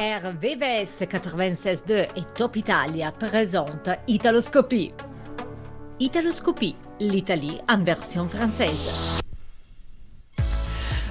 [0.00, 4.94] RVVS 96.2 et Top Italia présentent Italoscopie.
[6.00, 9.20] Italoscopie, l'Italie en version française.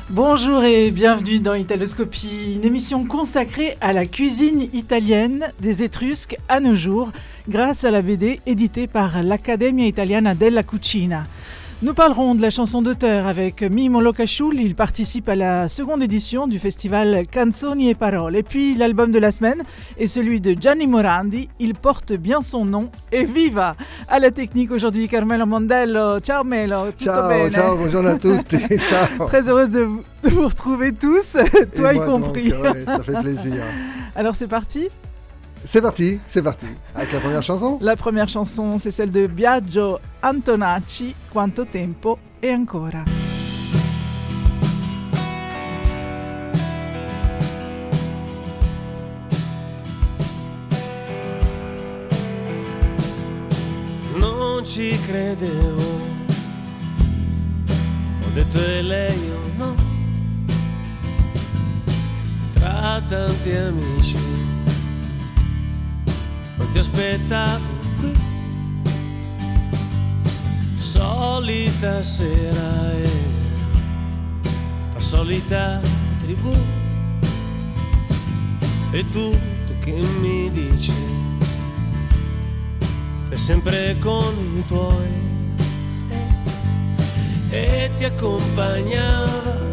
[0.09, 6.59] Bonjour et bienvenue dans Italoscopie, une émission consacrée à la cuisine italienne des Étrusques à
[6.59, 7.11] nos jours,
[7.47, 11.27] grâce à la BD éditée par l'Accademia Italiana della Cucina.
[11.81, 14.59] Nous parlerons de la chanson d'auteur avec Mimo Locasciul.
[14.59, 18.35] Il participe à la seconde édition du festival Canzoni e Parole.
[18.35, 19.63] Et puis l'album de la semaine
[19.97, 21.47] est celui de Gianni Morandi.
[21.57, 23.77] Il porte bien son nom et viva
[24.09, 26.19] À la technique aujourd'hui, Carmelo Mondello.
[26.19, 27.49] Ciao Melo, tutto ciao, bene?
[27.49, 28.57] ciao, bonjour à tutti.
[28.79, 29.25] ciao.
[29.27, 29.87] Très heureuse de
[30.23, 31.37] vous, retrouver tous,
[31.77, 32.49] toi y compris.
[32.49, 33.53] ça fait plaisir.
[34.17, 34.89] Alors c'est parti
[35.65, 36.67] c'est parti, c'est parti.
[36.95, 42.51] Avec la première chanson La première chanson, c'est celle de Biagio Antonacci, Quanto tempo e
[42.51, 43.03] ancora.
[54.17, 55.81] Non ci credevo,
[58.21, 59.75] ho detto è lei o no,
[62.53, 64.28] tra tanti amici
[66.59, 67.65] non ti aspettavo
[67.99, 68.13] qui.
[70.77, 73.09] Solita sera e
[74.93, 75.79] la solita
[76.21, 76.53] tribù.
[78.91, 79.29] E tu,
[79.65, 80.93] tu che mi dici?
[83.29, 85.27] È sempre con i tuoi.
[87.51, 89.67] E ti accompagnava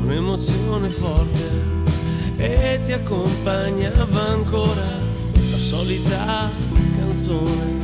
[0.00, 1.66] un'emozione forte
[2.36, 4.86] e ti accompagnava ancora
[5.58, 6.50] solita
[6.96, 7.76] canzone.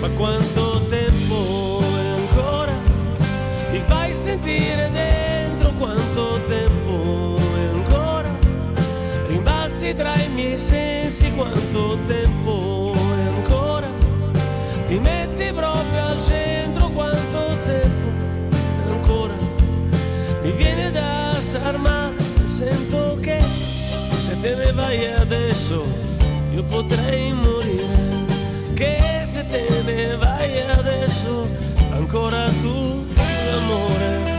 [0.00, 2.72] Ma quanto tempo è ancora?
[3.70, 8.28] Ti fai sentire dentro quanto tempo è ancora?
[9.26, 13.88] Rimbalzi tra i miei sensi quanto tempo è ancora?
[14.86, 16.53] Ti metti proprio al centro
[24.44, 25.86] te ne vai adesso,
[26.52, 27.96] io potrei morire.
[28.74, 31.48] Che se te ne vai adesso,
[31.90, 33.06] ancora tu,
[33.56, 34.33] amore.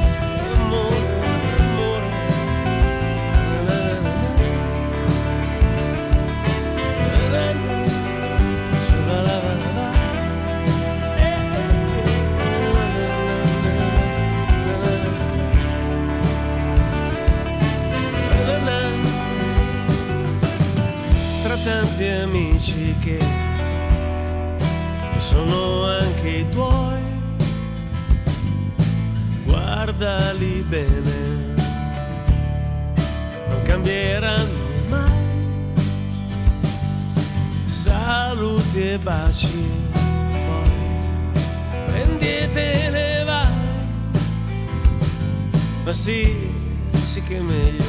[22.36, 23.18] Amici che
[25.20, 27.02] sono anche i tuoi,
[29.46, 31.54] guardali bene,
[33.50, 35.14] non cambieranno mai.
[37.68, 39.70] Saluti e baci,
[40.46, 40.70] poi
[41.86, 43.54] prendetene vai,
[45.86, 46.52] ma sì,
[47.06, 47.85] sì che è meglio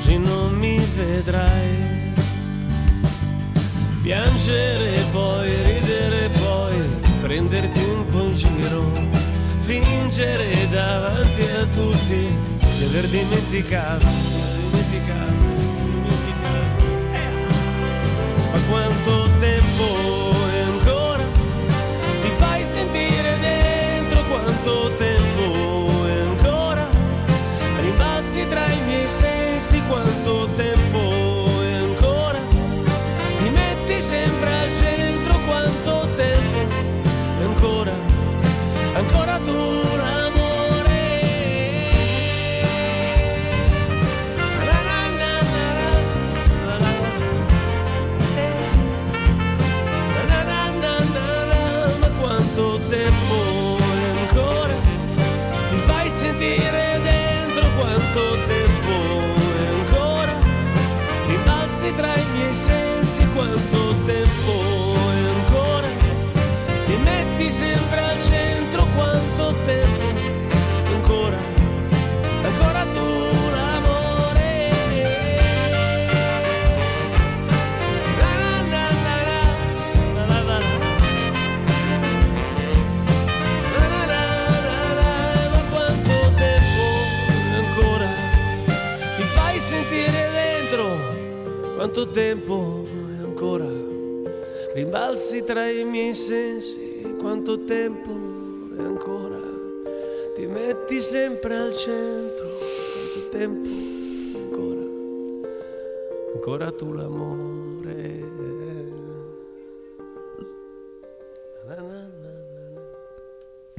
[0.00, 2.12] così non mi vedrai.
[4.02, 6.76] Piangere poi, ridere poi,
[7.20, 8.92] prenderti un po' in giro,
[9.60, 12.28] fingere davanti a tutti
[12.78, 14.06] di aver dimenticato,
[14.70, 15.48] dimenticato.
[18.52, 19.84] Ma quanto tempo
[20.50, 21.24] è ancora?
[22.22, 26.88] Ti fai sentire dentro quanto tempo è ancora?
[27.82, 28.79] Rimbalzi tra i
[29.90, 31.00] quanto tempo
[31.62, 32.38] è ancora,
[33.38, 36.74] ti metti sempre al centro quanto tempo
[37.40, 37.92] è ancora,
[38.94, 39.89] ancora tu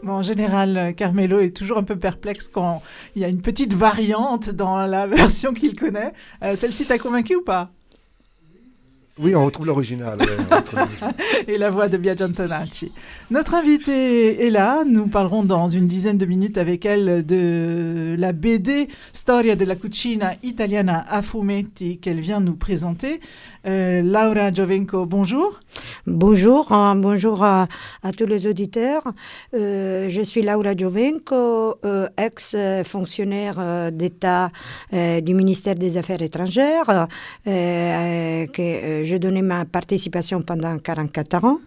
[0.04, 2.82] Bon, en général, Carmelo est toujours un peu perplexe quand
[3.16, 6.14] il y a une petite variante dans la version qu'il connaît.
[6.44, 7.72] Euh, Celle-ci t'a convaincu ou pas?
[9.20, 10.18] Oui, on retrouve l'original.
[11.48, 12.92] et la voix de Biagio Antonacci.
[13.30, 14.84] Notre invitée est là.
[14.86, 20.36] Nous parlerons dans une dizaine de minutes avec elle de la BD Storia della cucina
[20.44, 23.20] italiana a fumetti qu'elle vient nous présenter.
[23.68, 25.60] Euh, Laura Giovenco, bonjour.
[26.08, 27.68] Bonjour, hein, bonjour à,
[28.04, 29.04] à tous les auditeurs.
[29.54, 34.52] Euh, je suis Laura Giovenco, euh, ex-fonctionnaire euh, d'État
[34.94, 37.06] euh, du ministère des Affaires étrangères, euh,
[37.48, 41.60] euh, que euh, je donnais ma participation pendant 44 ans.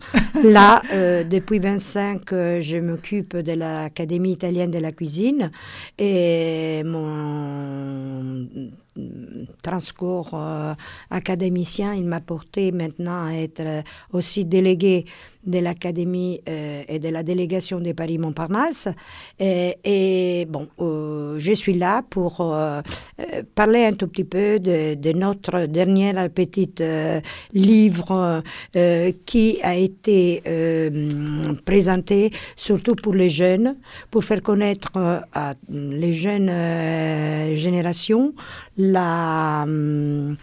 [0.43, 5.51] Là, euh, depuis 25, euh, je m'occupe de l'Académie italienne de la cuisine
[5.99, 8.47] et mon
[9.63, 10.75] transcours euh,
[11.11, 13.83] académicien, il m'a porté maintenant à être
[14.13, 15.05] aussi délégué
[15.47, 18.89] de l'Académie euh, et de la délégation de Paris-Montparnasse.
[19.39, 22.81] Et, et bon, euh, je suis là pour euh,
[23.21, 27.21] euh, parler un tout petit peu de, notre dernier petit euh,
[27.53, 28.43] livre
[28.77, 33.77] euh, qui a été euh, présenté surtout pour les jeunes,
[34.11, 38.35] pour faire connaître euh, à les jeunes euh, générations
[38.77, 40.35] la, euh,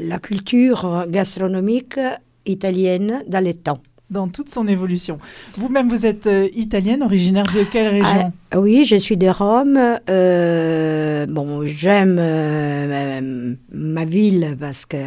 [0.00, 1.98] la culture gastronomique
[2.46, 3.78] italienne dans les temps.
[4.12, 5.16] Dans toute son évolution.
[5.56, 8.30] Vous-même, vous êtes euh, italienne, originaire de quelle région?
[8.50, 9.78] Ah, oui, je suis de Rome.
[10.10, 14.98] Euh, bon, j'aime euh, ma ville parce que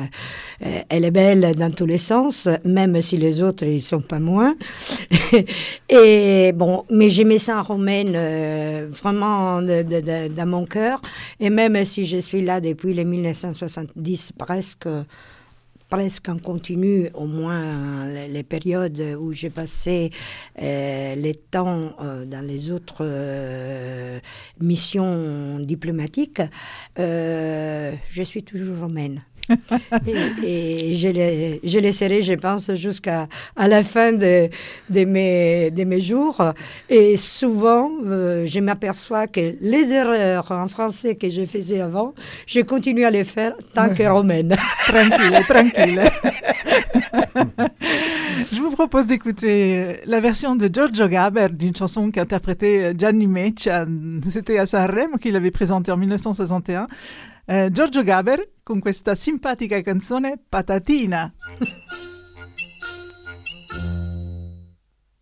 [0.90, 4.56] elle est belle dans tous les sens, même si les autres ils sont pas moins.
[5.90, 8.18] Et bon, mais j'aimais ça en romaine
[8.90, 11.00] vraiment de- de- de- dans mon cœur.
[11.40, 14.88] Et même si je suis là depuis les 1970 presque
[15.96, 20.12] presque en continu, au moins les, périodes où j'ai passé
[20.62, 24.20] euh, les temps euh, dans les autres euh,
[24.60, 26.42] missions diplomatiques,
[26.98, 29.24] je suis toujours romaine.
[30.08, 34.50] et, et je, le, je le serai, je pense, jusqu'à à la fin de,
[34.90, 36.42] de, mes, de mes jours.
[36.90, 42.14] Et souvent, euh, je m'aperçois que les erreurs en français que je faisais avant,
[42.48, 44.56] je continue à les faire tant que romaine.
[44.88, 46.02] Tranquille, tranquille.
[48.52, 53.28] Je vous propose d'écouter euh, la version de Giorgio Gaber d'une chanson qu'interprétait euh, Gianni
[53.28, 53.86] Meccia.
[54.30, 56.88] C'était à Sanremo qu'il avait présentée en 1961.
[57.48, 61.32] Eh, Giorgio Gaber con questa simpatica canzone Patatina.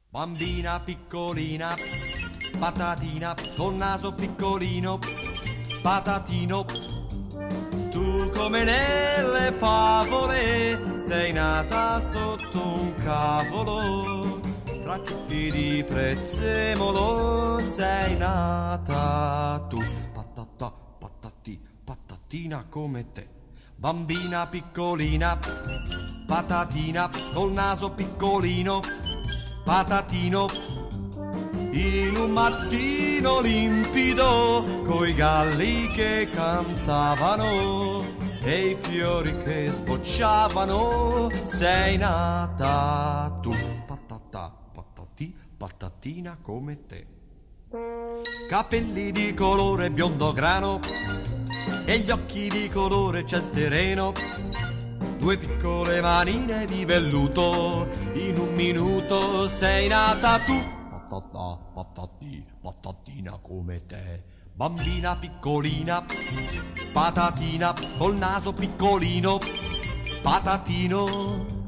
[0.08, 1.76] Bambina piccolina,
[2.60, 5.00] patatina, col naso piccolino,
[5.82, 6.66] patatino.
[7.92, 14.40] Tu come nelle favole sei nata sotto un cavolo,
[14.82, 20.03] tra ciuffi di prezzemolo sei nata tu.
[22.44, 23.28] Patatina come te.
[23.78, 25.40] Bambina piccolina,
[26.26, 28.82] patatina, col naso piccolino,
[29.64, 30.50] patatino.
[31.72, 38.04] In un mattino limpido, coi galli che cantavano
[38.44, 43.54] e i fiori che sbocciavano, sei nata tu.
[43.88, 47.08] Patata, patati, patatina come te.
[48.50, 50.80] Capelli di colore biondo grano
[51.86, 54.14] e gli occhi di colore ciel sereno.
[55.18, 60.54] Due piccole manine di velluto, in un minuto sei nata tu.
[61.10, 64.24] Patata, patati, patatina come te.
[64.56, 66.06] Bambina piccolina,
[66.92, 69.40] patatina, col naso piccolino,
[70.22, 71.62] patatino.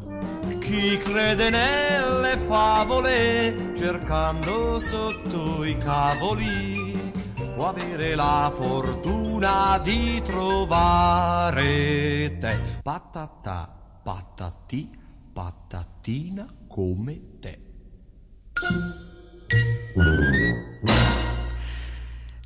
[0.60, 6.85] Chi crede nelle favole, cercando sotto i cavoli,
[7.56, 11.64] può avere la fortuna di trovare
[12.38, 12.54] te.
[12.84, 14.90] Patata, patati,
[15.32, 17.60] patatina come te.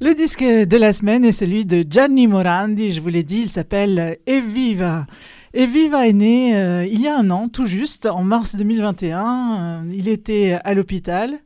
[0.02, 2.92] Le disque de la semaine est celui de Gianni Morandi.
[2.92, 5.06] Je vous l'ai dit, il s'appelle Evviva.
[5.54, 9.84] Evviva est né euh, il y a un an, tout juste, en mars 2021.
[9.84, 11.40] Euh, il était à l'hôpital.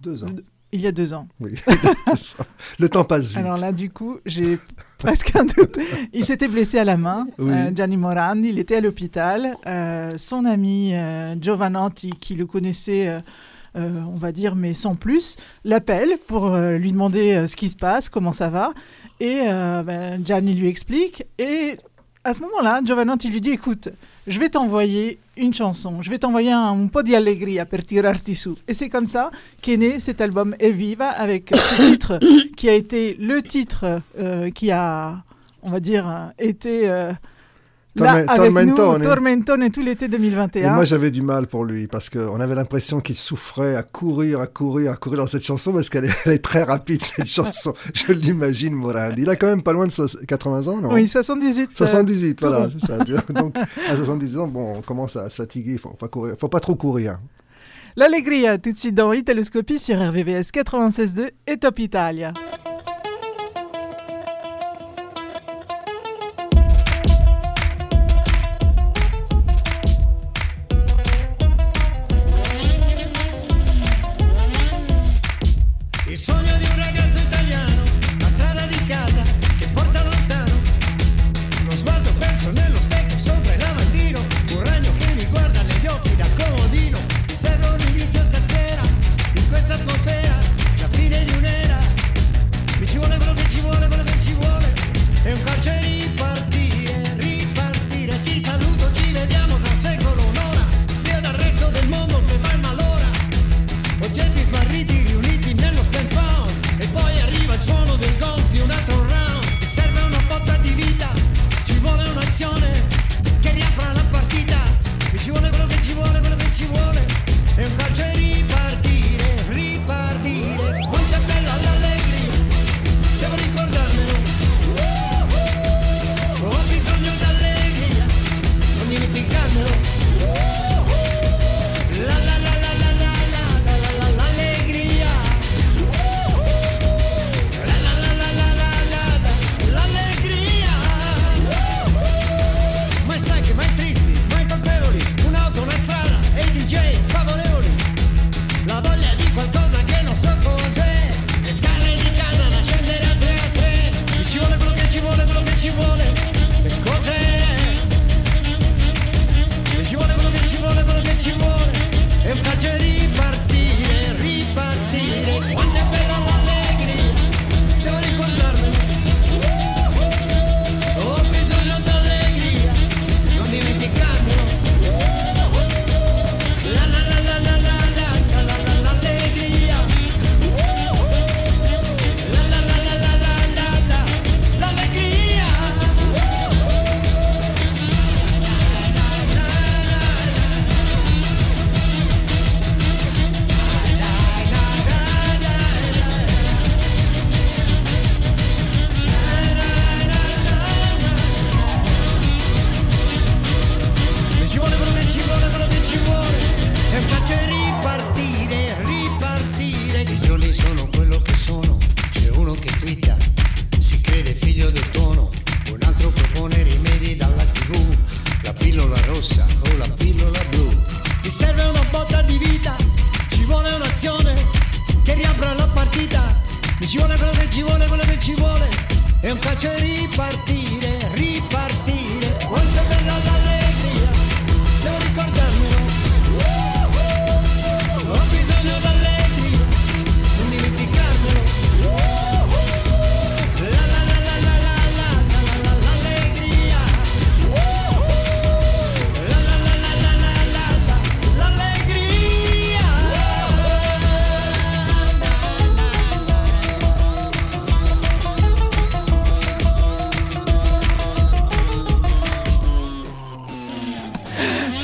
[0.00, 0.28] Deux ans.
[0.70, 1.26] Il y a deux ans.
[1.40, 1.52] Oui.
[2.78, 3.38] Le temps passe vite.
[3.38, 4.58] Alors là, du coup, j'ai
[4.98, 5.78] presque un doute.
[6.12, 7.50] Il s'était blessé à la main, Oui.
[7.52, 8.50] euh, Gianni Morandi.
[8.50, 9.54] Il était à l'hôpital.
[9.66, 13.18] Euh, son ami euh, Giovanotti, qui le connaissait euh,
[13.76, 18.08] euh, on va dire, mais sans plus, l'appelle pour lui demander ce qui se passe,
[18.08, 18.72] comment ça va.
[19.20, 21.24] Et ben, Gianni lui explique.
[21.38, 21.76] Et
[22.24, 23.90] à ce moment-là, Giovanotti lui dit Écoute,
[24.28, 27.80] je vais t'envoyer une chanson, je vais t'envoyer un, un po' di allegria per.
[28.68, 29.30] Et c'est comme ça
[29.62, 32.20] qu'est né cet album Eviva avec ce titre
[32.56, 35.22] qui a été le titre euh, qui a,
[35.62, 36.88] on va dire, euh, été.
[36.88, 37.12] euh,
[38.04, 39.02] Là, avec nous, Tormentone.
[39.02, 40.74] Tormentone tout l'été Et 2021.
[40.74, 44.46] moi, j'avais du mal pour lui parce qu'on avait l'impression qu'il souffrait à courir, à
[44.46, 47.74] courir, à courir dans cette chanson parce qu'elle est, très rapide, cette chanson.
[47.94, 49.22] Je l'imagine, Morandi.
[49.22, 50.92] Il a quand même pas loin de soix- 80 ans, non?
[50.92, 51.70] Oui, 78.
[51.70, 52.98] euh, 78, tout voilà, c'est ça.
[53.32, 56.48] Donc, à 70 ans, bon, on commence à se fatiguer, il faut, faut, courir, faut
[56.48, 57.18] pas trop courir.
[57.96, 62.32] L'Allegria, tout de suite dans Italoscopie sur RVVS 96.2 et Top Italia.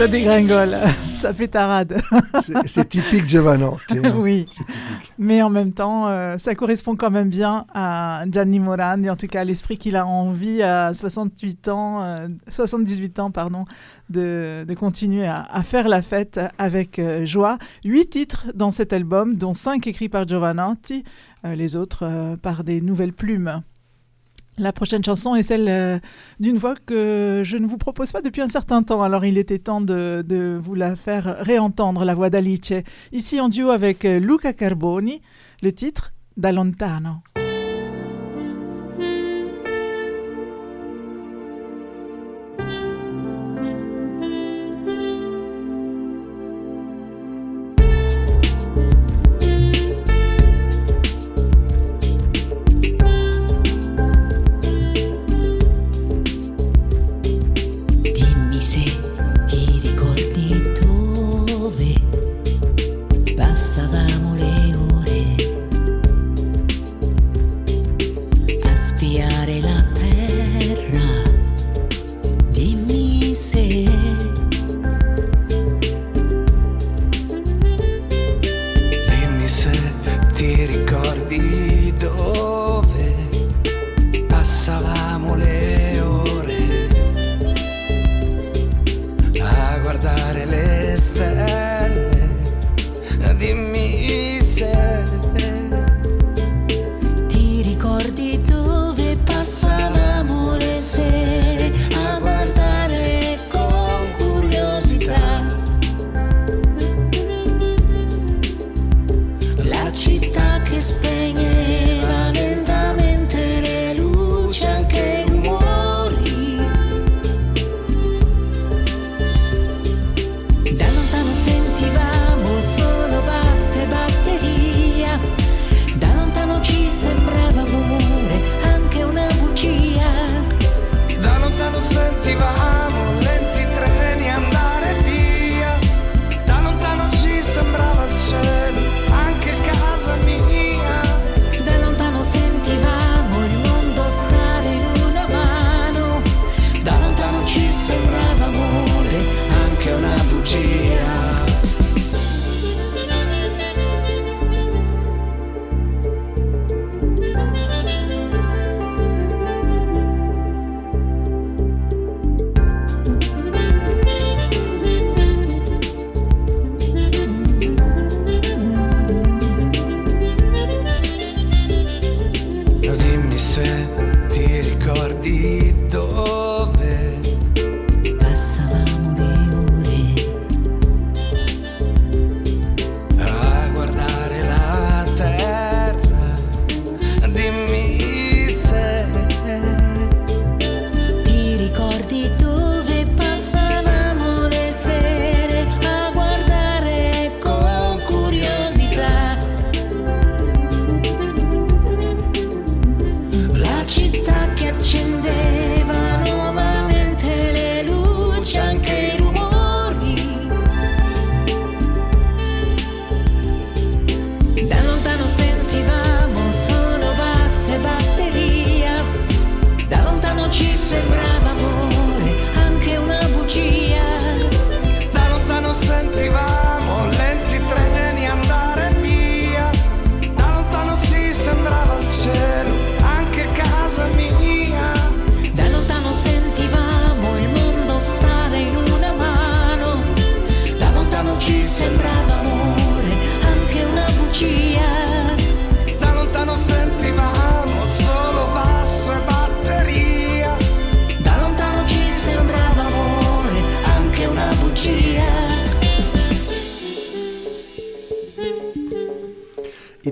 [0.04, 0.76] Ça dégringole,
[1.14, 1.98] ça fait tarade.
[2.66, 3.98] C'est typique Giovanotti.
[4.04, 4.12] hein.
[4.18, 4.76] oui, typique.
[5.16, 9.28] mais en même temps, euh, ça correspond quand même bien à Gianni Morandi, en tout
[9.28, 13.64] cas à l'esprit qu'il a envie à 68 ans, euh, 78 ans, pardon,
[14.10, 17.56] de, de continuer à, à faire la fête avec euh, joie.
[17.82, 21.02] Huit titres dans cet album, dont cinq écrits par Giovanotti,
[21.46, 23.62] euh, les autres euh, par des nouvelles plumes.
[24.56, 25.98] La prochaine chanson est celle euh,
[26.38, 29.58] d'une voix que je ne vous propose pas depuis un certain temps, alors il était
[29.58, 32.72] temps de, vous la faire réentendre, la voix d'Alice.
[33.12, 35.22] Ici en duo avec euh, Luca Carboni,
[35.60, 37.16] le titre Da lontano.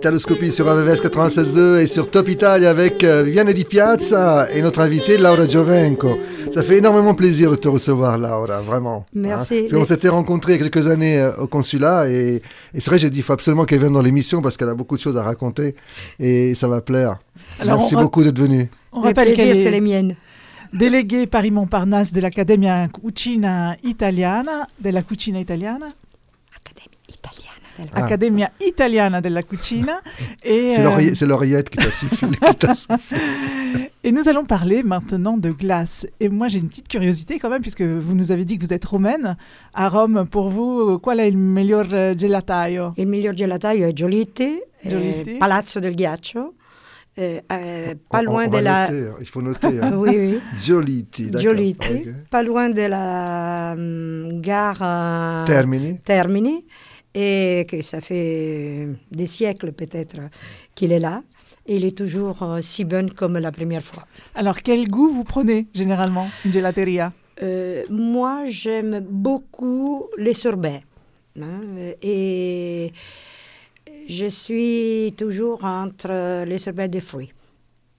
[0.07, 4.81] Italoscopie sur AVVS 96.2 et sur Top Italia avec euh, Viviane Di Piazza et notre
[4.81, 6.19] invitée Laura Giovenco.
[6.53, 9.07] Ça fait énormément plaisir de te recevoir, Laura, vraiment.
[9.15, 9.55] Merci.
[9.55, 9.61] Hein.
[9.61, 12.43] Parce qu'on s'était rencontrés il y a quelques années euh, au consulat et,
[12.75, 14.75] et c'est vrai, j'ai dit il faut absolument qu'elle vienne dans l'émission parce qu'elle a
[14.75, 15.77] beaucoup de choses à raconter
[16.19, 17.19] et ça va plaire.
[17.61, 18.69] Alors, Merci on beaucoup d'être venu.
[18.93, 20.17] On Le rappelle qu'elle c'est les est miennes.
[20.73, 25.87] déléguée Paris-Montparnasse de l'Accademia Cucina Italiana, della Cucina Italiana,
[27.93, 28.05] Ah.
[28.05, 30.01] Accademia Italiana della Cucina.
[30.43, 32.29] et, C'est euh, l'oreillette- c'est l'oreillette qui t'a soufflé.
[34.05, 36.07] Et nous allons parler maintenant de glace.
[36.19, 38.73] Et moi, j'ai une petite curiosité quand même, puisque vous nous avez dit que vous
[38.73, 39.37] êtes romaine.
[39.75, 44.59] À Rome, pour vous, qual è il miglior eh, gelataio Il miglior gelataio è Giolitti,
[44.83, 45.35] eh, Giolitti.
[45.39, 46.55] Palazzo del Ghiaccio,
[47.15, 48.89] eh, eh, pas loin on de la...
[48.91, 49.15] noter.
[49.21, 49.81] Il faut noter.
[49.83, 49.93] hein.
[49.97, 50.41] Oui, oui.
[50.57, 51.41] Giolitti, d'accord.
[51.41, 53.77] Giolitti, pas loin de la
[54.41, 56.01] gare euh, Termini.
[56.03, 56.65] Termini,
[57.15, 60.17] et que ça fait des siècles peut-être
[60.75, 61.23] qu'il est là.
[61.67, 64.05] Et il est toujours euh, si bon comme la première fois.
[64.35, 67.13] Alors, quel goût vous prenez généralement une gelateria?
[67.43, 70.83] Euh, moi, j'aime beaucoup les sorbets.
[71.41, 71.61] hein,
[72.03, 72.93] et
[74.09, 77.33] je suis toujours entre les sorbets de fruits.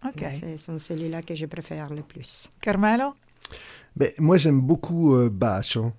[0.05, 0.25] Ok.
[0.31, 2.51] Ce sont celui-là que je préfère le plus.
[2.59, 3.13] Carmelo?
[3.95, 5.93] Ben, moi, j'aime beaucoup euh, Bacio.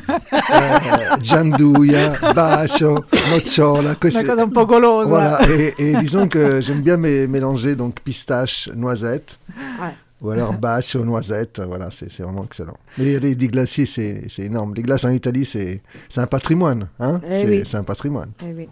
[0.00, 3.94] Euh, Gianduia, Bacio, Nocciola.
[3.96, 5.08] queste- Una cosa un po' golosa.
[5.08, 9.38] Voilà, et, et disons que j'aime bien mé- mélanger donc pistache, noisette,
[9.80, 9.94] Ouais.
[10.20, 11.60] ou alors Bacio, noisette.
[11.66, 12.76] Voilà, c'est vraiment excellent.
[12.98, 14.74] Mais des, des glaciers, c'est énorme.
[14.74, 15.82] Les glaces en Italie, c'est
[16.16, 16.88] un patrimoine.
[17.00, 17.64] Hein Eh c'est oui.
[17.74, 18.30] un patrimoine.
[18.42, 18.68] Eh oui.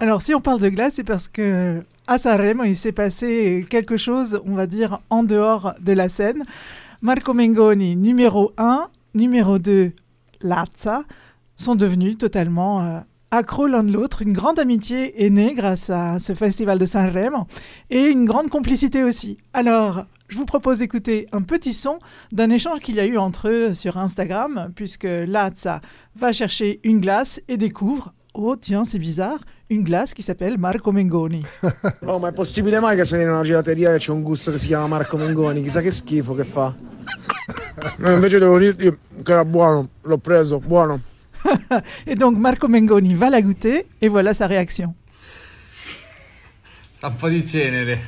[0.00, 3.96] Alors, si on parle de glace, c'est parce que à Sanremo, il s'est passé quelque
[3.96, 6.42] chose, on va dire, en dehors de la scène.
[7.00, 9.92] Marco Mengoni, numéro 1, numéro 2,
[10.42, 11.04] Lazza,
[11.56, 14.22] sont devenus totalement euh, accros l'un de l'autre.
[14.22, 17.46] Une grande amitié est née grâce à ce festival de Sanremo
[17.90, 19.38] et une grande complicité aussi.
[19.52, 21.98] Alors, je vous propose d'écouter un petit son
[22.32, 25.80] d'un échange qu'il y a eu entre eux sur Instagram, puisque Lazza
[26.16, 29.38] va chercher une glace et découvre, oh tiens, c'est bizarre,
[29.70, 31.42] une glace qui s'appelle Marco Mengoni.
[32.06, 34.58] Oh, ma è possibile mai che sono in una gelateria che c'è un gusto che
[34.58, 35.62] si chiama Marco Mengoni?
[35.62, 36.93] Chissà che schifo che fa.
[37.98, 38.90] No, invece devo dirti
[39.22, 41.00] che era buono, l'ho preso, buono.
[42.06, 44.94] Et donc Marco Mengoni va la goûter et voilà sa réaction.
[46.94, 48.00] Sa un po' di cenere.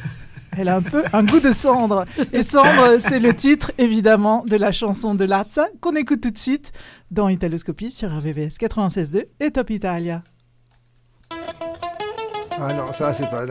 [0.56, 2.06] Elle a un peu un goût de cendre.
[2.32, 6.38] Et cendre, c'est le titre évidemment de la chanson de Lazza qu'on écoute tout de
[6.38, 6.72] suite
[7.10, 10.22] dans Italoscopie sur RVVS 96.2 et Top Italia.
[12.58, 13.44] Ah non, ça c'est pas.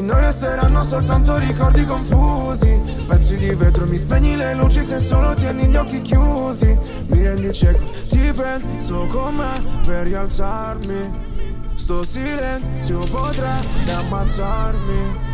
[0.04, 2.80] noi resteranno soltanto ricordi confusi.
[3.06, 6.78] Pezzi di vetro, mi spegni le luci se solo tieni gli occhi chiusi.
[7.06, 9.52] Mi rendi cieco, ti penso con me
[9.84, 11.32] per rialzarmi.
[11.74, 15.32] Sto silenzio potrebbe ammazzarmi.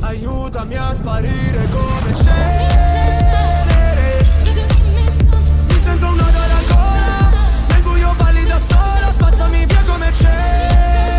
[0.00, 2.80] Aiutami a sparire come cenere.
[5.68, 7.30] Mi sento un nodo alla gola
[7.68, 11.11] Nel buio balli da sola Spazzami via come cenere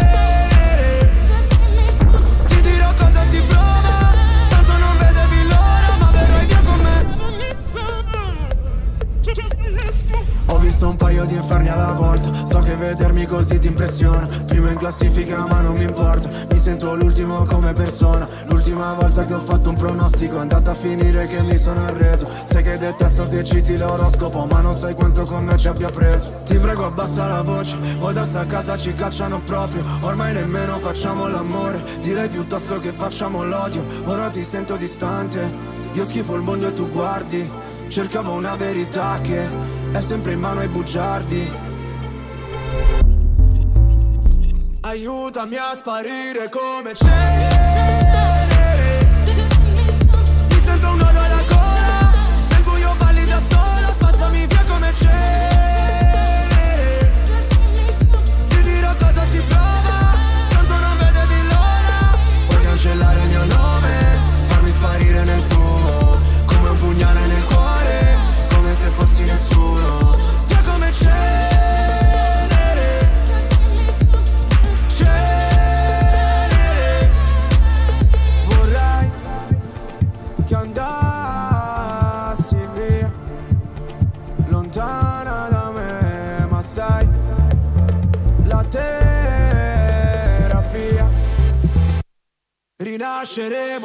[10.74, 12.32] visto un paio di inferni alla volta.
[12.48, 16.28] So che vedermi così ti impressiona Primo in classifica ma non mi importa.
[16.50, 18.28] Mi sento l'ultimo come persona.
[18.48, 22.28] L'ultima volta che ho fatto un pronostico È andata a finire che mi sono arreso.
[22.44, 26.34] Sai che detesto che citi l'oroscopo Ma non sai quanto con me ci abbia preso.
[26.44, 27.78] Ti prego abbassa la voce.
[28.00, 29.84] O da sta casa ci cacciano proprio.
[30.02, 31.84] Ormai nemmeno facciamo l'amore.
[32.02, 33.86] Direi piuttosto che facciamo l'odio.
[34.06, 35.54] Ora ti sento distante.
[35.94, 37.52] Io schifo il mondo e tu guardi.
[37.90, 41.52] Cercavo una verità che è sempre in mano ai bugiardi.
[44.82, 47.38] Aiutami a sparire come cenere
[50.50, 52.12] Mi sento un nodo alla gola
[52.50, 55.83] Nel buio balli da sola Spazzami via come cenere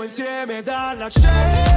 [0.08, 1.67] insieme dalla cenere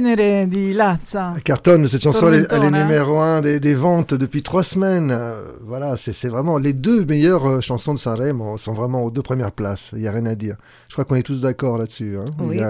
[0.00, 1.32] Cenere di Lazza.
[1.42, 5.10] Cartonne, cette chanson, elle, est- elle est numéro un des, des ventes depuis trois semaines.
[5.10, 9.22] Euh, voilà, c'est vraiment les deux meilleures euh, chansons de Sanremo sont vraiment aux deux
[9.22, 9.90] premières places.
[9.94, 10.56] Il n'y a rien à dire.
[10.88, 12.60] Je crois qu'on est tous d'accord là-dessus, hein, Oui.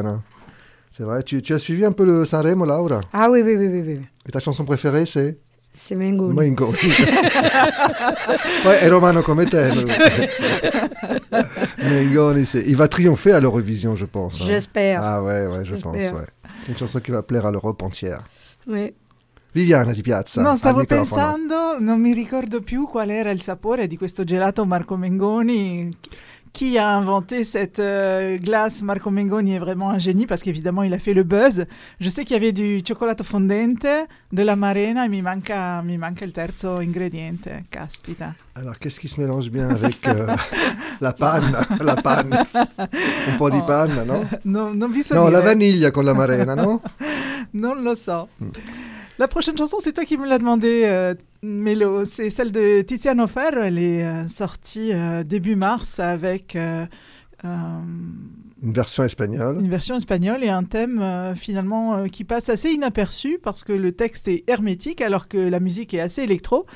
[0.92, 1.22] C'est vrai.
[1.24, 3.00] Tu, tu as suivi un peu le Sanremo, Laura?
[3.12, 4.00] Ah oui, oui, oui, oui, oui.
[4.26, 5.38] Et ta chanson préférée, c'est?
[5.78, 6.34] C'est Mengoni.
[8.64, 9.70] Ouais, è romano come te.
[11.82, 14.40] Mengoni, c'est- il va triompher à l'Eurovision, je pense.
[14.40, 14.46] hein.
[14.46, 15.02] J'espère.
[15.02, 15.94] Ah ouais, ouais, je pense.
[15.96, 16.26] Ouais.
[16.68, 18.24] Une chanson qui va plaire à l'Europe entière.
[18.66, 18.92] Oui.
[19.54, 20.42] Viviana di Piazza.
[20.42, 24.96] No, stavo pensando, non mi ricordo più qual era il sapore di questo gelato Marco
[24.96, 25.88] Mengoni.
[26.56, 28.80] Qui a inventé cette euh, glace?
[28.80, 31.66] Marco Mengoni est vraiment un génie parce qu'évidemment il a fait le buzz.
[32.00, 33.86] Je sais qu'il y avait du cioccolato fondente,
[34.32, 37.64] de la marena e mi manca, mi manca il terzo ingrediente.
[37.70, 38.34] Caspita.
[38.54, 40.34] Alors, qu'est-ce qui se mélange bien avec euh,
[41.02, 42.32] la panne La panne?
[42.32, 43.66] Un po' di Oh.
[43.66, 44.26] panna, no?
[44.46, 45.52] Non, non so No, la dire.
[45.52, 46.80] vaniglia con la marena, no?
[47.52, 48.28] Non lo so.
[49.18, 51.14] La prochaine chanson, c'est toi qui me l'as demandé, euh,
[51.46, 52.04] Mélo.
[52.04, 53.61] C'est celle de Tiziano Ferro.
[53.62, 56.85] Elle est euh, sortie euh, début mars avec euh,
[57.44, 59.59] Une version espagnole.
[59.61, 63.72] une version espagnole et un thème euh, finalement euh, qui passe assez inaperçu parce que
[63.72, 66.66] le texte est hermétique alors que la musique est assez électro.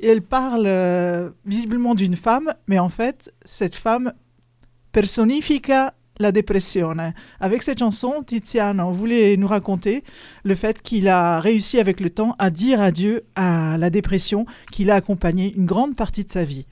[0.00, 4.12] Et elle parle euh, visiblement d'une femme, mais en fait, cette femme
[4.92, 7.12] personifica la dépressione.
[7.40, 10.04] Avec cette chanson, Tiziano voulait nous raconter
[10.44, 14.84] le fait qu'il a réussi avec le temps à dire adieu à la dépression qui
[14.84, 16.66] l'a accompagné une grande partie de sa vie.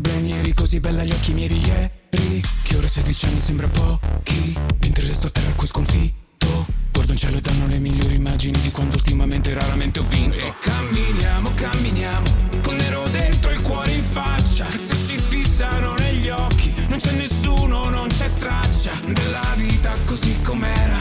[0.00, 2.42] problemi Eri così bella agli occhi miei di ieri.
[2.62, 4.54] Che ora 16 anni sembra pochi.
[4.80, 6.66] Mentre resto a terra qui sconfitto.
[6.92, 10.36] Guardo in cielo e danno le migliori immagini Di quando ultimamente raramente ho vinto.
[10.36, 14.66] E camminiamo, camminiamo Con nero dentro e il cuore in faccia.
[14.66, 18.92] Che se ci fissano negli occhi Non c'è nessuno, non c'è traccia.
[19.04, 21.00] Della vita così com'era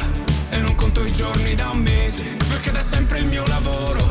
[0.51, 2.23] E non conto i giorni da un mese.
[2.47, 4.05] Perché da sempre il mio lavoro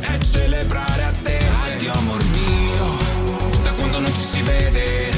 [0.00, 2.33] È celebrare a te Addio amore
[4.44, 5.10] vede,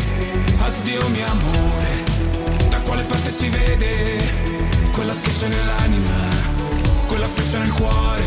[0.59, 2.05] addio mio amore,
[2.69, 4.19] da quale parte si vede,
[4.93, 6.29] quella schiaccia nell'anima,
[7.07, 8.25] quella freccia nel cuore,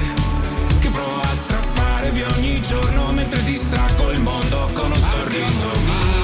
[0.79, 5.67] che provo a strapparevi ogni giorno mentre distraggo il mondo con un sorriso.
[5.67, 6.18] Mio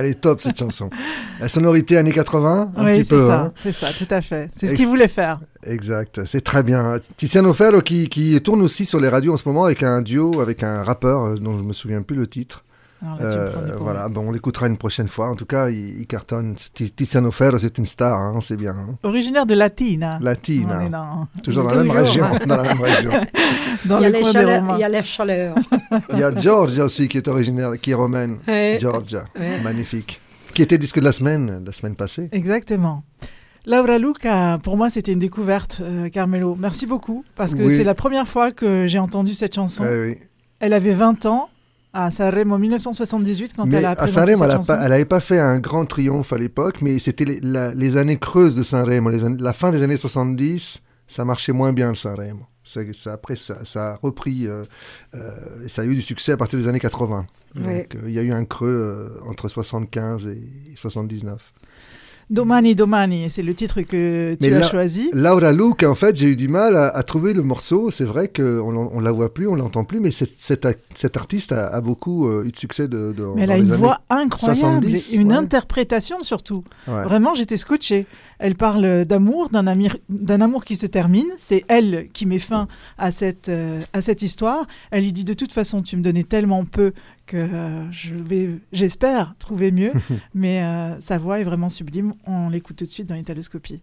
[0.00, 0.88] Elle est top cette chanson.
[1.40, 3.26] La sonorité années 80, un oui, petit c'est peu.
[3.26, 3.52] ça, hein.
[3.62, 4.48] c'est ça, tout à fait.
[4.52, 5.40] C'est ce qu'il voulait faire.
[5.66, 6.96] Exact, c'est très bien.
[7.18, 10.40] Tiziano Ferro qui, qui tourne aussi sur les radios en ce moment avec un duo
[10.40, 12.64] avec un rappeur euh, dont je me souviens plus le titre.
[13.02, 15.28] Alors là, Euh, voilà, bon, on l'écoutera une prochaine fois.
[15.30, 16.54] En tout cas, il, il cartonne.
[16.74, 18.72] Ti- Tiziano Ferro, c'est une star, hein, c'est bien.
[18.76, 18.96] hein.
[19.02, 20.18] Originaire de Latina.
[20.20, 22.26] On dans- Toujours dans la même région.
[22.46, 23.10] Dans la même région.
[23.86, 24.74] Dans il, y a le les Romains.
[24.76, 25.54] il y a les chaleurs.
[26.12, 28.38] Il y a Georgia aussi qui est originaire, qui est romaine.
[28.46, 28.78] Ouais.
[28.80, 29.60] Georgia, Ouais.
[29.60, 30.20] magnifique.
[30.54, 32.28] Qui était disque de la semaine, la semaine passée.
[32.32, 33.04] Exactement.
[33.66, 36.56] Laura Luca, pour moi, c'était une découverte, euh, Carmelo.
[36.58, 37.76] Merci beaucoup, parce que Oui.
[37.76, 39.84] c'est la première fois que j'ai entendu cette chanson.
[39.84, 40.16] Oui.
[40.60, 41.50] Elle avait 20 ans
[41.92, 44.38] à Sanremo en 1978 quand Mais elle a à cette elle
[44.88, 49.10] n'avait pas, fait un grand triomphe à l'époque, mais c'était les, années creuses de Sanremo.
[49.10, 52.46] Les la fin des années 70, ça marchait moins bien le Sanremo.
[52.70, 54.62] Ça, ça- après, ça, ça a repris, euh,
[55.14, 57.26] euh, et ça a eu du succès à partir des années 80.
[57.56, 57.88] Donc, Ouais.
[57.96, 61.52] euh, il y a eu un creux entre 75 et 79.
[62.30, 65.10] Domani, Domani, c'est le titre que tu Mais as choisi.
[65.12, 67.90] Laura Luke, en fait, j'ai eu du mal à, à trouver le morceau.
[67.90, 71.50] C'est vrai qu'on on la voit plus, on l'entend plus, mais cette, cette, cette artiste
[71.50, 74.60] a, a beaucoup euh, eu de succès de, de- Mais elle a une voix incroyable,
[74.60, 75.38] 70, et une ouais.
[75.38, 76.62] interprétation surtout.
[76.86, 77.02] Ouais.
[77.02, 78.06] Vraiment, j'étais scotché.
[78.38, 79.64] Elle parle d'amour, d'un
[80.08, 81.26] d'un amour qui se termine.
[81.36, 84.66] C'est elle qui met fin à cette, euh, à cette histoire.
[84.92, 86.92] Elle lui dit de toute façon, tu me donnais tellement peu
[87.30, 89.92] que euh, je vais, j'espère, trouver mieux.
[90.34, 92.14] Mais euh, sa voix est vraiment sublime.
[92.26, 93.82] On l'écoute tout de suite dans Italoscopie.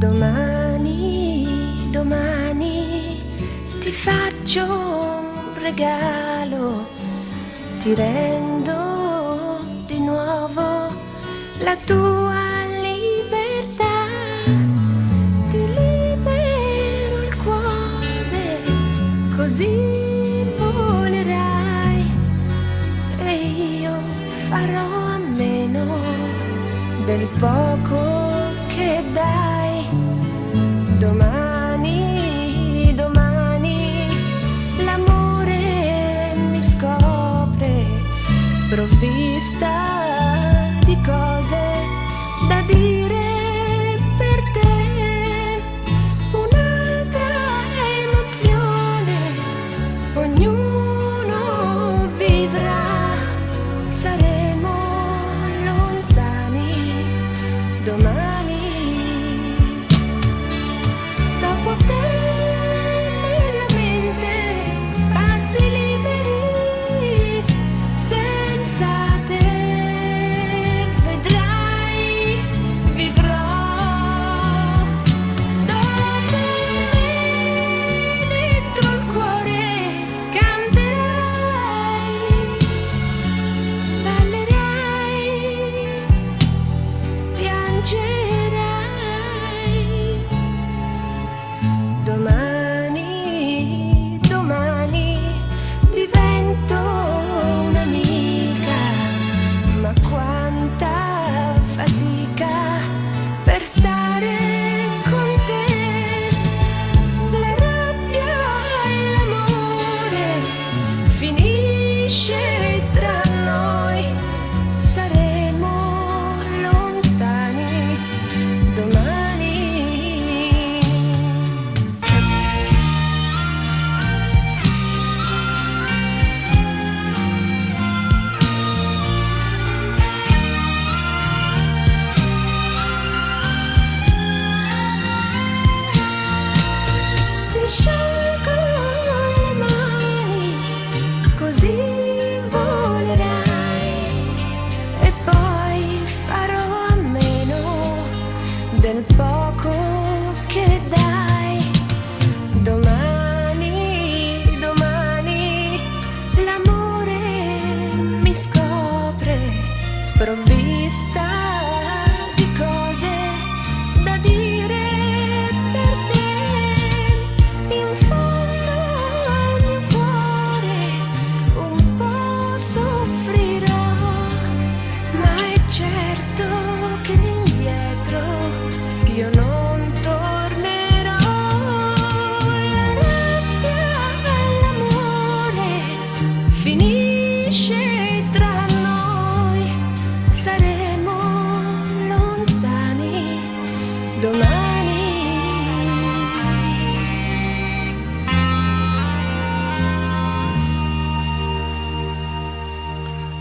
[0.00, 1.46] Domani,
[1.92, 3.18] domani
[3.80, 5.26] ti faccio un
[5.62, 6.95] regalo,
[7.94, 10.88] rendo di nuovo
[11.60, 14.06] la tua libertà,
[15.50, 18.60] ti libero il cuore,
[19.36, 22.10] così volerai
[23.18, 23.34] e
[23.80, 23.94] io
[24.48, 25.84] farò a meno
[27.04, 28.00] del poco
[28.68, 29.84] che dai.
[30.98, 31.45] Domani,
[38.76, 39.15] improviso.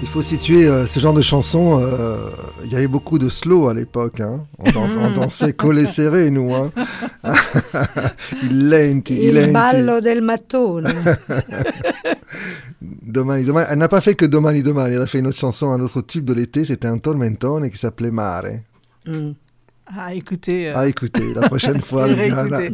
[0.01, 1.79] Il faut situer euh, ce genre de chanson.
[1.81, 2.29] euh,
[2.65, 4.19] Il y avait beaucoup de slow à l'époque.
[4.19, 4.45] hein.
[4.59, 6.53] On, danse- on dansait collé serré, nous.
[6.53, 6.71] Hein.
[8.43, 9.51] il lenti, il Il lenti.
[9.53, 10.87] ballo del mattone.
[12.81, 13.65] Domani, domani.
[13.71, 14.95] Elle n'a pas fait que Domani, Domani.
[14.95, 16.65] Elle a fait une autre chanson, un autre tube de l'été.
[16.65, 18.43] C'était un tormentone qui s'appelait Mare.
[19.07, 19.31] Mm.
[19.87, 20.69] Ah, écoutez.
[20.69, 22.07] euh, Ah, écoutez, la prochaine fois,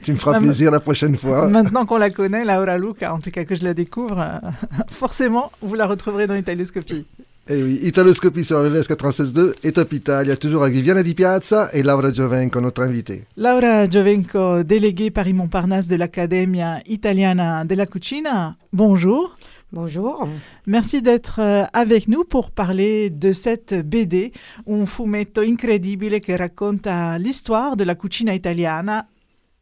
[0.01, 1.47] tu me feras plaisir la prochaine fois.
[1.47, 4.49] Maintenant qu'on la connaît, Laura Luca, en tout cas que je la découvre, euh,
[4.89, 7.05] forcément, vous la retrouverez dans Italoscopie.
[7.49, 11.83] Eh oui, Italoscopie sur RVS 96.2 et Top Italia, toujours avec Viviana Di Piazza et
[11.83, 13.23] Laura Giovenco, notre invitée.
[13.35, 19.35] Laura Giovenco, déléguée Paris-Montparnasse de l'Accademia Italiana della Cucina, bonjour.
[19.73, 20.27] Bonjour.
[20.67, 24.33] Merci d'être euh, avec nous pour parler de cette BD,
[24.67, 29.07] un fumetto incredibile che racconta l'histoire de la cucina italiana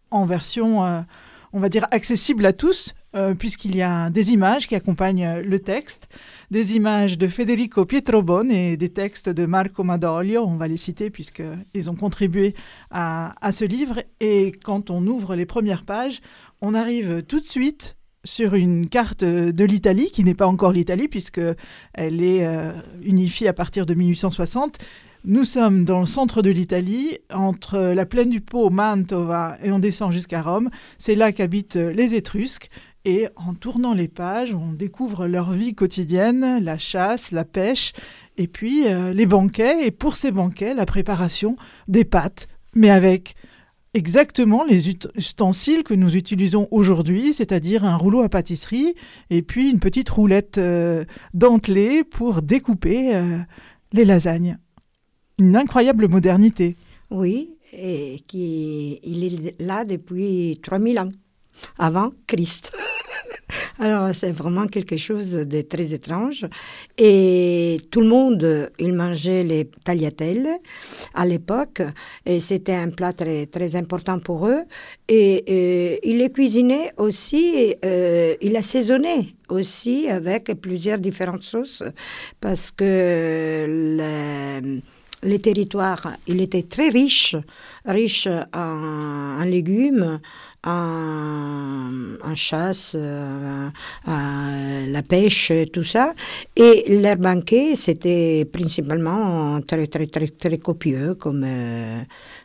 [0.10, 1.02] en version, euh,
[1.54, 5.42] on va dire, accessible à tous, euh, puisqu'il y a des images qui accompagnent euh,
[5.44, 6.08] le texte,
[6.50, 11.12] des images de Federico Pietrobon et des textes de Marco Madoglio, on va les citer
[11.12, 12.56] puisqu'ils ont contribué
[12.90, 14.02] à ce livre.
[14.20, 16.20] Et quand on ouvre les premières pages,
[16.62, 21.08] on arrive tout de suite sur une carte de l'Italie, qui n'est pas encore l'Italie,
[21.08, 21.58] puisqu'elle
[22.24, 22.72] est euh,
[23.04, 24.78] unifiée à partir de 1860.
[25.26, 29.80] Nous sommes dans le centre de l'Italie, entre la plaine du Pô, Mantova, et on
[29.80, 30.70] descend jusqu'à Rome.
[30.98, 32.70] C'est là qu'habitent les Étrusques.
[33.06, 37.94] Et en tournant les pages, on découvre leur vie quotidienne, la chasse, la pêche,
[38.38, 39.86] et puis euh, les banquets.
[39.86, 41.56] Et pour ces banquets, la préparation
[41.88, 43.36] des pâtes, mais avec
[43.94, 48.94] exactement les ustensiles que nous utilisons aujourd'hui, c'est-à-dire un rouleau à pâtisserie
[49.30, 53.40] et puis une petite roulette euh, dentelée pour découper euh,
[53.94, 54.58] les lasagnes.
[55.40, 56.76] Une incroyable modernité.
[57.12, 61.10] Oui, et qui il est là depuis 3000 ans,
[61.78, 62.76] avant Christ.
[63.80, 66.46] Alors c'est vraiment quelque chose de très étrange.
[66.98, 70.48] Et tout le monde, il mangeait les tagliatelles
[71.14, 71.82] à l'époque,
[72.26, 74.62] et c'était un plat très, très important pour eux.
[75.08, 81.84] Et, euh, il les cuisinait aussi, euh, il assaisonnait aussi avec plusieurs différentes sauces,
[82.40, 84.82] parce que le-
[85.22, 87.36] les territoires, il était très riche,
[87.84, 90.20] riche en légumes,
[90.64, 91.90] en,
[92.24, 93.70] en chasse, euh,
[94.06, 96.14] à la pêche, tout ça.
[96.56, 102.02] Et leur banquet, c'était principalement très, très, très, très copieux comme, euh,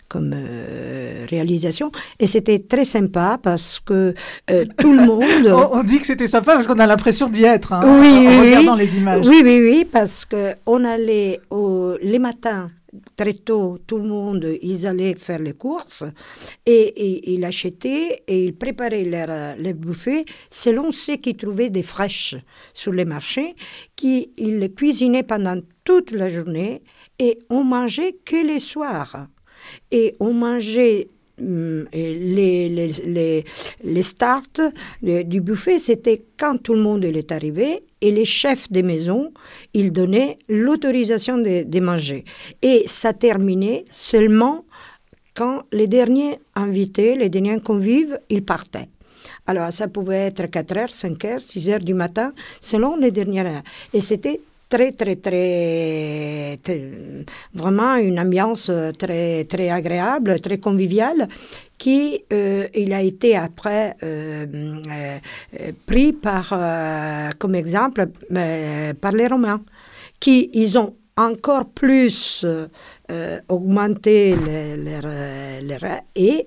[0.09, 1.91] comme euh, réalisation.
[2.21, 4.15] Et c'était très sympa parce que
[4.51, 5.71] euh, tout le monde...
[5.73, 8.41] On, dit que c'était sympa parce qu'on a l'impression d'y être hein, Oui, en, en
[8.41, 8.85] oui, regardant oui.
[8.85, 9.27] les images.
[9.27, 12.71] Oui, oui, oui, parce qu'on allait au, les matins,
[13.17, 16.05] très tôt, tout le monde, ils allaient faire les courses
[16.67, 21.71] et, et ils achetaient et ils préparaient leur, euh, leur buffet selon ce qu'ils trouvaient
[21.71, 22.37] des fraîches
[22.73, 23.55] sur les marchés,
[23.97, 26.83] qui ils cuisinaient pendant toute la journée
[27.19, 29.27] et on mangeait que les soirs.
[29.91, 31.09] Et on mangeait
[31.41, 33.45] hum, les, les, les,
[33.83, 34.43] les starts
[35.03, 39.33] du buffet, c'était quand tout le monde est arrivé et les chefs des maisons,
[39.73, 42.25] ils donnaient l'autorisation de, manger.
[42.61, 44.67] Et ça terminait seulement
[45.33, 48.91] quand les derniers invités, les derniers convives, ils partaient.
[49.47, 53.47] Alors, ça pouvait être 4 heures, 5 heures, 6 heures du matin, selon les dernières
[53.47, 53.63] heures.
[53.95, 54.39] Et c'était
[54.69, 56.91] très, très, très, très-
[57.55, 61.27] vraiment une ambiance euh, très, très agréable, très conviviale,
[61.79, 64.47] qui, euh, il a été après euh,
[64.89, 66.49] euh, pris par,
[67.39, 68.07] comme exemple
[69.01, 69.63] par les Romains,
[70.21, 72.45] qui, ils ont encore plus
[73.49, 75.79] augmenté les, les,
[76.17, 76.47] et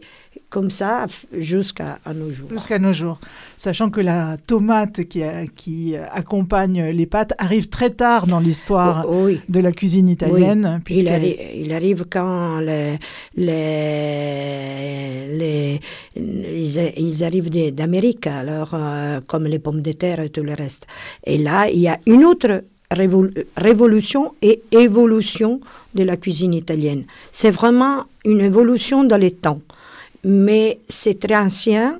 [0.49, 1.05] comme ça
[1.37, 2.47] jusqu'à nos jours.
[2.51, 3.19] Jusqu'à nos jours.
[3.57, 9.05] Sachant que la tomate qui, a- qui accompagne les pâtes arrive très tard dans l'histoire
[9.09, 9.41] Oh, oui.
[9.49, 10.81] de la cuisine italienne.
[10.89, 12.97] Oui, il, arrive, il arrive quand les,
[13.35, 15.79] les, les-
[16.15, 20.87] ils, ils arrivent d'Amérique, alors euh, comme les pommes de terre et tout le reste.
[21.25, 25.59] Et là, il y a une autre révol- révolution et évolution
[25.93, 27.03] de la cuisine italienne.
[27.31, 29.61] C'est vraiment une évolution dans les temps,
[30.24, 31.99] mais c'est très ancien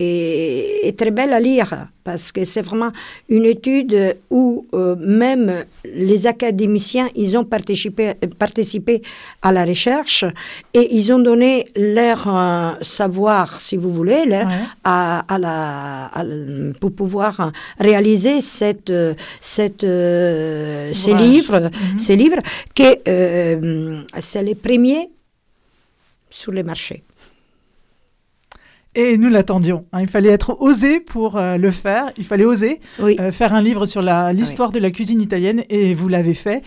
[0.00, 2.90] et, et très belle à lire parce que c'est vraiment
[3.28, 9.02] une étude où euh, même les académiciens ils ont participé, participé
[9.40, 10.24] à la recherche
[10.74, 14.48] et ils ont donné leur euh, savoir si vous voulez leur-
[14.82, 16.24] à, à la, à
[16.80, 18.92] pour pouvoir réaliser cette,
[19.40, 21.98] cette, euh, ces livres Mhm.
[21.98, 22.42] ces livres
[22.74, 22.88] que
[24.20, 25.08] c'est les premiers
[26.30, 27.04] sur les marchés
[28.96, 29.84] Et nous l'attendions.
[29.92, 30.00] hein.
[30.02, 32.12] Il fallait être osé pour euh, le faire.
[32.16, 32.80] Il fallait oser
[33.20, 36.62] euh, faire un livre sur la- l'histoire de la cuisine italienne et vous l'avez fait.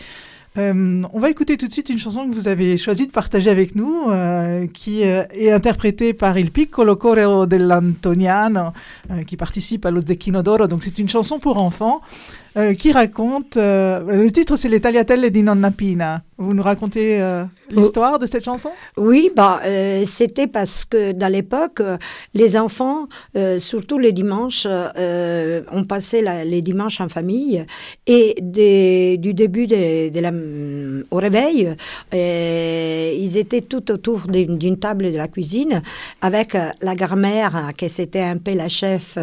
[0.56, 3.48] Euh, on va écouter tout de suite une chanson que vous avez choisi de partager
[3.48, 4.06] avec nous,
[4.74, 8.72] qui est interprétée par Il Piccolo Coreo dell'Antoniano,
[9.26, 10.66] qui participe à Lo Zecchino d'Oro.
[10.66, 12.00] Donc c'est une chanson pour enfants
[12.58, 13.56] euh, qui raconte.
[13.56, 16.22] euh, le titre c'est Les tagliatelle di Nonna Pina.
[16.40, 18.70] Vous nous racontez euh, l'histoire de cette chanson?
[18.96, 19.60] Oui, bah,
[20.06, 21.82] c'était parce que dans l'époque,
[22.32, 23.08] les enfants,
[23.58, 27.66] surtout les dimanches, on passait la- les dimanches en famille
[28.06, 28.36] et
[29.18, 31.74] du début mm, au réveil,
[32.12, 35.82] ils étaient tout autour d'une table de la cuisine
[36.20, 39.18] avec la grand-mère, hein, qui c'était un peu la chef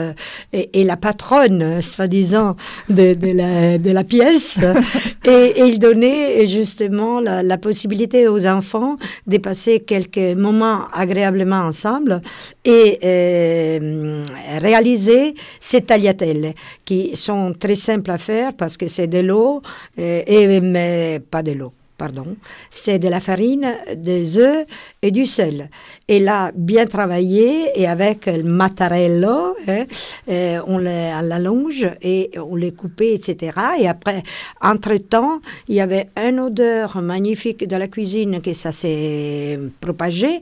[0.51, 2.57] et, la patronne, soi-disant,
[2.89, 4.59] de la, de la pièce.
[5.25, 8.97] et, et ils donnaient justement la, la possibilité aux enfants
[9.27, 12.21] de passer quelques moments agréablement ensemble
[12.63, 14.23] et euh,
[14.59, 16.53] réaliser ces tagliatelles
[16.83, 19.61] qui sont très simples à faire parce que c'est de l'eau
[19.99, 21.73] euh, et mais pas de l'eau.
[21.97, 22.35] Pardon,
[22.69, 24.65] c'est de la farine, des œufs
[25.01, 25.69] et du sel.
[26.09, 29.85] Et là, bien travaillé et avec le mattarello, hein,
[30.29, 33.57] euh, on l'allonge et on les coupait, etc.
[33.79, 34.23] Et après,
[34.61, 35.39] entre-temps,
[35.69, 40.41] il y avait une odeur magnifique de la cuisine que ça s'est propagé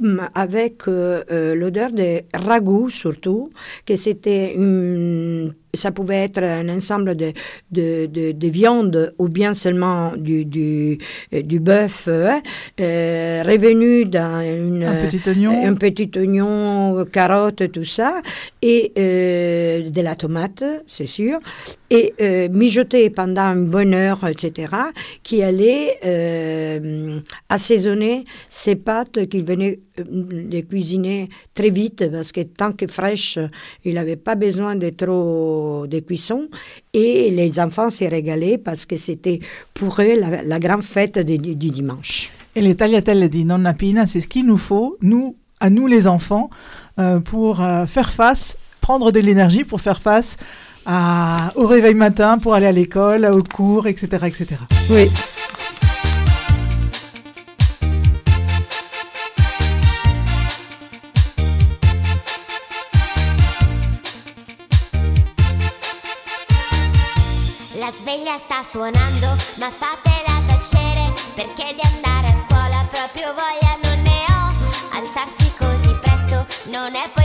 [0.00, 3.50] hum, avec euh, euh, l'odeur de ragoût surtout,
[3.84, 7.32] que c'était une- ça pouvait être un ensemble de,
[7.70, 10.98] de, de, de viande ou bien seulement du, du,
[11.32, 12.40] euh, du bœuf hein,
[12.80, 15.64] euh, revenu dans une, Un petit oignon.
[15.64, 18.20] un petit oignon, carotte, tout ça,
[18.62, 21.38] et euh, de la tomate, c'est sûr,
[21.90, 24.72] et euh, mijoté pendant une bonne heure, etc.,
[25.22, 32.40] qui allait euh, assaisonner ces pâtes qu'il venait euh, les cuisiner très vite, parce que
[32.42, 33.38] tant que fraîche,
[33.84, 36.48] il n'avait pas besoin de trop de cuisson,
[36.92, 39.40] et les enfants s'y régalaient parce que c'était
[39.72, 42.30] pour eux la, la grande fête du, dimanche.
[42.56, 46.06] Et les tagliatelles di nonna Pina, c'est ce qu'il nous faut, nous, à nous les
[46.06, 46.50] enfants,
[46.98, 50.36] euh, pour euh, faire face, prendre de l'énergie pour faire face
[50.86, 54.06] à- au réveil matin, pour aller à l'école, aux cours, etc.
[54.26, 54.46] etc.
[54.90, 55.08] Oui.
[68.34, 69.26] Sveglia sta suonando,
[69.58, 74.48] ma fatela tacere perché di andare a scuola proprio voglia non ne ho.
[74.98, 77.23] Alzarsi così presto non è poi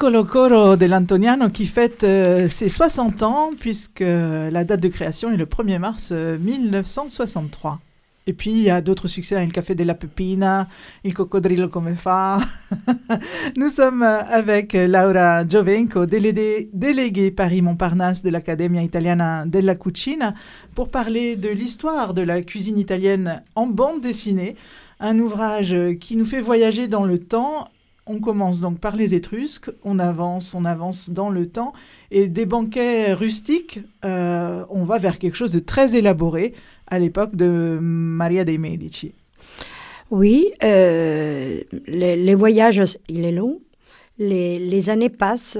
[0.00, 5.30] Il piccolo coro dell'Antoniano qui fête euh, ses 60 ans, puisque la date de création
[5.30, 7.78] est le 1er mars euh, 1963.
[8.26, 10.68] Et puis il y a d'autres succès, Il Café della Pepina,
[11.04, 12.40] Il Coccodrillo come fa.
[13.58, 20.32] Nous sommes euh, avec Laura Giovenco, déléguée, déléguée Paris-Montparnasse de l'Accademia Italiana della Cucina,
[20.74, 24.56] pour parler de l'histoire de la cuisine italienne en bande dessinée,
[24.98, 27.68] un ouvrage qui nous fait voyager dans le temps
[28.10, 31.72] on commence donc par les Étrusques, on avance, on avance dans le temps,
[32.10, 36.54] et des banquets rustiques, euh, on va vers quelque chose de très élaboré
[36.88, 39.12] à l'époque de Maria dei Medici.
[40.10, 43.60] Oui, euh, les, voyages, il est long.
[44.18, 45.58] Les, années passent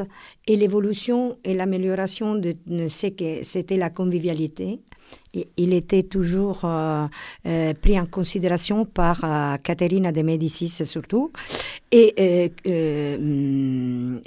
[0.49, 4.81] et l'évolution et l'amélioration de, de que c'était la convivialité
[5.35, 7.07] il était toujours euh,
[7.47, 11.31] euh, pris en considération par euh, Caterina de Médicis surtout.
[11.93, 14.19] Et, euh,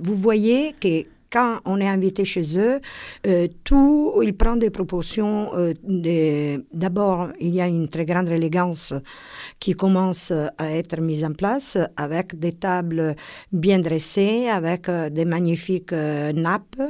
[0.00, 2.80] vous voyez que quand on est invité chez eux,
[3.64, 5.50] tout, il prend des proportions.
[6.72, 8.94] D'abord, il y a une très grande élégance
[9.58, 13.16] qui commence à être mise en place avec des tables
[13.52, 16.80] bien dressées, avec des magnifiques nappes.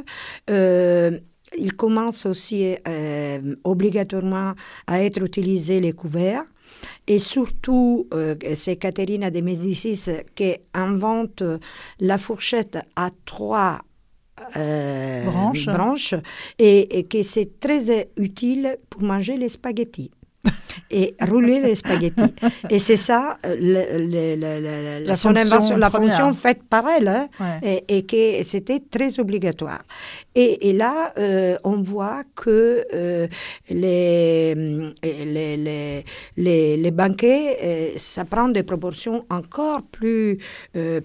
[1.57, 4.55] Il commence aussi euh, obligatoirement
[4.87, 6.45] à être utilisés les couverts.
[7.07, 11.43] Et surtout, euh, c'est Caterina de Médicis qui invente
[12.01, 13.83] la fourchette à trois
[14.57, 15.67] euh, Branches.
[15.67, 16.15] branches
[16.59, 20.11] et, et que c'est très utile pour manger les spaghettis.
[20.91, 22.35] Et rouler les spaghettis.
[22.71, 26.17] Et c'est ça, euh, le- le- le- le- La son fonction invention, la première.
[26.17, 27.83] fonction faite par elle, hein, Ouais.
[27.89, 29.83] et, et que c'était très obligatoire.
[30.35, 33.27] Et, et là, euh, on voit que euh,
[33.71, 34.55] les,
[35.03, 36.05] les, les,
[36.37, 40.39] les, les banquets, euh, ça prend des proportions encore plus,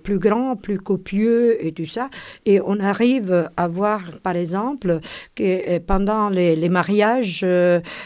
[0.03, 2.09] plus grandes, plus copieux et tout ça.
[2.45, 4.99] Et on arrive à voir, par exemple,
[5.35, 7.45] que pendant les, les mariages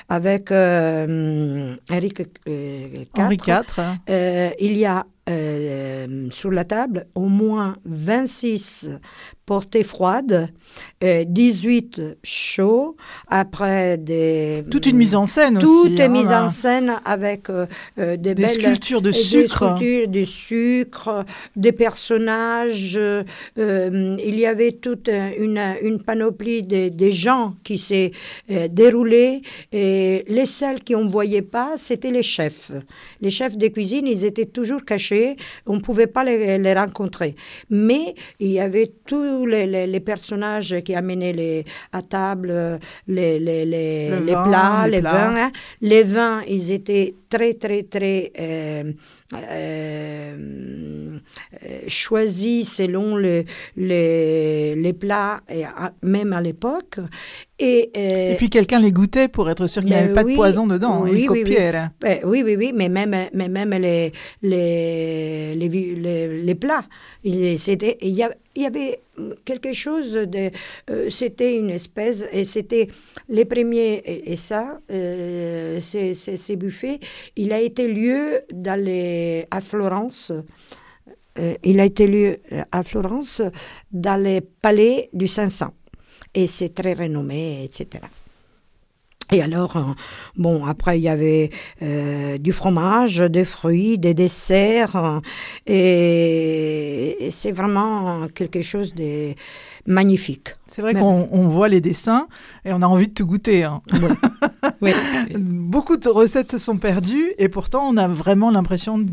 [0.09, 0.51] avec
[1.89, 2.13] Henri
[2.47, 3.84] euh, Henri IV, IV.
[4.09, 8.89] euh, il y a euh, sur la table au moins 26
[9.45, 10.49] portées froides,
[11.03, 12.95] euh, 18 chauds,
[13.28, 14.63] après des...
[14.71, 16.45] Toute une mise en scène Tout aussi, est hein, mis là.
[16.45, 17.67] en scène avec euh,
[17.99, 19.76] euh, des, Des belles- sculptures de des sucre.
[19.78, 22.95] sculptures de sucre, des personnages.
[22.97, 23.23] euh,
[23.59, 28.11] euh, il y avait toute une, une panoplie de, des gens qui s'est
[28.49, 29.43] euh, déroulée.
[29.71, 32.71] Et les seuls qui on ne voyait pas, c'était les chefs.
[33.21, 35.14] Les chefs de cuisine, ils étaient toujours cachés.
[35.66, 37.36] On ne pouvait pas les, les rencontrer.
[37.70, 43.39] Mais il y avait tous les, les- les personnages qui amenaient les, à table les,
[43.39, 45.11] Le vin, plats, les les plats.
[45.13, 45.36] vins.
[45.45, 45.51] hein.
[45.82, 48.91] Les vins, ils étaient très, très, très euh,
[49.34, 51.17] euh,
[51.63, 53.43] euh, choisis selon le-
[53.76, 56.97] les, les plats, et à- même à l'époque.
[57.57, 60.34] Et, euh, Et puis quelqu'un les goûtait pour être sûr qu'il n'y avait pas oui,
[60.34, 61.01] de poison dedans.
[61.03, 61.43] Oui, il oui, oui.
[61.43, 61.71] copiait.
[62.01, 64.11] Ben oui, oui, oui, mais même, mais même les,
[64.41, 66.86] les, les, les- les plats,
[67.23, 69.01] il, c'était- il, y a- il y avait
[69.43, 70.49] quelque chose de...
[70.89, 72.24] euh, c'était une espèce...
[72.32, 72.88] Et c'était
[73.30, 74.01] les premiers...
[74.06, 76.99] Et, ça, euh, ces, buffets,
[77.36, 80.32] il a été lieu dans les, à Florence.
[81.39, 82.38] euh, il a été lieu
[82.72, 83.41] à Florence
[83.91, 85.74] dans les palais du 500.
[86.34, 88.03] Et c'est très renommé, etc.
[89.36, 89.81] Et alors, euh,
[90.38, 91.49] bon, après, il y avait
[91.81, 94.95] euh, du fromage, des fruits, des desserts.
[94.95, 95.19] euh,
[95.67, 99.33] et, et c'est vraiment quelque chose de
[99.86, 100.55] magnifique.
[100.67, 102.27] C'est vrai qu'on on voit les dessins
[102.63, 103.63] et on a envie de tout goûter.
[103.63, 103.81] hein.
[104.81, 104.91] Oui.
[105.36, 109.05] Beaucoup de recettes se sont perdues et pourtant on a vraiment l'impression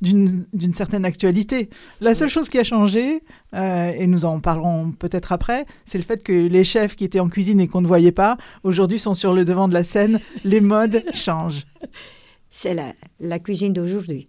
[0.00, 1.70] d'une certaine actualité.
[2.00, 3.22] La seule chose qui a changé,
[3.54, 7.20] euh, et nous en parlerons peut-être après, c'est le fait que les chefs qui étaient
[7.20, 10.20] en cuisine et qu'on ne voyait pas, aujourd'hui sont sur le devant de la scène.
[10.44, 11.66] Les modes changent.
[12.50, 14.28] C'est la, la cuisine d'aujourd'hui.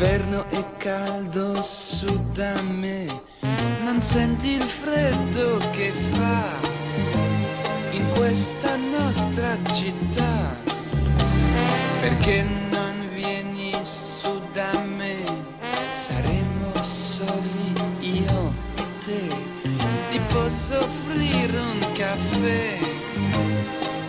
[0.00, 3.04] L'inverno è caldo su da me,
[3.82, 6.58] non senti il freddo che fa
[7.90, 10.56] in questa nostra città,
[12.00, 15.16] perché non vieni su da me,
[15.92, 19.36] saremo soli io e te,
[20.08, 22.78] ti posso offrire un caffè.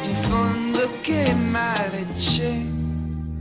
[0.04, 2.64] In fondo che male c'è.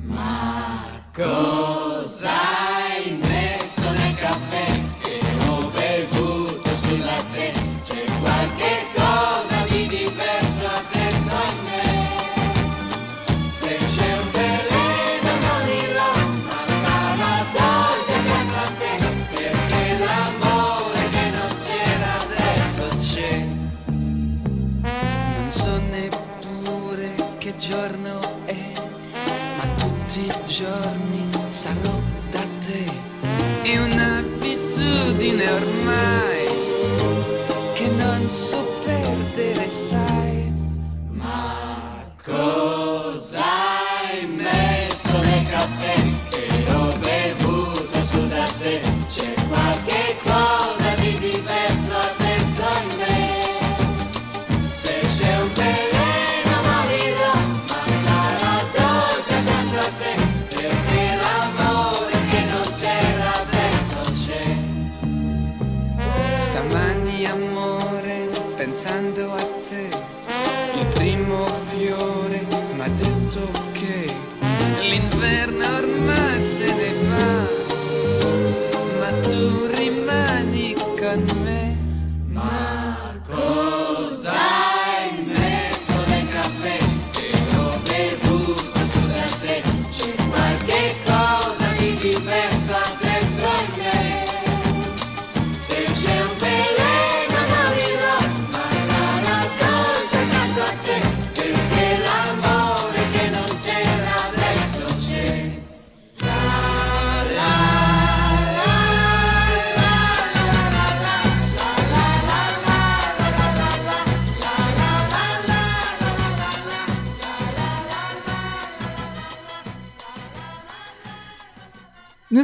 [0.06, 3.29] Ma cosa hai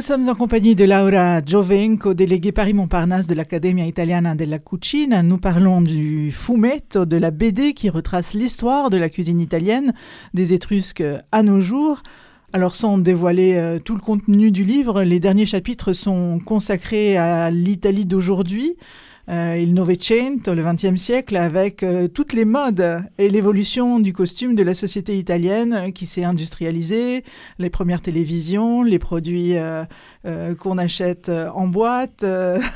[0.07, 5.21] sommes en compagnie de Laura Giovenco, déléguée Paris-Montparnasse de l'Accademia Italiana della Cucina.
[5.21, 9.93] Nous parlons du fumetto, de la BD qui retrace l'histoire de la cuisine italienne
[10.33, 11.03] des Étrusques
[11.33, 12.03] à nos jours.
[12.53, 17.51] Alors sans dévoiler euh, tout le contenu du livre, les derniers chapitres sont consacrés à
[17.51, 18.77] l'Italie d'aujourd'hui,
[19.29, 24.55] euh, il Novecento, le XXe siècle, avec euh, toutes les modes et l'évolution du costume
[24.55, 27.25] de la société italienne qui s'est industrialisée,
[27.59, 29.83] les premières télévisions, les produits euh,
[30.25, 32.25] euh, qu'on achète en boîte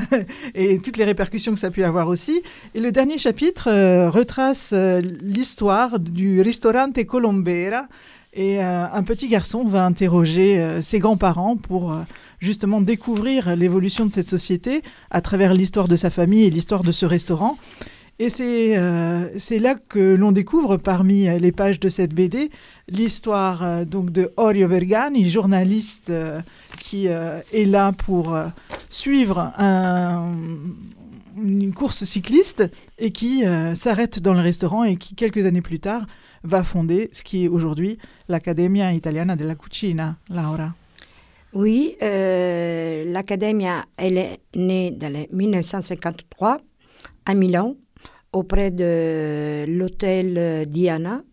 [0.56, 2.42] et toutes les répercussions que ça a pu avoir aussi.
[2.76, 3.70] Et le dernier chapitre
[4.10, 4.74] retrace
[5.22, 7.88] l'histoire du ristorante Colombera.
[8.34, 11.98] Et euh, un petit garçon va interroger euh, ses grands-parents pour euh,
[12.40, 16.94] justement découvrir l'évolution de cette société à travers l'histoire de sa famille et l'histoire de
[16.94, 17.58] ce restaurant.
[18.20, 22.52] Et c'est là que l'on découvre parmi les pages de cette BD
[22.88, 26.12] l'histoire donc de Orio Vergani, journaliste
[26.78, 28.38] qui est là pour
[28.92, 30.28] suivre un-
[31.42, 32.70] une course cycliste
[33.00, 36.06] et qui s'arrête dans le restaurant et qui quelques années plus tard
[36.44, 40.18] va fonder ce qui est aujourd'hui l'Accademia Italiana della Cucina.
[40.30, 40.74] Laura.
[41.54, 43.04] Oui, euh,
[43.98, 46.58] elle est née les 1953
[47.26, 47.76] à Milan,
[48.32, 51.24] auprès de l'hôtel Diana,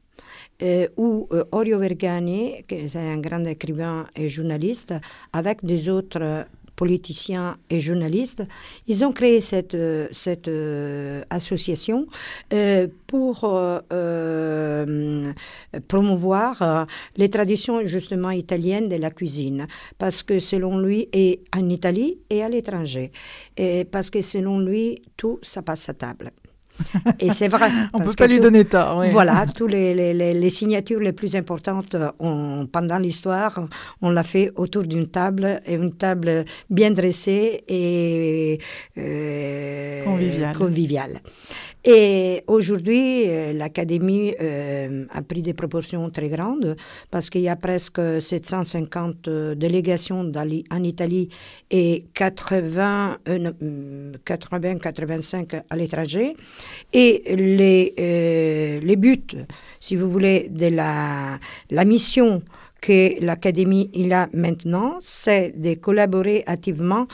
[0.60, 4.92] euh, où euh, Orio Vergani, qui est un grand écrivain et journaliste,
[5.32, 6.46] avec des autres
[6.78, 8.44] politiciens et journalistes,
[8.86, 12.06] ils ont créé cette, euh, cette euh, association
[12.54, 13.34] euh, pour
[15.88, 19.66] promouvoir les traditions justement italiennes de la cuisine,
[19.96, 23.10] parce que selon lui, et en Italie et à l'étranger,
[23.90, 26.32] parce que selon lui, tout ça passe à table.
[27.20, 27.70] Et c'est vrai.
[27.92, 29.10] On parce peut pas lui tout- donner tort, oui.
[29.10, 33.60] Voilà, toutes les, les- les- signatures les plus importantes euh, on- pendant l'histoire,
[34.02, 38.58] on l'a fait autour d'une table, et une table bien dressée et
[38.96, 40.56] euh, Conviviale.
[40.56, 41.20] conviviale.
[41.84, 46.76] Et aujourd'hui, euh, l'Académie euh, a pris des proportions très grandes
[47.10, 50.30] parce qu'il y a presque 750 euh, délégations
[50.70, 51.28] en Italie
[51.70, 56.36] et 80, euh, non, hum, 80-85 à l'étranger.
[56.92, 59.46] Et les, les buts,
[59.78, 61.38] si vous voulez, de la,
[61.70, 62.42] la mission
[62.80, 67.06] que l'Académie a maintenant, c'est de collaborer activement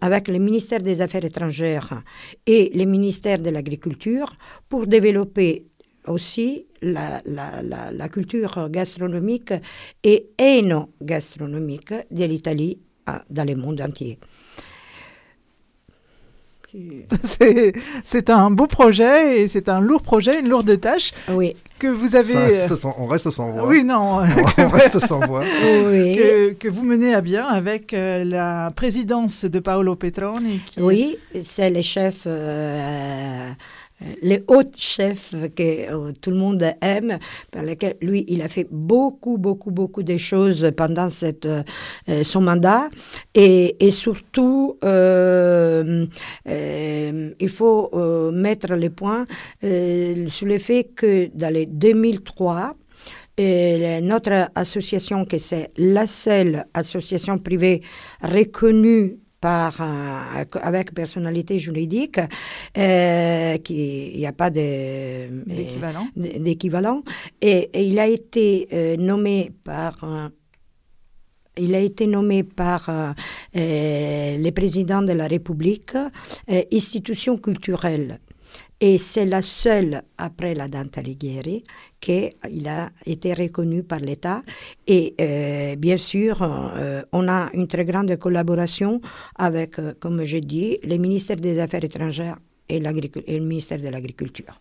[0.00, 2.02] avec le ministère des Affaires étrangères
[2.46, 4.36] et le ministère de l'Agriculture
[4.68, 5.66] pour développer
[6.06, 9.54] aussi la, la, culture gastronomique
[10.02, 14.18] et éno-gastronomique de l'Italie ah, dans le monde entier.
[17.22, 17.72] C'est
[18.02, 21.54] c'est un beau projet et c'est un lourd projet, une lourde tâche oui.
[21.78, 22.32] que vous avez.
[22.32, 23.66] Ça reste sans- on reste sans voix.
[23.68, 24.22] Oui, non.
[24.58, 25.44] On reste sans voix.
[25.64, 26.16] Oui.
[26.16, 30.60] Que, que vous menez à bien avec euh, la présidence de Paolo Petroni.
[30.66, 33.50] Qui Oui, c'est les chefs, euh,
[34.22, 37.18] les hauts chefs que euh, tout le monde aime,
[37.50, 42.88] par lesquels lui, il a fait beaucoup, beaucoup, beaucoup de choses pendant euh, son mandat.
[43.34, 46.06] Et, surtout, euh,
[46.46, 49.24] il faut mettre les points
[49.62, 52.72] sur le fait que dans les 2003,
[53.36, 57.82] et la- notre association, que c'est la seule association privée
[58.22, 62.18] reconnue par, un- avec personnalité juridique,
[62.78, 63.78] euh, qui
[64.14, 65.28] il n'y a pas de-
[66.46, 66.98] D'équivalent.
[67.42, 70.30] et, et il a été euh, nommé par un-
[71.66, 73.12] il a été nommé par euh,
[73.56, 78.20] euh, le président de la République euh, institution culturelle.
[78.80, 81.64] Et c'est la seule, après la Dante Alighieri,
[82.00, 84.42] qu'il a été reconnu par l'État.
[84.86, 89.00] Et euh, bien sûr, euh, on a une très grande collaboration
[89.36, 93.88] avec, euh, comme j'ai dit, le ministère des Affaires étrangères et, et le ministère de
[93.88, 94.60] l'Agriculture.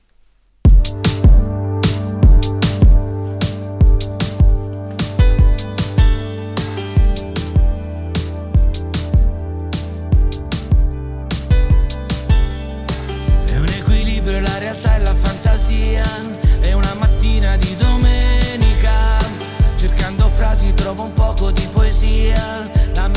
[21.44, 22.70] Trovo un poco di poesia.
[22.96, 23.10] La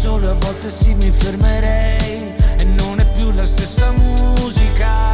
[0.00, 2.32] solo a volte sì mi fermerei.
[2.56, 5.12] E non è più la stessa musica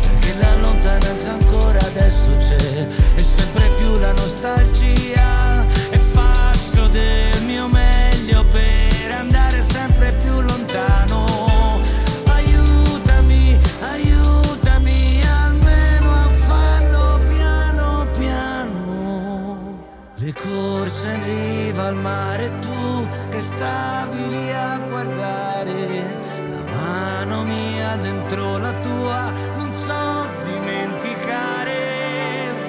[0.00, 2.86] Perché la lontananza ancora adesso c'è.
[3.14, 11.80] E sempre più la nostalgia E faccio del mio meglio per andare sempre più lontano.
[12.26, 19.86] Aiutami, aiutami almeno a farlo piano piano.
[20.16, 23.97] Le corse in riva al mare, tu che stavi
[24.38, 26.16] lì a guardare.
[26.50, 31.76] La mano mia dentro la tua, non so dimenticare.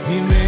[0.05, 0.38] Dimentica,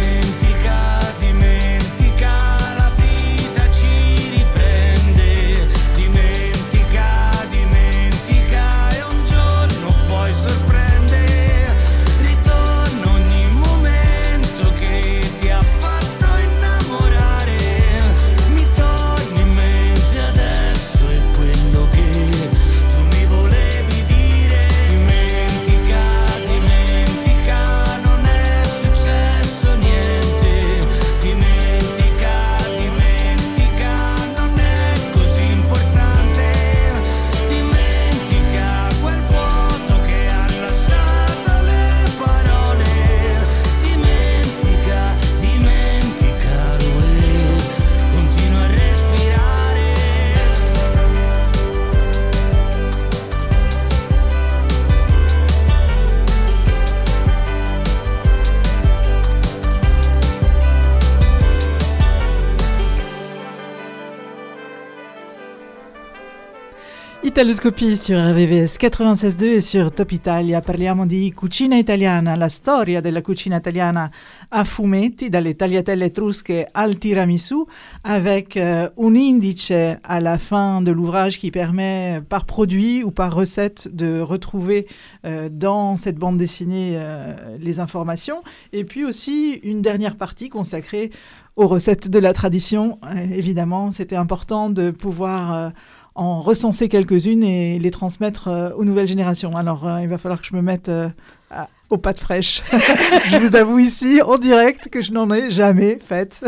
[67.42, 70.60] Italoscopie sur RVVS 96.2 e sur Top Italia.
[70.60, 74.08] Parliamo di cucina italiana, la storia della cucina italiana
[74.48, 77.66] a fumetti, dalle tagliatelle etrusche al tiramisù,
[78.02, 79.72] avec euh, un indice
[80.04, 84.86] à la fin de l'ouvrage qui permet par produit ou par recette de retrouver
[85.24, 91.10] euh, dans cette bande dessinée euh, les informations, et puis aussi une dernière partie consacrée
[91.56, 92.98] aux recettes de la tradition.
[93.30, 95.72] Évidemment, c'était important de pouvoir
[96.14, 99.56] en recenser quelques-unes et les transmettre euh, aux nouvelles générations.
[99.56, 101.08] Alors, euh, il va falloir que je me mette euh,
[101.50, 102.62] à- aux pâtes fraîches.
[103.30, 106.40] je vous avoue ici, en direct, que je n'en ai jamais faites.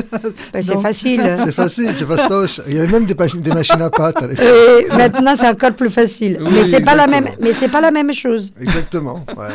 [0.52, 1.22] Ben, c'est facile.
[1.44, 2.60] C'est facile, c'est fastoche.
[2.66, 4.44] Il y avait même des, machines- des machines à pâtes à l'époque.
[4.44, 6.38] Et maintenant, c'est encore plus facile.
[6.40, 7.28] Oui, mais c'est pas la même.
[7.40, 8.52] Mais c'est pas la même chose.
[8.60, 9.48] Exactement, ouais.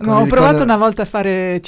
[0.00, 1.60] No, Quand ho les- provato quand- una volta a fare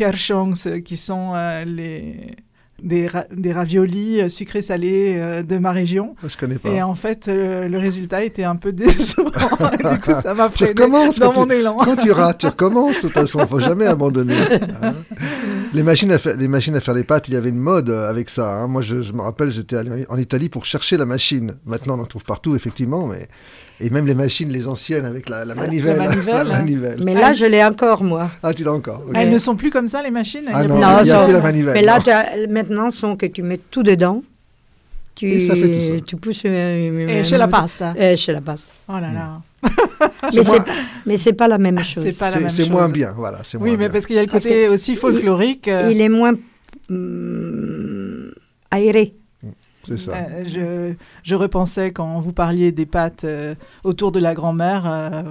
[0.85, 2.37] qui sont euh, les...
[2.83, 6.15] Des, ra- des raviolis euh, sucrés salés euh, de ma région.
[6.27, 6.71] Je connais pas.
[6.71, 9.25] Et en fait, euh, le résultat était un peu décevant.
[9.31, 10.89] Du coup, ça m'a freiné dans
[11.33, 11.77] mon tu- élan.
[11.85, 12.97] Quand tu rates, tu recommences.
[12.97, 14.35] De toute façon, faut jamais abandonner.
[14.83, 14.95] hein.
[15.75, 17.91] les machines à faire, les machines à faire les pâtes, il y avait une mode
[17.91, 18.51] avec ça.
[18.51, 18.67] hein.
[18.67, 21.53] Moi, je, je me rappelle, j'étais allé en Italie pour chercher la machine.
[21.67, 23.29] Maintenant, on en trouve partout, effectivement, mais
[23.81, 26.97] et même les machines, les anciennes avec la, la manivelle, manivelle, la hein.
[27.05, 28.31] Mais là, je l'ai encore, moi.
[28.43, 29.03] Ah, tu l'as encore.
[29.15, 30.45] Elles ne sont plus comme ça, les machines?
[30.53, 32.03] Ah non, plus- il y a plus la manivelle, Mais là, non.
[32.03, 34.23] tu as- maintenant, sont que tu mets tout dedans.
[35.15, 36.01] Tu, Et ça fait tout ça.
[36.07, 36.43] Tu pousses.
[36.47, 37.93] euh, Et euh, chez la pasta.
[37.99, 38.73] Et chez la pasta.
[38.89, 39.41] Oh là là.
[40.35, 40.63] Mais c'est
[41.05, 42.07] mais c'est pas la même chose.
[42.49, 43.91] C'est moins bien, voilà, c'est Oui, moins mais bien.
[43.91, 45.69] parce qu'il y a le Parce côté aussi folklorique.
[45.69, 46.33] euh, Il est moins
[46.89, 48.31] hum,
[48.71, 49.15] aéré.
[49.87, 50.13] C'est ça.
[50.13, 55.23] Euh, je, je repensais quand vous parliez des pâtes euh, autour de la grand-mère, euh,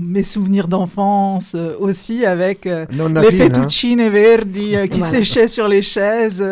[0.00, 3.22] mes souvenirs d'enfance euh, aussi avec euh, les Pina.
[3.30, 5.12] fettuccine verdi euh, qui Voilà.
[5.18, 6.44] séchaient sur les chaises.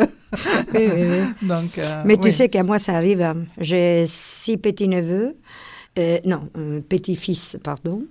[0.75, 1.25] Oui, oui, oui.
[1.49, 3.23] Donc, euh, Mais tu sais qu'à moi, ça arrive.
[3.23, 3.37] hein.
[3.59, 5.35] J'ai six petits-neveux,
[5.99, 8.03] euh, non, euh, petits-fils, pardon.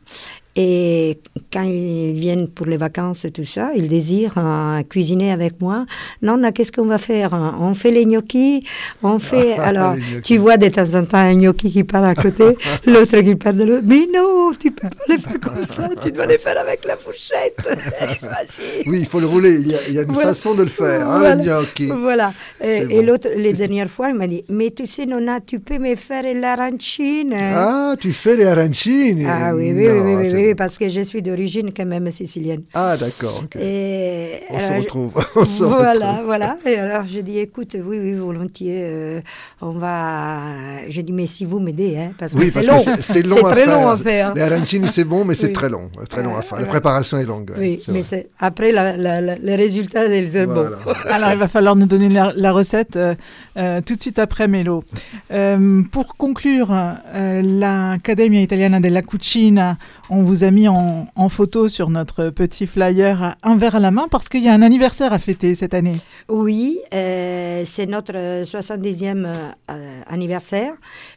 [0.60, 1.20] Et
[1.54, 5.86] quand ils viennent pour les vacances et tout ça, ils désirent euh, cuisiner avec moi.
[6.24, 7.56] Non, non, qu'est-ce qu'on va faire hein?
[7.60, 8.64] On fait les gnocchis,
[9.04, 9.54] on fait...
[9.60, 12.44] Alors, tu vois de temps en temps un gnocchi qui part à côté,
[12.88, 13.84] l'autre qui part de l'autre.
[13.86, 16.98] Mais non, tu peux pas les faire comme ça, tu dois les faire avec la
[16.98, 17.58] fourchette.
[18.24, 18.90] Vas-y.
[18.90, 19.58] Oui, il faut le rouler.
[19.62, 20.30] Il y a, il y a une Voilà.
[20.30, 21.36] façon de le faire, hein, Voilà.
[21.36, 21.86] le gnocchi.
[21.88, 22.34] Voilà.
[22.64, 22.90] Et, bon.
[22.90, 25.94] et l'autre, les dernières fois, il m'a dit Mais tu sais, Nonna, tu peux me
[25.96, 29.26] faire l'arancine Ah, tu fais les arancini.
[29.28, 32.64] Ah oui, oui, Non, oui, oui, oui, parce que je suis d'origine quand même sicilienne.
[32.74, 33.44] Ah, d'accord.
[33.60, 35.14] Et On se alors, je- retrouve.
[35.36, 36.26] On se voilà, retrouve.
[36.26, 36.58] voilà.
[36.66, 39.22] Et alors, j'ai dit, écoute, oui, oui, volontiers, euh,
[39.62, 40.40] on va...
[40.88, 42.80] J'ai dit, mais si vous m'aidez, hein, parce que Oui, c'est long.
[43.02, 43.76] c'est- long à très faire.
[43.82, 44.34] long à faire.
[44.36, 45.54] Les arancini, c'est bon, mais c'est Oui.
[45.54, 45.90] très long.
[46.10, 46.60] Très long à faire.
[46.60, 47.54] La préparation est longue.
[47.58, 50.66] Oui, c'est mais après, la, la, la- le résultat, c'est bon.
[50.84, 51.00] Voilà.
[51.16, 53.16] Alors, il va falloir nous donner la, la recette euh,
[53.58, 54.84] euh, tout de suite après Mélo.
[55.32, 59.78] Euh, pour conclure, euh, l'Accademia Italiana della Cucina,
[60.10, 64.08] on vous a mis en, photo sur notre petit flyer un verre à la main
[64.10, 65.98] parce qu'il y a un anniversaire à fêter cette année.
[66.30, 68.14] Oui, euh, c'est notre
[68.44, 69.28] 70e
[69.70, 70.74] euh, anniversaire.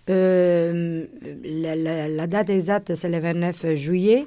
[0.08, 1.04] Euh,
[1.44, 4.26] la, date exacte, c'est le 29 juillet,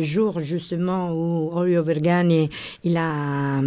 [0.00, 2.48] jour justement où Orio Vergani
[2.84, 3.60] il a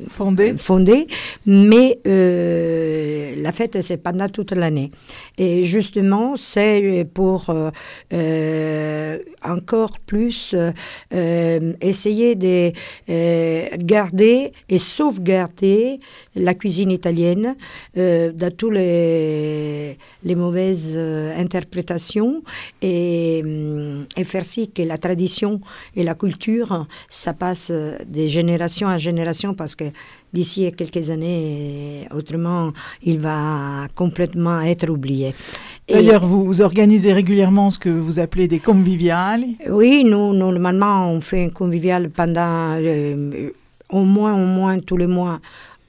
[0.00, 0.54] euh, Fondé.
[0.56, 1.06] fondé,
[1.46, 4.90] mais euh, la fête c'est pendant toute l'année.
[5.38, 7.70] Et justement, c'est pour euh,
[8.12, 10.54] euh, encore plus
[11.80, 12.72] essayer de
[13.78, 16.00] garder et sauvegarder
[16.34, 17.56] la cuisine italienne
[17.94, 20.96] dans toutes les, mauvaises
[21.36, 22.42] interprétations
[22.82, 23.42] et,
[24.24, 25.60] faire si que la tradition
[25.94, 29.85] et la culture, ça passe de génération en génération parce que
[30.32, 32.72] d'ici à quelques années, autrement,
[33.02, 35.34] il va complètement être oublié.
[35.88, 39.56] D'ailleurs, vous, vous organisez régulièrement ce que vous appelez des conviviali.
[39.70, 43.50] oui, nous, normalement, on fait un convivial pendant euh,
[43.90, 45.38] au moins, au moins tous les mois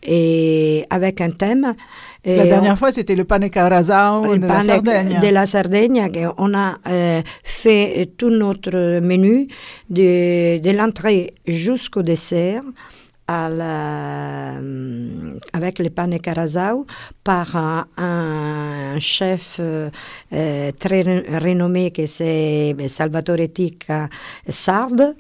[0.04, 1.74] et avec un thème.
[2.26, 5.20] La dernière on- fois, c'était le pane carasau de la Sardaigne.
[5.22, 9.48] De la Sardaigne, on a euh, fait tout notre menu
[9.90, 12.62] de, de l'entrée jusqu'au dessert.
[13.30, 16.86] À la, hum, avec le pane carasau
[17.26, 17.58] par
[17.98, 19.90] un, chef euh,
[20.32, 24.08] euh, très re- renommé que c'est Salvatore Ticca
[24.48, 25.14] Sarde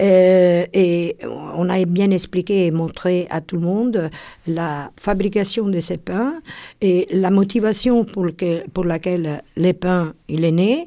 [0.00, 1.16] Euh, et
[1.56, 4.10] on a bien expliqué et montré à tout le monde
[4.46, 6.34] la fabrication de ces pains
[6.80, 10.86] et la motivation pour laquelle les pains il est né.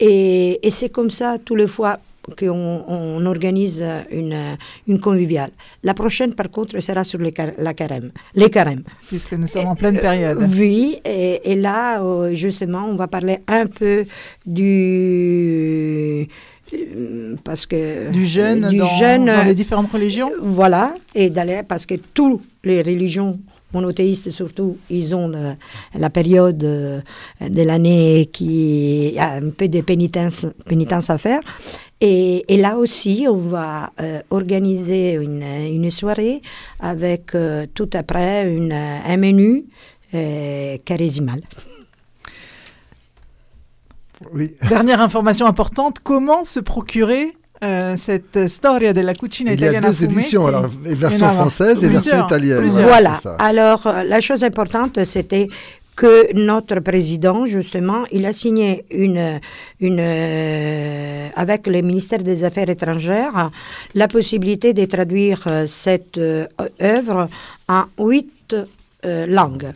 [0.00, 1.98] Et, et c'est comme ça tous les fois
[2.38, 4.56] qu'on on organise une,
[4.86, 5.50] une conviviale.
[5.82, 8.82] La prochaine, par contre, sera sur les, car- la carême, les carèmes.
[9.08, 10.38] Puisque nous sommes en pleine période.
[10.56, 14.04] Oui, et, et là, euh, justement, on va parler un peu
[14.46, 16.28] du...
[16.74, 18.10] euh, Parce que...
[18.10, 21.94] Du jeûne du dans, jeûne, dans les euh, différentes religions Voilà, et d'aller, parce que
[22.14, 23.38] toutes les religions
[23.72, 25.54] monothéistes surtout, ils ont le-
[25.96, 27.00] la période euh,
[27.40, 31.40] de l'année qui a un peu de pénitence, pénitence à faire.
[32.00, 36.40] Et, et là aussi, on va euh, organiser une, une soirée
[36.80, 39.64] avec euh, tout après une, un menu
[40.14, 41.42] euh, charismal.
[44.32, 44.54] Oui.
[44.68, 49.88] Dernière information importante, comment se procurer euh, cette storia della cucina Il y a italiana
[49.88, 52.60] deux éditions, alors, version française et version italienne.
[52.60, 52.88] plusieurs.
[52.88, 53.16] Voilà.
[53.16, 53.36] ça.
[53.38, 55.48] Alors, euh, la chose importante, c'était
[56.00, 59.38] que notre président, justement, il a signé une,
[59.80, 63.50] une, euh, avec le ministère des Affaires étrangères
[63.94, 66.46] la possibilité de traduire euh, cette euh,
[66.80, 67.28] œuvre
[67.68, 68.56] en huit
[69.28, 69.72] langues.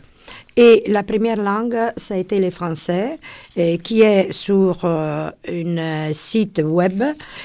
[0.57, 3.19] Et la première langue, ça a été le français,
[3.57, 7.03] et qui est sur euh, un site web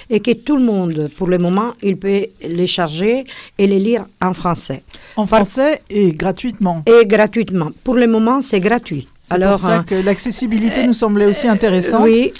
[0.08, 3.24] et que tout le monde, pour le moment, il peut les charger
[3.58, 4.82] et les lire en français.
[5.16, 6.82] En français et gratuitement.
[6.86, 7.70] Et gratuitement.
[7.82, 9.08] Pour le moment, c'est gratuit.
[9.22, 12.02] C'est pour ça hein, que l'accessibilité nous semblait aussi intéressante.
[12.04, 12.32] oui.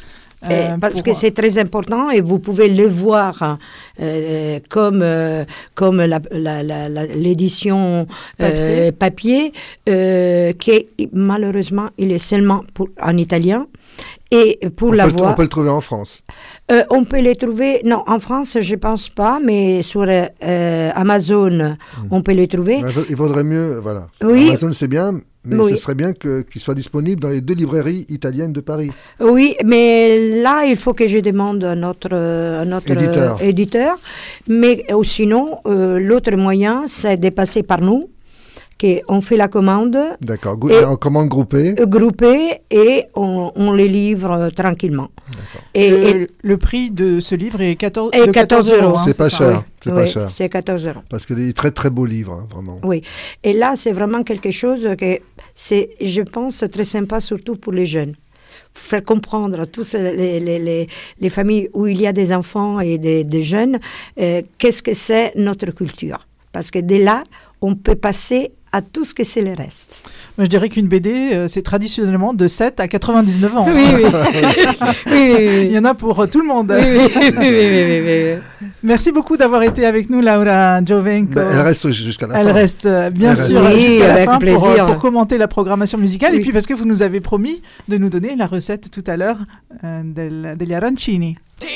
[0.49, 3.59] Et euh, parce pour- que c'est très important et vous pouvez le voir
[4.01, 8.07] euh, comme, euh, comme la- la- la- la- l'édition
[8.41, 8.93] euh, Papier.
[8.93, 9.53] papier,
[9.91, 13.67] euh, qui malheureusement il est seulement pour, en italien.
[14.31, 16.23] Et pour on, la peut le, voix, on peut le trouver en France.
[16.71, 21.77] euh, on peut les trouver, non, en France, je pense pas, mais sur euh, Amazon,
[22.13, 22.81] on peut les trouver.
[23.11, 24.07] Il vaudrait mieux, voilà.
[24.23, 24.49] Oui.
[24.49, 25.71] Amazon, c'est bien, mais Oui.
[25.71, 28.91] ce serait bien que- qu'il soit disponible dans les deux librairies italiennes de Paris.
[29.21, 33.43] Oui, mais là, il faut que je demande à notre, à notre Éditeur.
[33.43, 33.97] éditeur.
[34.49, 38.09] Mais euh, sinon, euh, l'autre moyen, c'est de passer par nous,
[38.81, 40.57] qu'on fait la commande, D'accord.
[40.71, 41.75] Et- En commande groupée.
[41.79, 45.09] euh, groupée, et on, on les livre euh, tranquillement.
[45.75, 48.97] Et, le, et- le prix de ce livre est 14, et de 14 euros.
[48.97, 49.57] hein, C'est pas ça cher.
[49.59, 50.31] Oui, C'est pas oui, cher.
[50.31, 51.01] C'est 14 euros.
[51.11, 52.81] Parce que des très très beaux livres, hein, vraiment.
[52.85, 53.03] Oui,
[53.45, 55.19] et là, c'est vraiment quelque chose que
[55.55, 58.15] c'est, je pense, très sympa, surtout pour les jeunes.
[58.73, 60.89] Faire comprendre à tous les, les, les,
[61.21, 63.79] les familles où il y a des enfants et des, des jeunes,
[64.21, 66.27] euh, qu'est-ce que c'est notre culture.
[66.53, 67.23] Parce que dès là,
[67.61, 69.97] on peut passer à tout ce que c'est le reste.
[70.39, 73.67] Moi, je dirais qu'une BD, euh, c'est traditionnellement de 7 à 99 ans.
[73.75, 74.05] Oui, oui.
[74.05, 74.13] Oui,
[75.07, 75.67] oui, oui.
[75.67, 76.73] Il y en a pour euh, tout le monde.
[76.77, 78.01] Oui, oui, oui, oui, oui,
[78.63, 81.33] oui, Merci beaucoup d'avoir été avec nous, Laura Giovenco.
[81.35, 82.53] Ben, elle reste jusqu'à la Elle fin.
[82.53, 83.51] reste, euh, bien Elle reste.
[83.51, 84.85] sûr, Oui, jusqu'à la avec fin pour, plaisir.
[84.85, 86.35] euh, pour commenter la programmation musicale.
[86.37, 89.17] Et puis parce que vous nous avez promis de nous donner la recette tout à
[89.17, 89.39] l'heure
[89.85, 90.03] euh,
[90.57, 91.37] degli arancini.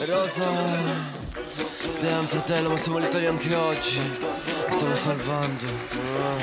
[0.00, 1.19] Rosa
[2.00, 3.98] Damn fratello ma siamo all'Italia anche oggi.
[3.98, 5.66] Mi stiamo salvando.
[5.66, 6.38] Ah.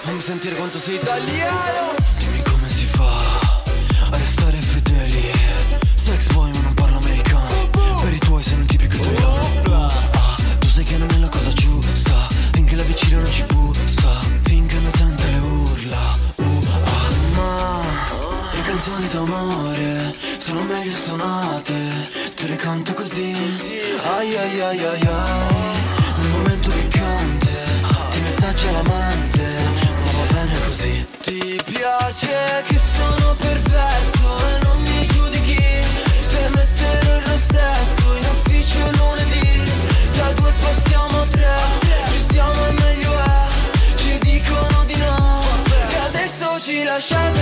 [0.00, 1.94] Fammi sentire quanto sei italiano.
[2.16, 3.14] Dimmi come si fa
[4.10, 5.30] A restare fedeli.
[5.94, 7.68] Sex boy ma non parlo americano.
[8.00, 9.62] Per i tuoi sei un tipico italiano.
[9.70, 12.14] Ah, Tu sai che non è la cosa giusta.
[12.52, 14.35] Finché la vicina non ci bussa
[19.06, 21.74] le canzoni d'amore sono meglio suonate
[22.34, 23.34] Te le canto così.
[24.02, 25.08] Ai ai ai ai ai
[26.18, 27.52] Nel momento piccante
[28.10, 29.44] Ti messaggia l'amante
[30.04, 31.06] Ma va bene così.
[31.20, 35.82] Ti piace che sono perverso E non mi giudichi
[36.24, 39.70] Se mettere il rossetto in ufficio lunedì.
[40.12, 43.46] Da due passiamo a tre Più siamo meglio è
[43.96, 45.40] Ci dicono di no.
[45.88, 47.35] E adesso ci lasciate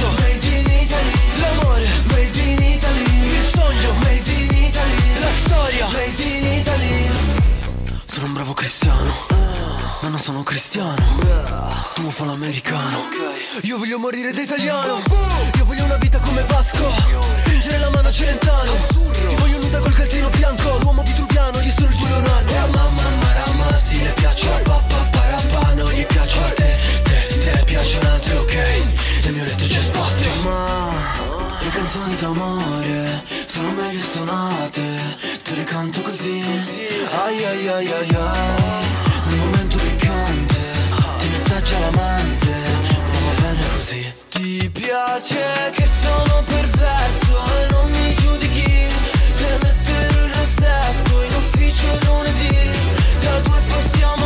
[0.00, 3.26] sesso Made in Italy L'amore Made in Italy.
[3.26, 7.10] Il sogno Made in Italy La storia Made in Italy.
[8.06, 9.12] Sono un bravo cristiano
[10.00, 11.18] Ma non sono cristiano.
[11.94, 13.08] Tu fa l'americano.
[13.62, 15.02] Io voglio morire da italiano.
[15.56, 16.90] Io voglio una vita come Vasco.
[17.36, 18.72] Stringere la mano a Celentano.
[19.28, 20.78] Ti voglio nuda col calzino bianco.
[20.80, 22.52] L'uomo vitruviano Io sono il tuo Leonardo.
[22.52, 27.09] Oh, mamma marama Sì le piaccio a papà parapà Non gli piaccio a te
[27.50, 28.54] Te, te piacciono altri ok?
[29.24, 30.30] Nel mio letto c'è spazio.
[30.42, 30.92] Ma
[31.62, 34.82] le canzoni d'amore Sono meglio suonate.
[35.42, 36.42] Te le canto così.
[37.24, 38.84] Ai ai ai ai ai.
[39.26, 40.58] Nel momento piccante
[41.18, 42.50] Ti messaggia l'amante.
[42.50, 44.12] Ma va bene così.
[44.28, 48.86] Ti piace che sono perverso E non mi giudichi.
[49.32, 52.70] Se mettere il rossetto In ufficio lunedì
[53.20, 54.19] Da due passiamo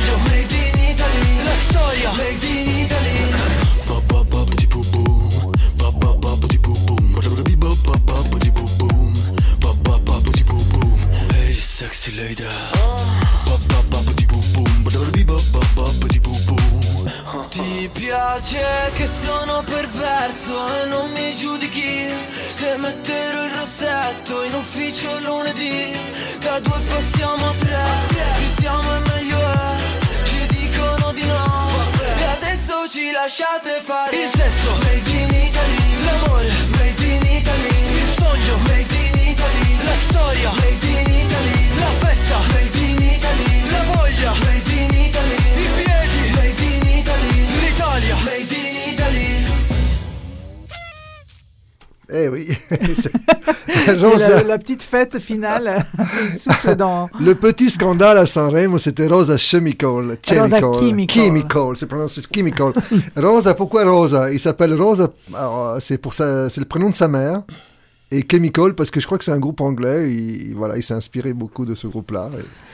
[0.00, 3.18] Sogno Made in Italy La storia Made in Italy
[11.32, 12.44] Hey sexy lady
[17.50, 22.08] Ti piace che sono perverso e non mi giudichi
[22.52, 25.92] Se metterò il rossetto in ufficio lunedì
[26.38, 27.78] Da due passiamo a tre
[28.08, 29.89] Più siamo e meglio è
[31.20, 31.68] di no
[32.18, 34.70] E adesso ci lasciate fare Il sesso.
[34.82, 36.48] Made in Italy L'amore.
[36.78, 38.56] Made in Italy Il sogno.
[38.68, 40.50] Made in Italy La storia.
[40.52, 42.38] Made in Italy La festa.
[42.52, 44.32] Made in Italy La voglia.
[44.32, 44.69] Made in Italy
[52.12, 52.48] Eh oui.
[54.00, 55.84] Rosa- la, la petite fête finale
[56.38, 57.08] souffle dans.
[57.20, 60.16] Le petit scandale à Sanremo, c'était Rosa Chemical.
[60.26, 61.08] Chemical.
[61.08, 61.76] Chemical.
[61.76, 62.72] c'est prononcé Chemical.
[63.16, 64.30] Rosa, pourquoi Rosa?
[64.32, 67.42] Il s'appelle Rosa, alors, c'est pour ça, c'est le prénom de sa mère.
[68.10, 70.12] Et Chemical parce que je crois que c'est un groupe anglais.
[70.12, 72.30] Il, voilà, il s'est inspiré beaucoup de ce groupe-là.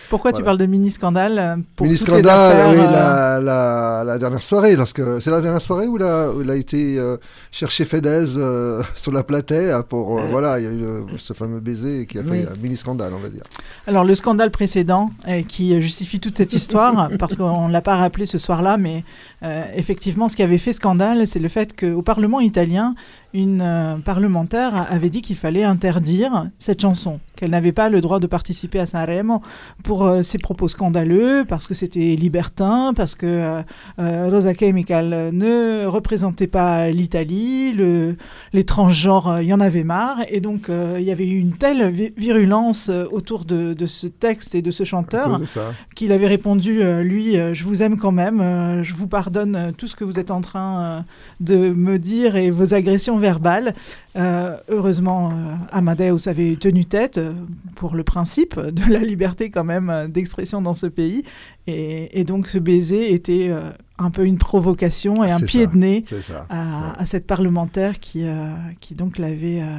[0.09, 4.41] Pourquoi tu parles de mini-scandale euh, pour Mini scandale, oui, euh, la, la, la dernière
[4.43, 7.17] soirée, lorsque c'est la dernière soirée où, la, où il a été euh,
[7.51, 11.33] chercher Fedez euh, sur la platea pour euh, voilà, il y a eu le- ce
[11.33, 12.45] fameux baiser qui a fait Oui.
[12.51, 13.43] un mini scandale, on va dire.
[13.89, 17.97] Alors le scandale précédent euh, qui justifie toute cette histoire, parce qu'on ne l'a pas
[17.97, 19.03] rappelé ce soir-là, mais
[19.43, 22.95] euh, effectivement ce qui avait fait scandale, c'est le fait qu'au Parlement italien,
[23.35, 28.19] une euh, parlementaire avait dit qu'il fallait interdire cette chanson, qu'elle n'avait pas le droit
[28.19, 29.43] de participer à Sanremo
[29.83, 33.63] pour euh, ses propos scandaleux, parce que c'était libertin, parce que euh,
[33.99, 38.17] euh, Rosa Chemical ne représentait pas l'Italie, le,
[38.53, 41.91] les transgenres, il y en avait marre, et donc il y avait eu une telle
[41.93, 45.39] vi- virulence autour de, de ce texte et de ce chanteur
[45.95, 50.05] qu'il avait répondu, lui, je vous aime quand même, je vous pardonne tout ce que
[50.05, 51.05] vous êtes en train
[51.41, 53.73] de me dire et vos agressions verbales.
[54.17, 57.33] Euh, heureusement, euh, Amadeus avait tenu tête euh,
[57.75, 61.23] pour le principe de la liberté quand même euh, d'expression dans ce pays.
[61.67, 63.61] Et, et donc ce baiser était euh,
[63.99, 66.05] un peu une provocation et un pied ça, de nez
[66.51, 69.79] à, cette parlementaire qui, euh, qui donc l'avait euh,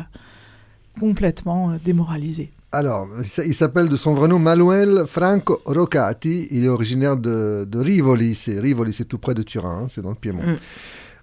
[0.99, 2.51] complètement euh, démoralisé.
[2.71, 3.07] Alors,
[3.45, 6.47] il s'appelle de son vrai nom Manuel Franco Roccati.
[6.51, 8.35] Il est originaire de, de Rivoli.
[8.35, 10.43] C'est Rivoli, c'est tout près de Turin, hein, c'est dans le Piémont.
[10.43, 10.55] Mm.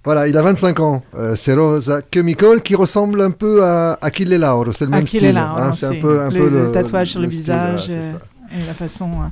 [0.05, 1.02] Voilà, il a 25 ans.
[1.16, 4.70] Euh, c'est Rosa Chemical qui ressemble un peu à Achille Lauro.
[4.72, 5.39] C'est le même Achille style.
[5.39, 8.12] Hein, c'est un peu, un le, peu le le, tatouage sur le, visage euh,
[8.52, 9.26] et la façon euh,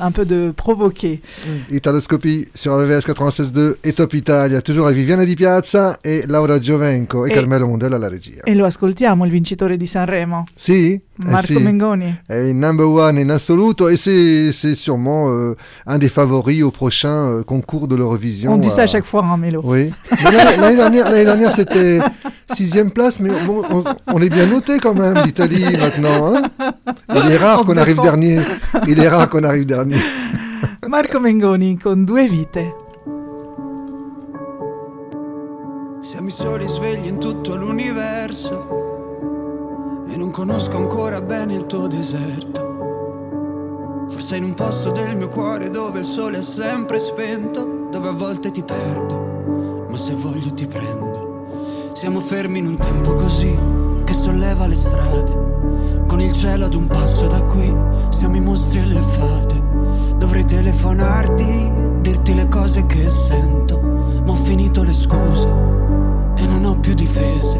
[0.00, 1.20] un peu de provoquer.
[1.70, 7.26] Italoscopie sur AVS 96.2 et Top Italia, toujours à Viviana Di Piazza e Laura Giovenco
[7.26, 8.42] e, E- Carmelo Mondella alla regia.
[8.44, 11.58] E lo ascoltiamo, il vincitore di Sanremo, Sì, eh Marco sì.
[11.58, 12.20] Mengoni.
[12.26, 15.54] È il number one in assoluto et c'est sûrement euh,
[15.86, 18.52] un des favoris au prochain euh, concours de l'Eurovision.
[18.52, 19.60] On dit ça à chaque fois, hein, Mélo.
[19.64, 19.92] Oui.
[20.22, 21.98] Dernière, l'année dernière c'était
[22.54, 23.82] sixième place, mais bon, on,
[24.14, 26.34] on est bien noté quand même, l'Italie maintenant.
[26.34, 26.42] hein.
[27.14, 28.40] Il est rare qu'on arrive dernier.
[28.86, 29.98] Il est rare qu'on arrive dernier.
[30.86, 32.74] Marco Mengoni con due vite.
[36.00, 38.76] Siamo i soli svegli in tutto l'universo
[40.10, 44.06] e non conosco ancora bene il tuo deserto.
[44.08, 48.12] Forse in un posto del mio cuore dove il sole è sempre spento, dove a
[48.12, 51.27] volte ti perdo, ma se voglio ti prendo.
[51.98, 53.58] Siamo fermi in un tempo così
[54.04, 57.74] che solleva le strade, con il cielo ad un passo da qui,
[58.10, 59.60] siamo i mostri e le fate.
[60.16, 63.80] Dovrei telefonarti, dirti le cose che sento,
[64.24, 65.48] ma ho finito le scuse
[66.36, 67.58] e non ho più difese.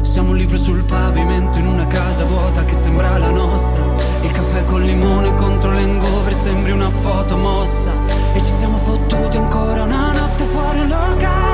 [0.00, 3.82] Siamo un libro sul pavimento in una casa vuota che sembra la nostra.
[4.22, 7.90] Il caffè col limone contro l'engover sembri una foto mossa.
[8.32, 11.47] E ci siamo fottuti ancora una notte fuori un locale.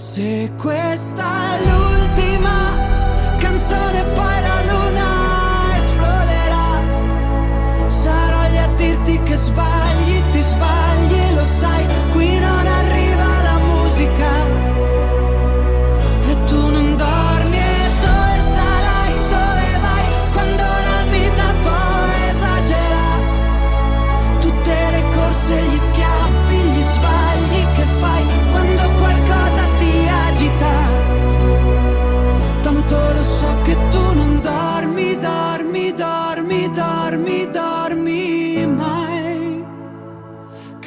[0.00, 4.39] Se questa è l'ultima canzone, poi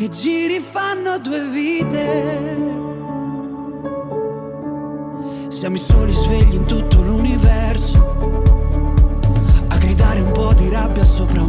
[0.04, 2.58] Che giri fanno due vite.
[5.48, 8.00] Siamo i soli svegli in tutto l'universo.
[9.70, 11.43] A gridare un po' di rabbia sopra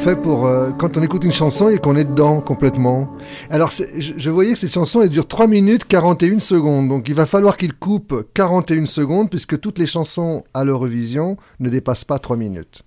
[0.00, 3.12] fait pour euh, quand on écoute une chanson et qu'on est dedans complètement
[3.50, 7.14] Alors je, je voyais que cette chanson elle dure 3 minutes 41 secondes, donc il
[7.14, 12.18] va falloir qu'il coupe 41 secondes puisque toutes les chansons à l'Eurovision ne dépassent pas
[12.18, 12.82] 3 minutes.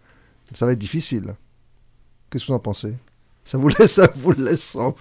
[0.56, 1.36] Ça va être difficile.
[2.32, 2.96] Qu'est-ce que vous en pensez?
[3.44, 4.96] Ça vous laisse, ça vous laisse foi.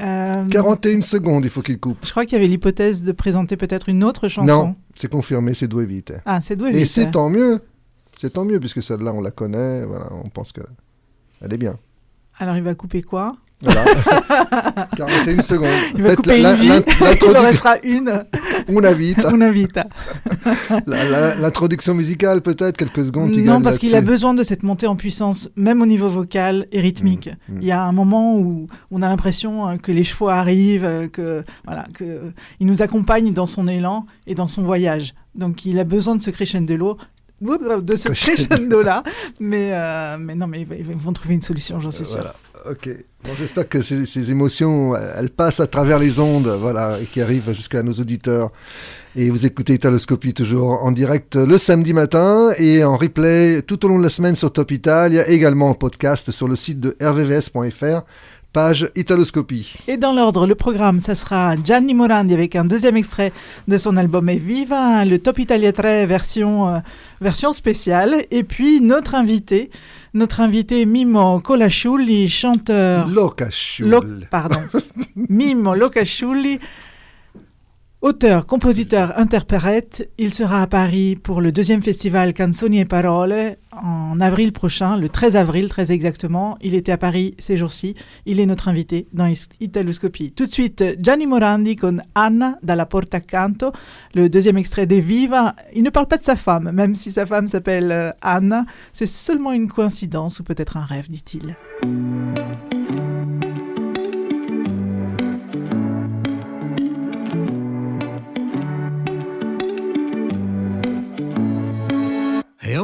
[0.00, 1.98] Euh, 41 secondes, il faut qu'il coupe.
[2.02, 4.46] Je crois qu'il y avait l'hypothèse de présenter peut-être une autre chanson.
[4.46, 6.14] Non, c'est confirmé, c'est Doué Vite.
[6.24, 7.60] Ah, c'est Doué Et c'est tant mieux.
[8.18, 10.62] C'est tant mieux puisque celle-là on la connaît, voilà, on pense que
[11.42, 11.74] elle est bien.
[12.38, 13.84] Alors il va couper quoi Voilà.
[14.96, 15.68] 41 secondes.
[15.96, 16.68] Il va couper la- une vie.
[17.30, 18.24] Il en restera une.
[18.68, 19.30] Una vita.
[19.32, 19.86] Una vita.
[20.86, 23.32] L'introduction musicale, peut-être, quelques secondes.
[23.32, 26.66] tu Non, parce qu'il a besoin de cette montée en puissance, même au niveau vocal
[26.72, 27.30] et rythmique.
[27.48, 30.84] Mm, Il y a un moment où on a l'impression euh, que les chevaux arrivent,
[30.84, 32.30] euh, que voilà, que euh,
[32.60, 35.14] il nous accompagne dans son élan et dans son voyage.
[35.34, 36.96] Donc il a besoin de ce crescendo
[37.40, 39.02] de ce crescendo là,
[39.40, 42.16] mais euh, mais non, mais ils, ils vont trouver une solution, j'en suis sûr.
[42.16, 42.34] Voilà.
[42.70, 42.88] Ok.
[43.24, 47.20] Bon, J'espère que ces, ces émotions, elles passent à travers les ondes, voilà, et qui
[47.20, 48.50] arrivent jusqu'à nos auditeurs.
[49.18, 53.88] Et vous écoutez Italoscopie toujours en direct le samedi matin et en replay tout au
[53.88, 58.02] long de la semaine sur Top Italia, également en podcast sur le site de rvvs.fr,
[58.56, 59.74] page Italoscopie.
[59.86, 63.30] Et dans l'ordre, le programme, ça sera Gianni Morandi avec un deuxième extrait
[63.68, 66.78] de son album Evviva, le Top Italia 3 version, euh,
[67.20, 68.24] version spéciale.
[68.30, 69.68] Et puis notre invité,
[70.14, 73.06] notre invité Mimo Colasciulli, chanteur.
[73.08, 73.90] Locasciulli.
[73.90, 74.56] Lo- pardon.
[75.28, 76.58] Mimo Locasciulli,
[78.06, 80.08] auteur, compositeur, interprète.
[80.16, 85.08] Il sera à Paris pour le deuxième festival Canzoni e Parole en avril prochain, le
[85.08, 86.56] 13 avril très exactement.
[86.62, 87.96] Il était à Paris ces jours-ci.
[88.24, 89.28] Il est notre invité dans
[89.60, 90.30] Italoscopie.
[90.30, 93.72] Tout de suite, Gianni Morandi con Anna dalla Porta Accanto,
[94.14, 95.56] le deuxième extrait des Viva.
[95.74, 98.66] Il ne parle pas de sa femme, même si sa femme s'appelle euh, Anna.
[98.92, 101.56] C'est seulement une coïncidence ou peut-être un rêve, dit-il.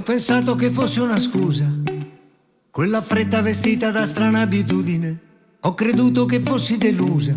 [0.02, 1.64] Ho pensato che fosse una scusa,
[2.72, 5.20] quella fretta vestita da strana abitudine.
[5.60, 7.32] Ho creduto che fossi delusa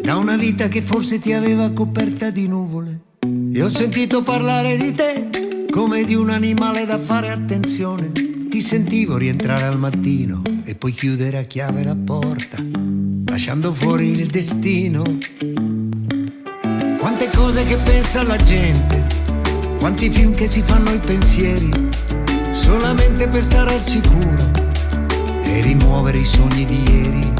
[0.00, 3.00] da una vita che forse ti aveva coperta di nuvole.
[3.52, 8.12] E ho sentito parlare di te come di un animale da fare attenzione.
[8.12, 12.64] Ti sentivo rientrare al mattino e poi chiudere a chiave la porta,
[13.24, 15.02] lasciando fuori il destino.
[17.00, 19.05] Quante cose che pensa la gente,
[19.78, 21.70] quanti film che si fanno i pensieri,
[22.50, 24.36] solamente per stare al sicuro
[25.42, 27.32] e rimuovere i sogni di ieri.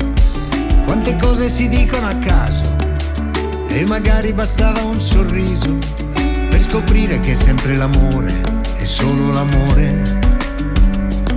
[0.85, 2.77] Quante cose si dicono a caso
[3.69, 5.77] e magari bastava un sorriso
[6.49, 8.33] per scoprire che è sempre l'amore,
[8.77, 10.19] è solo l'amore,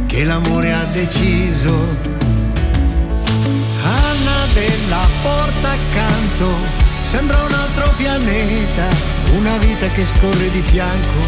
[0.06, 1.74] che l'amore ha deciso.
[3.84, 6.48] Anna della porta accanto
[7.02, 8.88] sembra un altro pianeta,
[9.36, 11.20] una vita che scorre di fianco,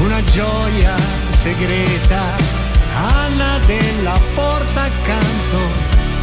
[0.00, 0.94] una gioia
[1.28, 2.60] segreta.
[2.94, 5.58] Anna della porta accanto,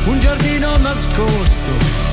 [0.05, 1.71] un giardino nascosto,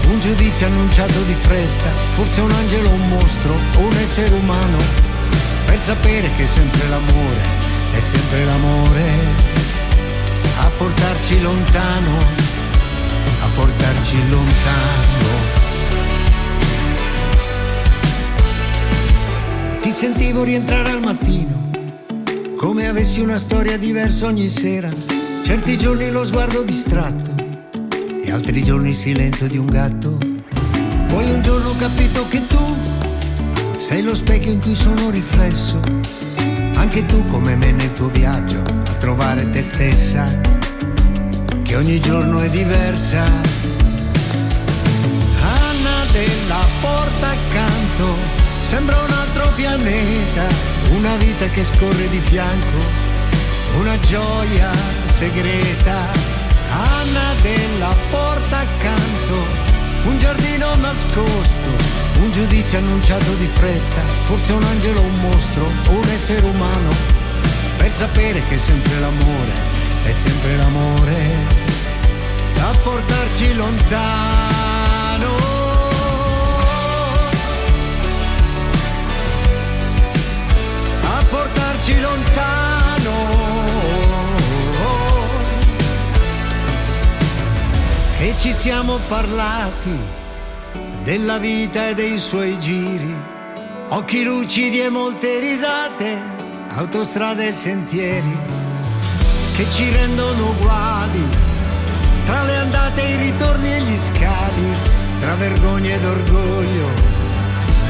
[0.09, 4.79] un giudizio annunciato di fretta, forse un angelo, un mostro o un essere umano,
[5.67, 7.41] per sapere che è sempre l'amore,
[7.93, 9.05] è sempre l'amore,
[10.61, 12.19] a portarci lontano,
[13.41, 15.56] a portarci lontano.
[19.97, 21.71] Sentivo rientrare al mattino,
[22.59, 24.93] come avessi una storia diversa ogni sera.
[25.43, 27.33] Certi giorni lo sguardo distratto
[28.23, 30.19] e altri giorni il silenzio di un gatto.
[31.09, 32.77] Poi un giorno ho capito che tu
[33.79, 35.81] sei lo specchio in cui sono riflesso.
[36.75, 40.27] Anche tu come me nel tuo viaggio a trovare te stessa,
[41.63, 43.25] che ogni giorno è diversa.
[45.41, 50.45] Anna della porta accanto sembra un altro pianeta,
[50.91, 52.79] una vita che scorre di fianco,
[53.79, 54.73] una gioia
[55.05, 55.95] segreta.
[56.69, 59.47] Anna della porta accanto,
[60.07, 61.69] un giardino nascosto,
[62.19, 66.91] un giudizio annunciato di fretta, forse un angelo, un mostro o un essere umano,
[67.77, 69.53] per sapere che è sempre l'amore,
[70.03, 71.35] è sempre l'amore
[72.59, 75.56] a portarci lontano.
[81.77, 83.13] Portarci lontano.
[88.19, 89.97] E ci siamo parlati
[91.03, 93.15] della vita e dei suoi giri,
[93.89, 96.19] occhi lucidi e molte risate,
[96.69, 98.37] autostrade e sentieri
[99.55, 101.25] che ci rendono uguali,
[102.25, 104.75] tra le andate, i ritorni e gli scali,
[105.21, 106.89] tra vergogna ed orgoglio,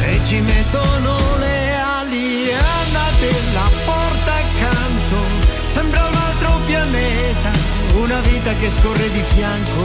[0.03, 1.66] e ci mettono le
[2.07, 5.17] ali, andate la porta accanto,
[5.63, 7.51] sembra un altro pianeta,
[7.95, 9.85] una vita che scorre di fianco,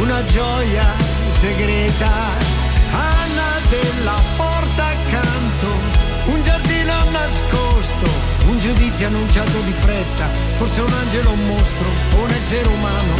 [0.00, 0.94] una gioia
[1.28, 2.56] segreta,
[2.90, 5.66] Anna della porta accanto,
[6.26, 8.08] un giardino nascosto,
[8.46, 10.26] un giudizio annunciato di fretta,
[10.56, 13.14] forse un angelo, un mostro o un essere umano,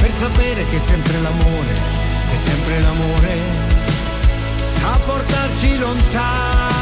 [0.00, 1.74] per sapere che è sempre l'amore,
[2.32, 3.40] è sempre l'amore,
[4.82, 6.81] a portarci lontano.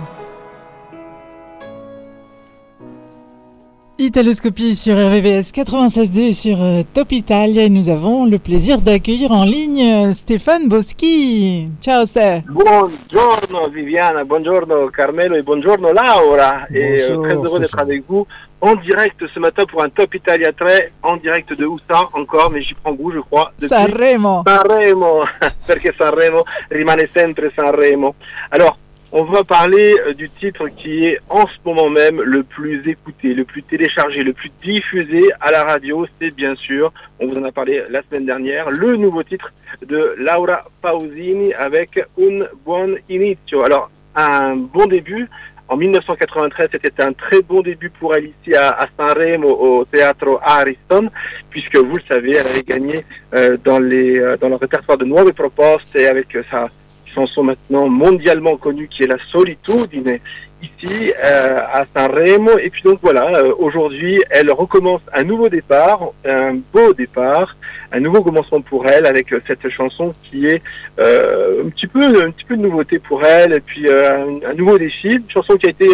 [4.01, 9.31] Italoscopie sur RVVS 96.2 et sur euh, Top Italia et nous avons le plaisir d'accueillir
[9.31, 11.69] en ligne euh, Stéphane Boschi.
[11.83, 12.41] Ciao Sté.
[12.49, 16.61] Buongiorno Viviana, buongiorno Carmelo et buongiorno Laura.
[16.73, 17.91] et euh, Bonjour, très heureux d'être Stéphane.
[17.91, 18.25] avec vous
[18.59, 20.69] en direct ce matin pour un Top Italia 3,
[21.03, 23.51] en direct de ça encore, mais j'y prends goût je crois.
[23.59, 24.41] Sanremo.
[24.47, 25.25] Sanremo,
[25.67, 28.15] perché Sanremo rimane sempre Sanremo.
[28.49, 28.79] Alors,
[29.11, 33.33] on va parler euh, du titre qui est en ce moment même le plus écouté,
[33.33, 36.05] le plus téléchargé, le plus diffusé à la radio.
[36.19, 39.51] C'est bien sûr, on vous en a parlé la semaine dernière, le nouveau titre
[39.85, 43.63] de Laura Pausini avec Un buon inizio.
[43.63, 45.27] Alors, un bon début.
[45.67, 51.09] En 1993, c'était un très bon début pour elle ici à, Sanremo au Teatro Ariston,
[51.49, 55.95] puisque vous le savez, elle avait gagné euh, euh, dans le répertoire de Nuove Proposte
[55.95, 56.69] et avec euh, sa
[57.13, 60.19] chanson maintenant mondialement connue qui est la Solitudine
[60.61, 62.57] ici euh, à Sanremo.
[62.57, 67.55] Et puis donc voilà, euh, aujourd'hui, elle recommence un nouveau départ, un beau départ,
[67.91, 70.61] un nouveau commencement pour elle avec euh, cette chanson qui est
[70.99, 73.53] euh, un petit peu un petit peu de nouveauté pour elle.
[73.53, 75.89] Et puis un, nouveau défi, une chanson qui a été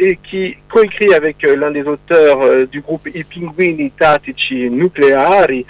[0.00, 5.64] et qui coécrit avec l'un des auteurs du groupe I Pinguini Tattici Nucleari,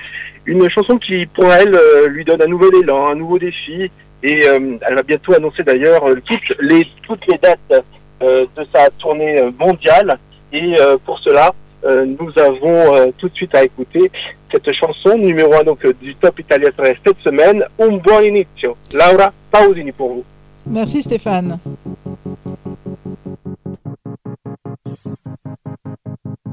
[0.46, 1.78] une chanson qui pour elle
[2.08, 3.90] lui donne un nouvel élan, un nouveau défi
[4.24, 7.84] et euh, elle va bientôt annoncer d'ailleurs euh, toutes les toutes les dates
[8.22, 10.18] euh, de sa tournée mondiale
[10.52, 14.10] et euh, pour cela euh, nous avons euh, tout de suite à écouter
[14.50, 18.76] cette chanson numéro 1 donc du Top Italia 13 cette semaine, Un buon inizio.
[18.92, 20.24] Laura Pausini pour vous.
[20.66, 21.58] Merci Stéphane.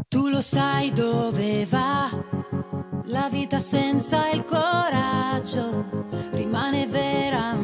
[0.09, 2.09] Tu lo sai dove va
[3.05, 5.85] la vita senza il coraggio,
[6.33, 7.60] rimane vera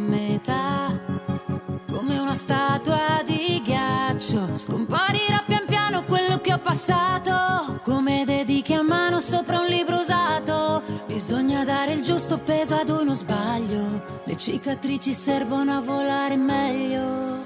[2.38, 4.56] statua di ghiaccio.
[4.56, 10.84] Scomparirà pian piano quello che ho passato, come dedichi a mano sopra un libro usato.
[11.08, 17.44] Bisogna dare il giusto peso ad uno sbaglio, le cicatrici servono a volare meglio.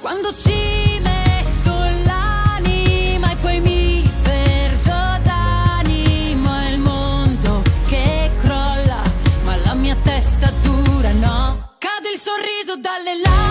[0.00, 1.72] Quando ci metto
[2.04, 9.00] l'anima e poi mi perdo d'animo è il mondo che crolla,
[9.44, 11.72] ma la mia testa dura no.
[11.78, 13.43] Cade il sorriso dalle labbra,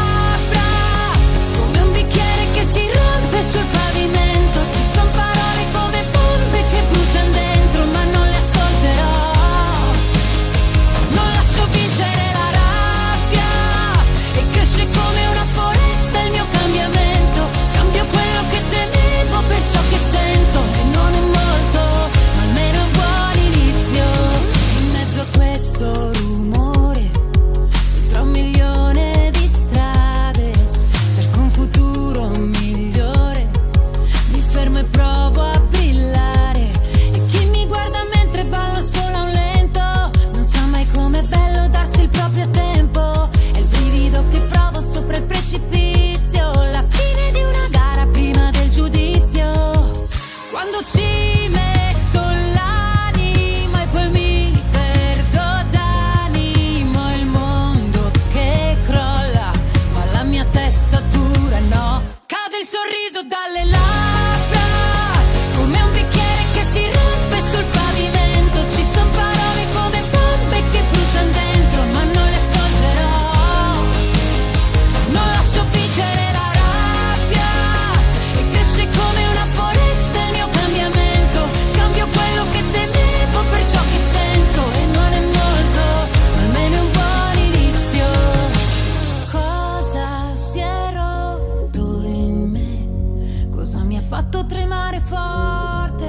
[94.14, 96.06] fatto tremare forte?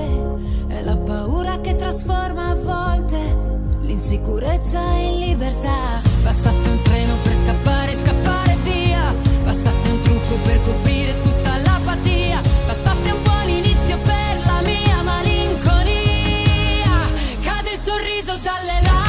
[0.67, 3.17] È la paura che trasforma a volte
[3.81, 6.03] l'insicurezza in libertà.
[6.23, 9.15] Bastasse un treno per scappare, scappare via.
[9.45, 12.43] Bastasse un trucco per coprire tutta l'apatia.
[12.67, 16.93] Bastasse un buon inizio per la mia malinconia.
[17.41, 19.04] Cade il sorriso dalle labbra,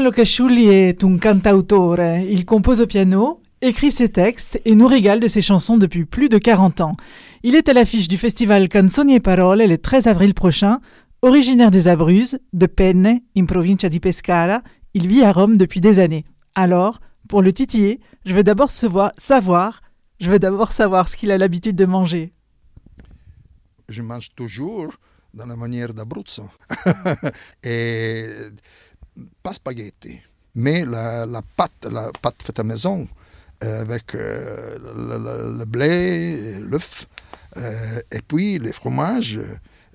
[0.00, 2.00] Locasciulli est un cantautore.
[2.00, 6.28] Il compose au piano, écrit ses textes et nous régale de ses chansons depuis plus
[6.28, 6.96] de 40 ans.
[7.42, 10.80] Il est à l'affiche du festival Canzoni e Parole le 13 avril prochain.
[11.22, 14.62] Originaire des Abruzzes, de Penne, in provincia di Pescara,
[14.94, 16.24] il vit à Rome depuis des années.
[16.54, 19.80] Alors, pour le titiller, je veux d'abord savoir,
[20.20, 22.32] je veux d'abord savoir ce qu'il a l'habitude de manger.
[23.92, 24.94] je mange toujours
[25.34, 26.48] dans la manière d'Abruzzo.
[27.62, 28.26] et
[29.42, 30.20] pas spaghetti,
[30.54, 31.26] mais la,
[31.56, 33.06] pâte, la pâte faite à maison,
[33.64, 34.78] euh, avec euh,
[35.56, 37.06] le, blé, l'œuf,
[37.56, 39.40] euh, et puis les fromages,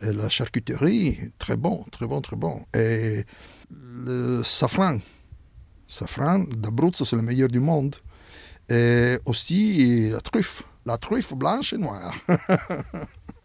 [0.01, 2.65] la charcuterie, très bon, très bon, très bon.
[2.73, 3.23] Et
[3.71, 4.99] le safran,
[5.87, 7.95] safran d'Abruzzo, c'est le meilleur du monde.
[8.69, 12.13] Et aussi la truffe, la truffe blanche et noire.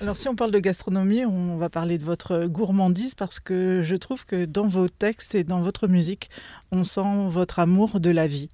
[0.00, 3.96] Alors si on parle de gastronomie, on va parler de votre gourmandise parce que je
[3.96, 6.30] trouve que dans vos textes et dans votre musique,
[6.70, 8.48] on sent votre amour de la vie.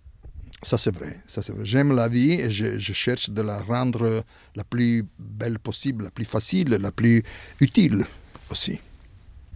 [0.63, 1.15] Ça, c'est vrai.
[1.27, 1.67] Ça, c'est vrai.
[1.67, 4.25] J'aime la vie et je, je cherche de la rendre
[4.57, 7.23] la plus belle possible, la plus facile, la plus
[7.61, 8.05] utile
[8.51, 8.81] aussi.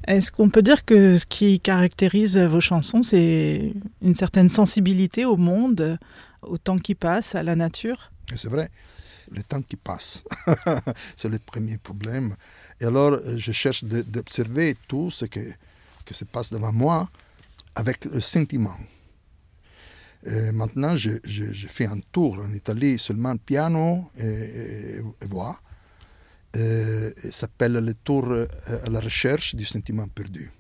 [0.07, 5.39] Est-ce qu'on peut dire que ce qui caractérise vos chansons, c'est une certaine sensibilité au
[5.39, 5.99] monde,
[6.43, 8.13] au temps qui passe, à la nature?
[8.37, 8.71] C'est vrai.
[9.31, 10.25] Le temps qui passe,
[11.17, 12.35] c'est le premier problème.
[12.81, 15.41] Et alors, euh, je cherche d'observer tout ce que,
[16.05, 17.11] que se passe devant moi
[17.75, 18.77] avec le sentiment.
[20.27, 25.61] Euh, maintenant, je, je- fais un tour en Italie, seulement piano et, et- et voix.
[26.57, 28.47] Euh, il s'appelle le tour euh,
[28.85, 30.51] à la recherche du sentiment perdu.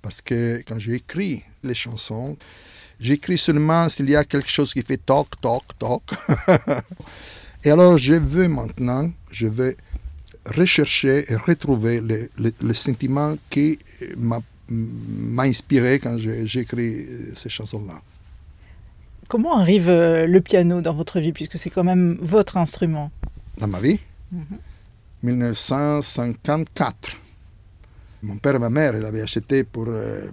[0.00, 2.36] Parce que quand j'écris les chansons,
[2.98, 6.02] j'écris seulement s'il y a quelque chose qui fait toc, toc, toc.
[7.64, 9.76] et alors, je veux maintenant, je veux
[10.46, 13.78] rechercher et retrouver le, le- le sentiment qui
[14.16, 14.40] m'a
[15.44, 16.16] inspiré quand
[16.60, 18.00] écrit euh, ces chansons-là.
[19.28, 23.10] Comment arrive euh, le piano dans votre vie, puisque c'est quand même votre instrument?
[23.58, 23.98] Dans ma vie,
[24.32, 24.44] Mhm.
[25.24, 27.16] 1954.
[28.22, 30.26] Mon père et ma mère l'avaient acheté pour, euh,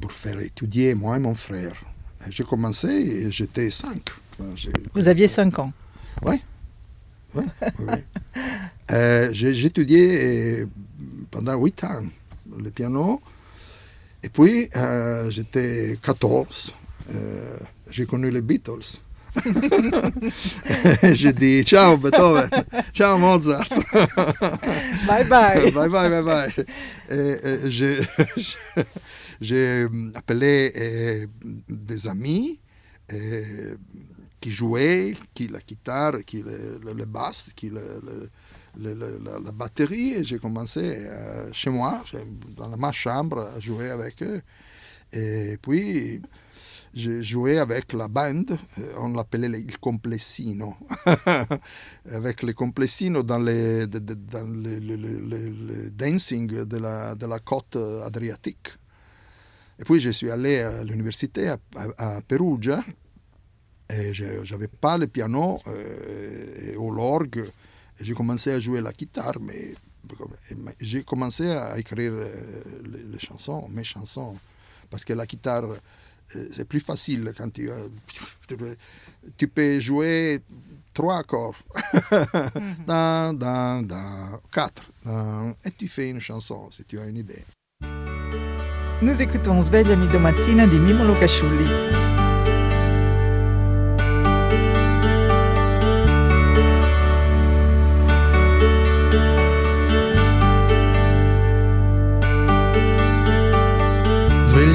[0.00, 1.72] pour faire étudier moi et mon frère.
[2.28, 4.02] J'ai commencé et j'étais 5.
[4.94, 5.72] Vous aviez 5 ans.
[6.22, 6.40] Oui.
[7.34, 7.44] Oui.
[8.92, 10.66] Euh, j'ai étudié euh,
[11.30, 12.02] pendant 8 ans
[12.58, 13.20] le piano.
[14.20, 16.74] Et puis, euh, j'étais 14.
[17.14, 17.56] euh,
[17.88, 18.98] j'ai connu les Beatles.
[21.12, 22.50] j'ai dit ciao Beethoven,
[22.92, 23.68] ciao Mozart.
[25.06, 25.70] Bye bye.
[25.70, 26.50] bye bye, bye bye.
[29.40, 29.86] J'ai-
[30.16, 31.26] appelé
[31.68, 32.58] des amis
[34.40, 40.14] qui jouaient, qui la guitare, qui le, le- basse, qui la, batterie.
[40.14, 42.02] Et j'ai commencé euh, chez moi,
[42.56, 44.40] dans ma chambre, à jouer avec eux.
[45.12, 46.22] Et puis,
[46.94, 48.56] j'ai joué avec la band, euh,
[48.98, 50.74] on l'appelait il complessino,
[52.12, 58.68] avec le complessino dans, dans le, le dancing de la, de la côte adriatique.
[59.78, 62.82] Et puis je suis allé à l'université à Perugia
[63.90, 67.44] et je n'avais pas le piano euh, ou l'orgue.
[68.00, 69.74] J'ai commencé à jouer la guitare, mais
[70.80, 72.62] j'ai commencé à écrire euh,
[72.92, 74.36] les, les chansons, mes chansons,
[74.90, 77.88] parce que la guitare, euh, c'est plus facile quand tu, euh,
[79.36, 80.40] tu peux jouer
[80.94, 81.56] trois accords.
[82.86, 83.86] Dan, dan,
[84.52, 84.82] quatre.
[85.64, 87.44] Et tu fais une chanson si tu as une idée.
[89.02, 91.99] Nous écoutons Svegliami domattina di Mimo Lucasciulli.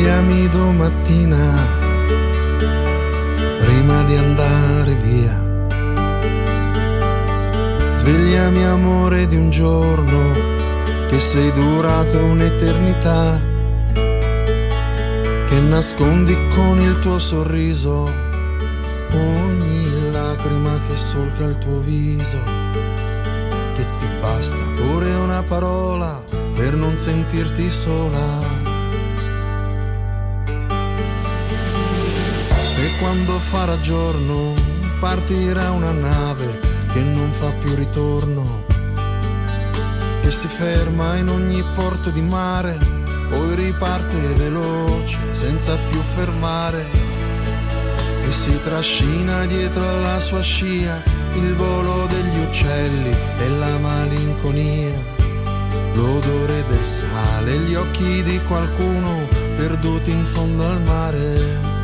[0.06, 1.68] Svegliami domattina
[3.60, 5.34] prima di andare via.
[7.92, 10.34] Svegliami amore di un giorno
[11.10, 13.42] che sei durato un'eternità.
[15.50, 18.08] Che nascondi con il tuo sorriso
[19.12, 22.44] ogni lacrima che solca il tuo viso.
[23.74, 26.24] Che ti basta pure una parola
[26.54, 28.65] per non sentirti sola.
[32.78, 34.54] E quando farà giorno
[35.00, 36.60] partirà una nave
[36.92, 38.64] che non fa più ritorno,
[40.22, 42.78] che si ferma in ogni porto di mare,
[43.30, 46.86] poi riparte veloce senza più fermare
[48.26, 51.02] e si trascina dietro alla sua scia
[51.34, 54.94] il volo degli uccelli e la malinconia,
[55.94, 61.75] l'odore del sale, gli occhi di qualcuno perduti in fondo al mare.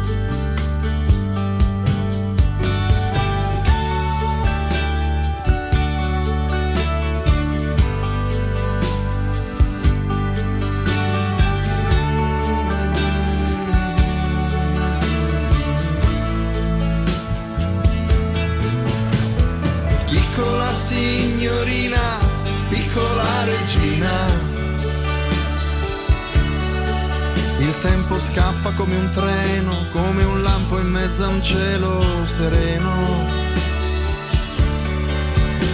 [28.31, 33.27] Scappa come un treno, come un lampo in mezzo a un cielo sereno.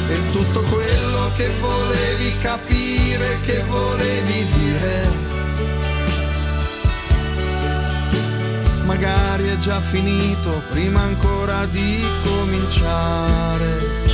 [0.09, 5.25] E tutto quello che volevi capire, che volevi dire.
[8.85, 14.05] Magari è già finito prima ancora di cominciare.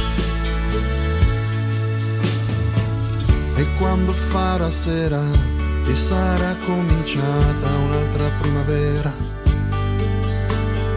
[3.55, 5.52] E quando farà sera
[5.85, 9.13] e sarà cominciata un'altra primavera,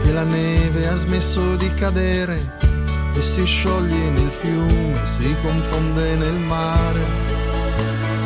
[0.03, 2.55] che la neve ha smesso di cadere
[3.13, 7.01] e si scioglie nel fiume, si confonde nel mare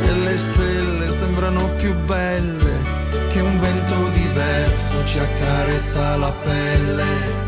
[0.03, 2.99] e le stelle sembrano più belle
[3.31, 7.39] che un vento diverso ci accarezza la pelle.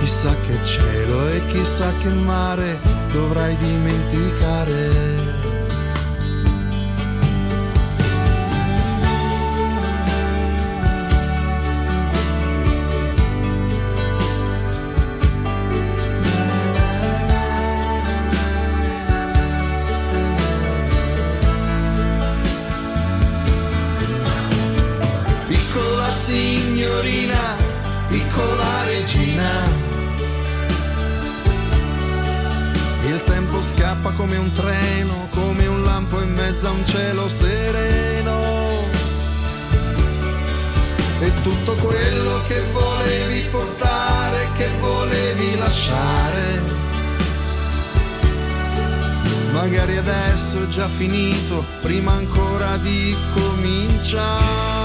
[0.00, 2.78] Chissà che cielo e chissà che mare
[3.12, 5.29] dovrai dimenticare.
[45.70, 46.62] Lasciare.
[49.52, 54.79] Magari adesso è già finito, prima ancora di cominciare.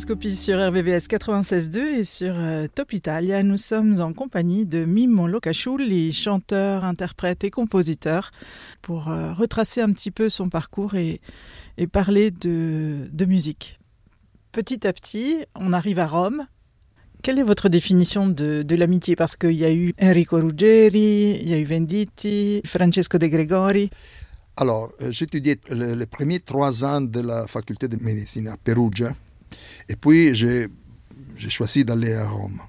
[0.00, 3.42] Sur RVVS 96.2 et sur euh, Top Italia.
[3.42, 8.30] Nous sommes en compagnie de Mimmo Locachulli, chanteur, interprète et compositeur,
[8.80, 11.20] pour euh, retracer un petit peu son parcours et,
[11.92, 13.78] parler de, musique.
[14.52, 16.46] Petit à petit, on arrive à Rome.
[17.22, 19.16] Quelle est votre définition de, l'amitié?
[19.16, 23.90] Parce qu'il y a eu Enrico Ruggeri, il y a eu Venditti, Francesco De Gregori.
[24.56, 29.12] Alors, euh, j'étudiais le- les premiers trois ans de la faculté de médecine à Perugia.
[29.90, 30.68] Et puis, j'ai
[31.48, 32.60] choisi d'aller à Rome.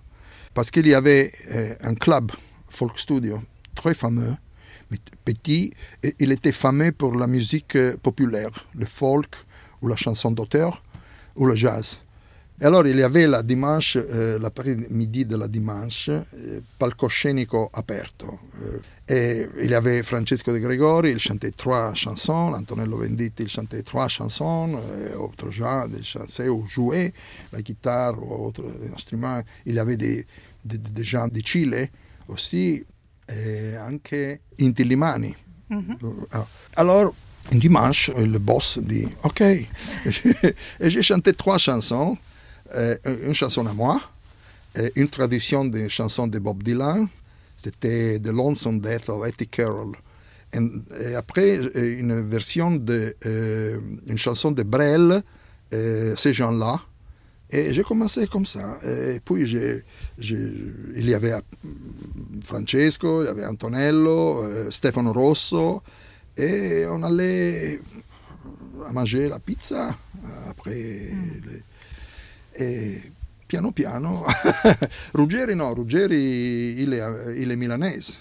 [0.55, 2.31] Parce qu'il y avait euh, un club,
[2.67, 3.39] Folk Studio,
[3.75, 4.35] très fameux,
[4.89, 5.71] mais petit.
[6.01, 9.35] Et il était fameux pour la musique euh, populaire, le folk,
[9.83, 10.81] ou la chanson d'auteur,
[11.35, 12.01] ou le jazz.
[12.59, 18.41] E allora il y avait la dimanche, eh, l'après-midi della dimanche, eh, palcoscenico aperto.
[18.61, 18.81] Eh,
[19.11, 23.81] et il y avait Francesco De Gregori, il chantait trois chansons, Antonello Venditti, il chantait
[23.83, 24.79] trois chansons,
[25.11, 27.11] et autres gens, des chansons ou jouait
[27.51, 28.63] la guitare ou autres
[28.93, 29.41] instruments.
[29.65, 30.25] Il y avait des,
[30.63, 31.89] des, des gens de Chile
[32.29, 32.85] aussi,
[33.27, 35.35] et anche Inti Limani.
[36.31, 36.47] Ah.
[36.77, 37.13] Alors,
[37.51, 39.41] un dimanche, le boss dit OK.
[40.79, 42.17] et j'ai chanté trois chansons.
[43.25, 43.99] Une chanson à moi,
[44.95, 47.09] une traduction d'une chanson de Bob Dylan,
[47.55, 49.95] c'était The Lonesome Death of Etty Carroll.
[50.53, 55.21] Et, après, euh, une version de euh, une chanson de Brel,
[55.73, 56.81] euh, ces gens-là.
[57.53, 58.79] Et j'ai commencé comme ça.
[58.85, 61.33] Et puis, il y avait
[62.43, 65.81] Francesco, il y avait Antonello, euh, Stefano Rosso,
[66.37, 67.81] et on allait
[68.87, 69.95] à manger la pizza.
[70.49, 71.63] Après, les-
[72.59, 72.99] e
[73.51, 74.23] piano piano,
[75.13, 78.19] Ruggeri no, Ruggeri il est, il est milanese,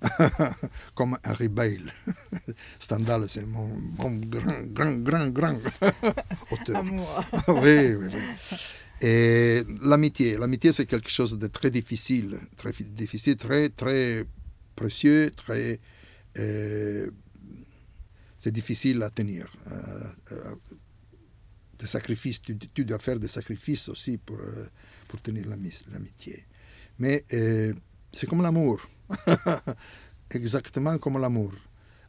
[0.94, 1.90] comme Harry Bale.
[2.78, 5.58] Stendhal c'est mon, mon grand, grand, grand, grand
[6.50, 6.84] auteur.
[7.48, 8.22] Oui, oui, oui.
[9.00, 14.26] Et l'amitié, l'amitié c'est quelque chose de très difficile, très fi- difficile, très, très
[14.74, 15.80] précieux, très...
[16.38, 17.08] euh,
[18.38, 19.46] c'est difficile à tenir.
[19.72, 19.72] Euh,
[20.32, 20.54] euh,
[21.84, 24.66] sacrifices, tu, dois faire des sacrifices aussi pour, euh,
[25.08, 26.44] pour tenir l'ami- l'amitié.
[26.98, 27.74] Mais euh,
[28.12, 28.80] c'est comme l'amour,
[30.30, 31.52] exactement comme l'amour.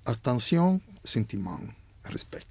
[0.06, 1.60] Attention, sentiment,
[2.06, 2.45] respect.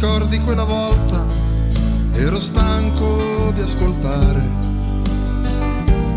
[0.00, 1.22] Ricordi quella volta?
[2.12, 4.40] Ero stanco di ascoltare.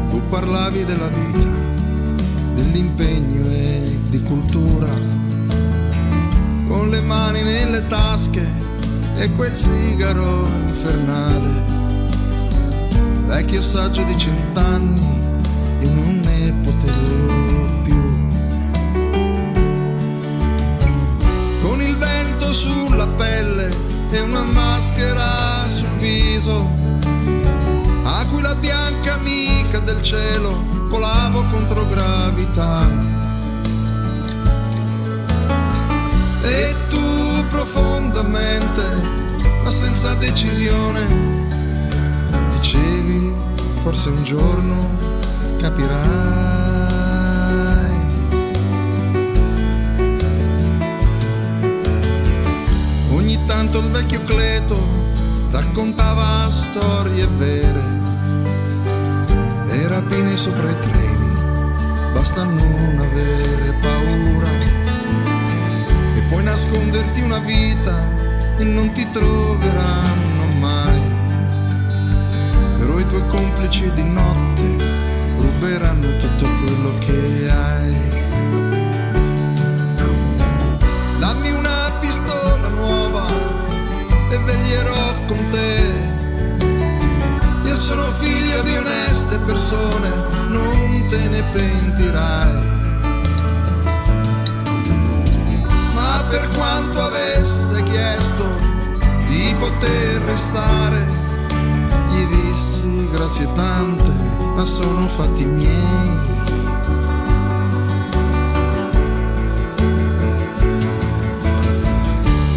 [0.09, 1.49] Tu parlavi della vita,
[2.53, 4.87] dell'impegno e di cultura.
[6.65, 8.47] Con le mani nelle tasche
[9.17, 11.51] e quel sigaro infernale.
[13.25, 15.05] Vecchio saggio di cent'anni,
[15.81, 17.12] io non ne potevo
[24.13, 26.69] e una maschera sul viso.
[28.03, 32.87] Aquila bianca amica del cielo, volavo contro gravità.
[36.43, 38.83] E tu profondamente,
[39.63, 41.01] ma senza decisione,
[42.51, 43.33] dicevi,
[43.81, 44.89] forse un giorno
[45.57, 46.72] capirai.
[53.63, 54.77] Tanto il vecchio Cleto
[55.51, 57.81] raccontava storie vere
[59.69, 61.31] e rapine sopra i treni,
[62.11, 64.49] basta non avere paura
[66.17, 68.03] e puoi nasconderti una vita
[68.57, 71.01] e non ti troveranno mai.
[72.79, 74.77] Però i tuoi complici di notte
[75.37, 78.12] ruberanno tutto quello che hai.
[87.83, 90.09] Sono figlio di oneste persone,
[90.47, 92.61] non te ne pentirai.
[95.93, 98.45] Ma per quanto avesse chiesto
[99.27, 101.05] di poter restare,
[102.09, 104.11] gli dissi grazie tante,
[104.55, 106.21] ma sono fatti miei.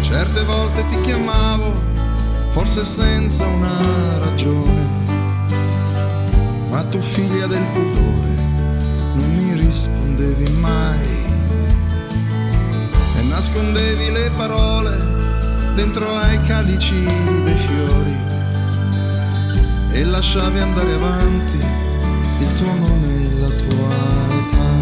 [0.03, 1.73] Certe volte ti chiamavo,
[2.53, 5.06] forse senza una ragione,
[6.87, 8.33] ma tu figlia del pudore
[9.15, 11.25] non mi rispondevi mai
[13.17, 14.95] e nascondevi le parole
[15.75, 17.03] dentro ai calici
[17.43, 18.17] dei fiori
[19.91, 21.59] e lasciavi andare avanti
[22.39, 23.95] il tuo nome e la tua
[24.39, 24.75] età.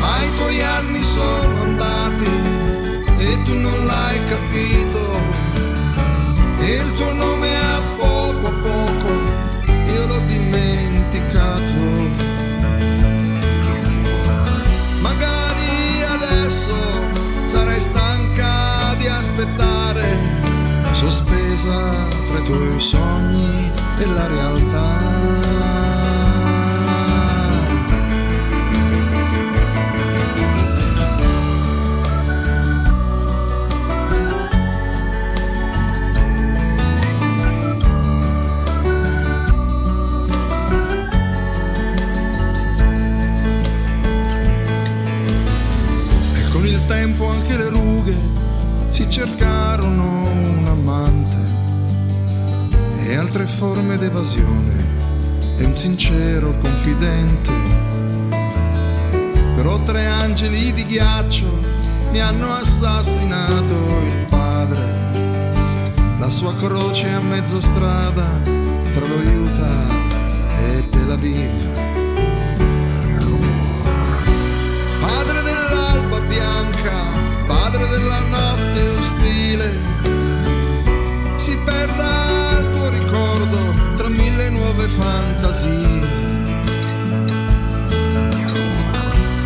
[0.00, 2.30] Ma i tuoi anni sono andati
[3.18, 4.49] e tu non l'hai capito
[19.40, 20.18] aspettare,
[20.92, 25.99] sospesa tra i tuoi sogni e la realtà.
[49.20, 51.36] Cercarono un amante
[53.04, 54.86] e altre forme d'evasione
[55.58, 57.52] e un sincero confidente.
[59.56, 61.52] Però tre angeli di ghiaccio
[62.12, 63.74] mi hanno assassinato
[64.04, 65.10] il padre,
[66.18, 68.26] la sua croce a mezza strada
[68.94, 69.86] tra lo Utah
[70.60, 71.50] e Tel Aviv.
[74.98, 77.29] Padre dell'alba bianca,
[77.70, 79.78] padre della notte ostile,
[81.36, 86.02] si perda il tuo ricordo tra mille nuove fantasie.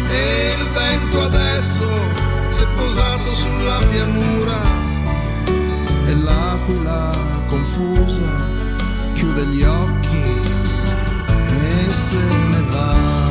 [0.09, 1.86] E il vento adesso
[2.48, 4.60] si è posato sulla pianura
[6.06, 7.14] e l'aquila
[7.46, 8.22] confusa
[9.12, 10.22] chiude gli occhi
[11.88, 13.23] e se ne va.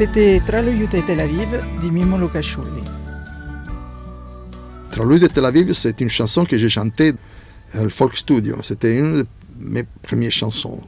[0.00, 2.80] C'était Tra Utah et Tel Aviv di Mimo Lukashvili.
[4.90, 7.12] Tra de Tel Aviv, c'est une chanson que j'ai chantée
[7.74, 8.62] au Folk Studio.
[8.62, 9.26] C'était une de
[9.58, 10.80] mes premières chansons.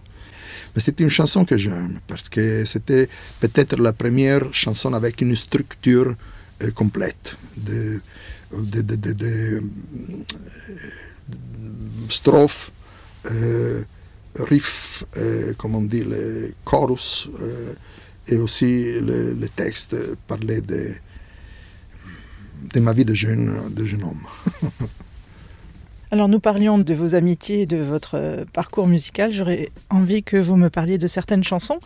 [0.75, 3.07] Mais c'était une chanson que j'aime parce que c'était
[3.39, 6.15] peut-être la première chanson avec une structure
[6.63, 8.01] euh, complète de,
[8.51, 9.61] de, de, de- de, euh,
[12.09, 12.73] strophes,
[13.31, 13.83] euh,
[14.39, 17.75] riff, euh, comment on dit, le chorus, euh,
[18.29, 19.97] et aussi le, le texte
[20.27, 20.91] parlait de,
[22.75, 24.23] de ma vie de jeune, de jeune homme.
[26.13, 29.33] Alors nous parlions de vos amitiés et de votre euh, parcours musical.
[29.33, 31.79] J'aurais envie que vous me parliez de certaines chansons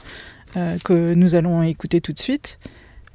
[0.57, 2.59] euh, que nous allons écouter tout de suite.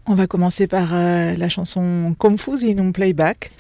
[0.05, 3.51] On va commencer par euh, la chanson Confusi in un playback,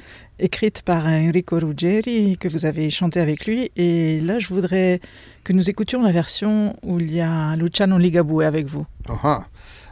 [0.41, 3.69] écrite par Enrico Ruggeri, que vous avez chanté avec lui.
[3.75, 4.99] Et là, je voudrais
[5.43, 8.85] que nous écoutions la version où il y a Luciano Ligabue avec vous.
[9.07, 9.45] Ah ah.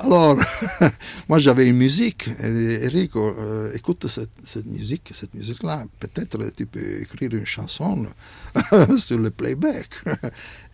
[0.00, 0.36] Alors,
[1.28, 2.28] moi j'avais une musique.
[2.42, 5.84] Et euh, écoute cette, musique, cette musique-là.
[6.00, 8.06] Peut-être tu peux écrire une chanson
[8.98, 9.90] sur le playback.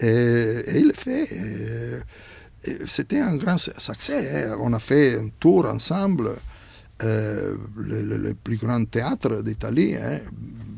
[0.00, 1.28] Et, il le fait.
[2.86, 4.46] C'était un grand su- succès.
[4.46, 4.56] hein.
[4.60, 6.36] On a fait un tour ensemble, euh,
[7.04, 9.94] le, le- plus grand théâtre d'Italie.
[9.96, 10.18] hein.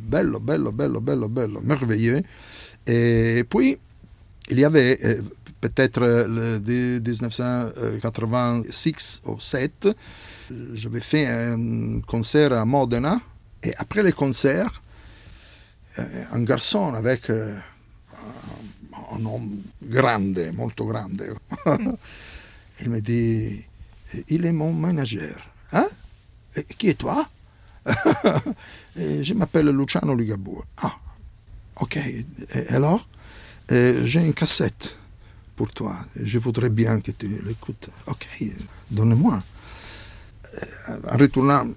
[0.09, 2.23] Bello, bello, bello, bello, bello, merveilleux.
[2.87, 3.77] Et puis,
[4.51, 5.21] il y avait euh,
[5.61, 9.89] peut-être euh, le de- 1986 ou 7,
[10.75, 13.21] j'avais fait un concert à Modena.
[13.63, 14.81] Et après le concert,
[15.99, 17.59] euh, un garçon avec euh,
[19.13, 21.21] un homme grande, molto grande,
[22.81, 23.65] il me dit,
[24.29, 25.35] il est mon manager.
[25.73, 25.87] Hein?
[26.57, 27.29] Et qui est toi?
[28.97, 30.63] Et Je m'appelle Luciano Ligabue.
[30.83, 30.95] Ah,
[31.81, 31.97] ok.
[31.97, 33.07] Et alors?
[33.73, 34.99] Euh, J'ai une cassette
[35.55, 35.95] pour toi.
[36.21, 37.91] Je voudrais bien que tu l'écoutes.
[38.07, 38.27] Ok,
[38.91, 39.43] donne-moi.
[41.07, 41.69] En retournant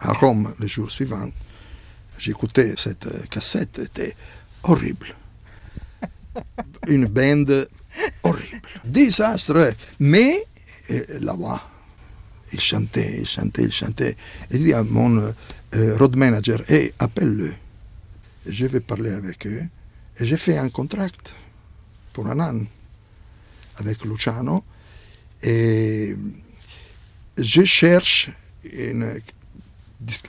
[0.00, 1.28] à, Rome le jour suivant,
[2.18, 3.80] j'écoutais cette euh, cassette.
[3.82, 4.16] C'était
[4.62, 5.14] horrible.
[6.88, 7.68] Une bande
[8.22, 8.62] horrible.
[8.84, 9.74] Désastre.
[10.00, 10.46] Mais
[11.36, 11.60] voix,
[12.54, 14.16] il chantait, il chantait, il chantait.
[14.50, 17.52] Et il dit à mon euh, road manager, hey, appelle-le.
[18.46, 19.64] Je vais parler avec eux.
[20.18, 21.08] Et j'ai fait un contrat
[22.12, 22.60] pour un an.
[23.76, 24.64] avec Luciano.
[25.42, 26.14] Et
[27.36, 28.30] je cherche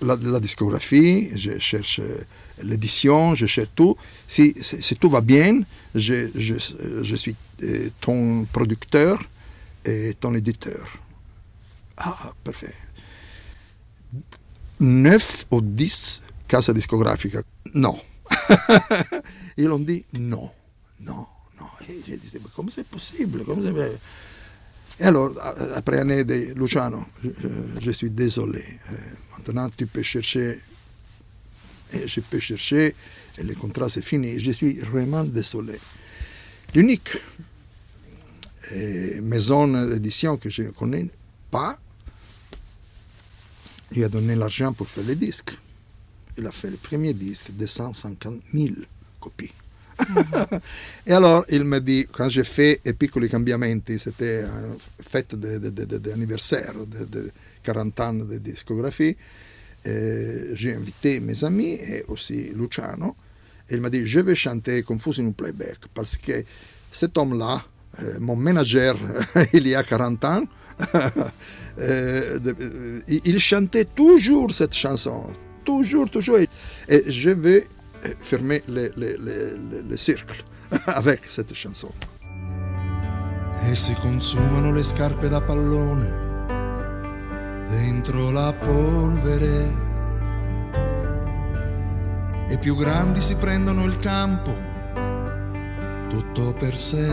[0.01, 2.01] la, discographie, je cherche
[2.63, 3.95] l'édition, je cherche tout.
[4.27, 4.53] Si,
[4.99, 5.61] tout va bien,
[5.93, 9.21] je, je- je suis euh, ton producteur
[9.85, 10.97] et ton éditeur.
[11.97, 12.73] Ah, parfait.
[14.79, 17.35] 9 ou 10 cases discographiques.
[17.73, 17.97] Non.
[19.57, 20.49] Ils ont dit non,
[21.01, 21.25] non,
[21.59, 21.67] non.
[21.89, 23.99] Et j'ai dit, mais comment c'est possible comment c'est-
[24.99, 28.63] Et alors, a- après année de Luciano, je, je- je suis désolé.
[28.91, 28.95] Euh,
[29.37, 30.59] maintenant, tu peux chercher.
[31.93, 32.95] Et je peux chercher,
[33.37, 34.39] et le contrat c'est fini.
[34.39, 35.79] Je suis vraiment désolé.
[36.73, 37.17] L'unique
[38.73, 41.07] euh, maison d'édition que je ne connais
[41.51, 41.77] pas
[43.95, 45.57] lui a donné l'argent pour faire les disques.
[46.37, 48.75] Il a fait le premier disque de 150 000
[49.19, 49.53] copies.
[51.07, 56.73] et alors il me dit, quand j'ai fait I piccoli cambiamenti, c'était une fête d'anniversaire
[56.85, 57.31] de, de
[57.63, 59.15] 40 ans de discographie,
[59.87, 63.15] euh, j'ai invité mes amis et aussi Luciano.
[63.69, 65.77] Et il m'a dit, je vais chanter Confus in un playback
[66.23, 66.43] que
[66.91, 67.63] cet homme-là,
[68.19, 68.95] mon manager,
[69.53, 70.43] il y a 40 ans,
[70.95, 71.09] euh,
[71.79, 75.31] euh, il chantait toujours cette chanson,
[75.63, 76.37] toujours, toujours.
[76.37, 76.49] Et-
[77.07, 77.65] je vais
[78.05, 80.43] euh, fermer le, le- le- le- le cercle
[80.87, 81.91] avec cette chanson.
[83.67, 86.05] e si consumano le scarpe da pallone
[87.69, 89.71] dentro la polvere
[92.49, 94.53] e più grandi si prendono il campo
[96.09, 97.07] tutto per sé.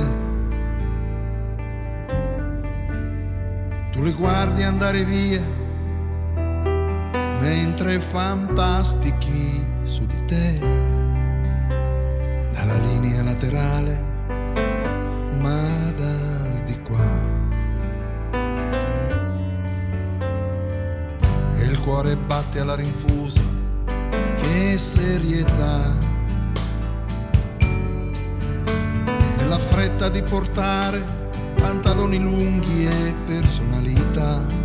[3.92, 5.42] Tu le guardi andare via
[7.40, 10.58] mentre fantastichi su di te
[12.52, 14.02] dalla linea laterale
[15.38, 17.04] ma dal di qua.
[21.58, 23.42] E il cuore batte alla rinfusa,
[24.36, 25.92] che serietà.
[29.36, 31.21] Nella fretta di portare
[31.62, 34.62] pantaloni lunghi e personalità.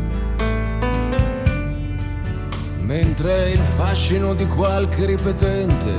[2.87, 5.91] mentre il fascino di qualche ripetente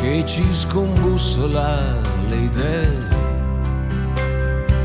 [0.00, 3.08] che ci scombussola le idee.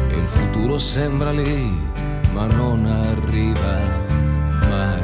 [0.09, 1.85] Il futuro sembra lì
[2.33, 3.79] ma non arriva
[4.69, 5.01] mai.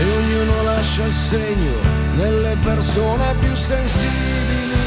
[0.00, 1.74] E ognuno lascia il segno
[2.16, 4.79] nelle persone più sensibili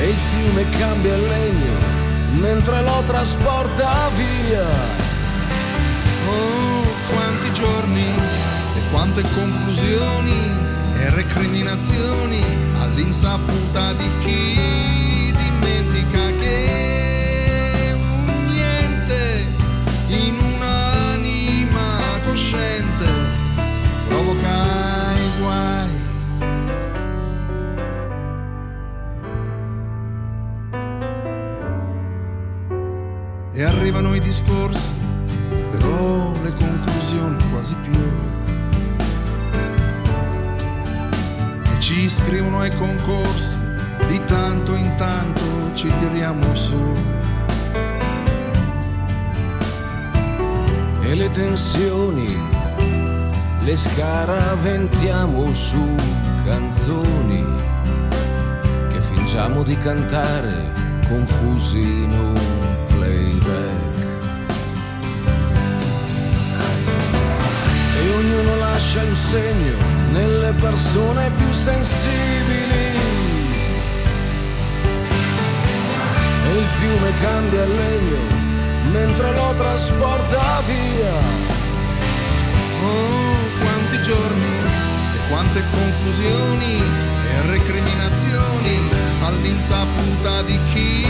[0.00, 1.98] e il fiume cambia il legno
[2.32, 4.66] mentre lo trasporta via.
[6.28, 10.66] Oh, quanti giorni e quante conclusioni
[10.98, 12.42] e recriminazioni
[12.80, 19.46] all'insaputa di chi dimentica che un niente
[20.08, 23.06] in un'anima cosciente
[24.06, 25.97] provoca i guai.
[33.88, 34.92] Arrivano i discorsi,
[35.70, 37.98] però le conclusioni quasi più.
[41.72, 43.56] E ci iscrivono ai concorsi,
[44.06, 46.96] di tanto in tanto ci tiriamo su.
[51.00, 52.36] e le tensioni
[53.60, 55.82] le scaraventiamo su
[56.44, 57.42] canzoni
[58.90, 60.70] che fingiamo di cantare
[61.08, 62.67] confusi in un
[69.28, 69.76] segno
[70.12, 72.96] nelle persone più sensibili.
[76.46, 78.20] E il fiume cambia il legno
[78.90, 81.14] mentre lo trasporta via.
[82.80, 84.52] Oh, quanti giorni
[85.16, 86.82] e quante conclusioni
[87.28, 88.90] e recriminazioni
[89.20, 91.07] all'insaputa di chi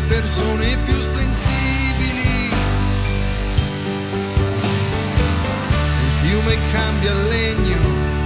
[0.00, 2.50] persone più sensibili.
[6.04, 7.80] Il fiume cambia legno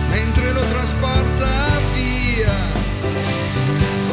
[0.09, 2.55] mentre lo trasporta via.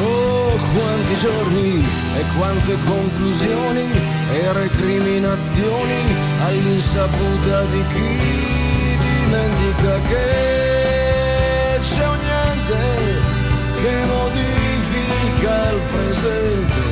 [0.00, 1.84] Oh, quanti giorni
[2.16, 3.90] e quante conclusioni
[4.32, 13.36] e recriminazioni all'insaputa di chi dimentica che c'è un niente
[13.80, 16.87] che modifica il presente.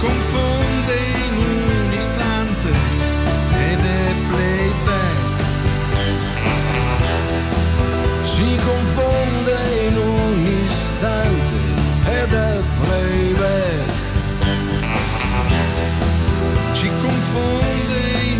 [0.00, 0.96] Confonde
[1.36, 2.72] un istante
[3.70, 5.18] ed è playback.
[8.22, 8.56] Si
[9.96, 11.58] un istante
[12.04, 13.96] ed è playback.
[16.72, 16.90] Ci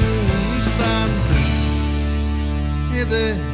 [0.03, 1.37] un istante
[2.93, 3.48] ed è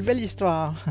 [0.00, 0.82] Quelle belle histoire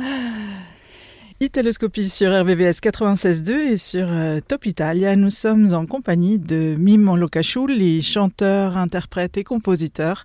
[1.40, 5.14] Italoscopie sur RVVS 96.2 et sur euh, Top Italia.
[5.14, 10.24] Nous sommes en compagnie de Mimo Locasciulli, chanteur, interprète et compositeur.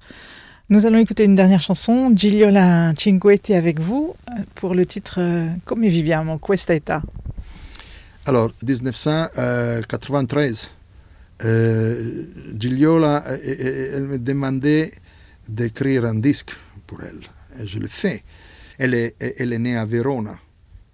[0.69, 5.47] Nous allons écouter une dernière chanson, Gigliola Cinquetti avec vous, euh, pour le titre euh,
[5.63, 7.03] Come viviamo questa età.
[8.25, 10.75] Alors, 1993,
[11.43, 12.23] euh,
[12.57, 14.91] Gigliola, elle me demandait
[15.47, 16.55] d'écrire un disque
[16.87, 17.21] pour elle.
[17.63, 18.23] Je le fais.
[18.77, 20.37] Elle est, elle est née à Verona,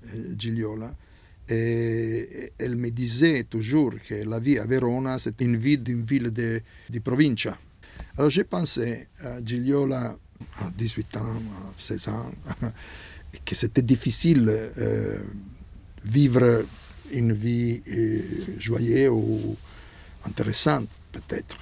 [0.06, 0.94] euh, Gigliola.
[1.50, 6.32] Et elle me disait toujours que la vie à Verona, c'est une vie d'une ville
[6.32, 7.58] de, de provincia.
[8.18, 10.16] Alors j'ai pensé à Gigliola
[10.60, 12.32] à 18 ans, à 16 ans,
[13.46, 15.20] que c'était difficile euh,
[16.06, 16.66] vivre
[17.12, 18.22] une vie euh,
[18.58, 19.58] joyeuse ou
[20.26, 21.58] intéressante peut-être.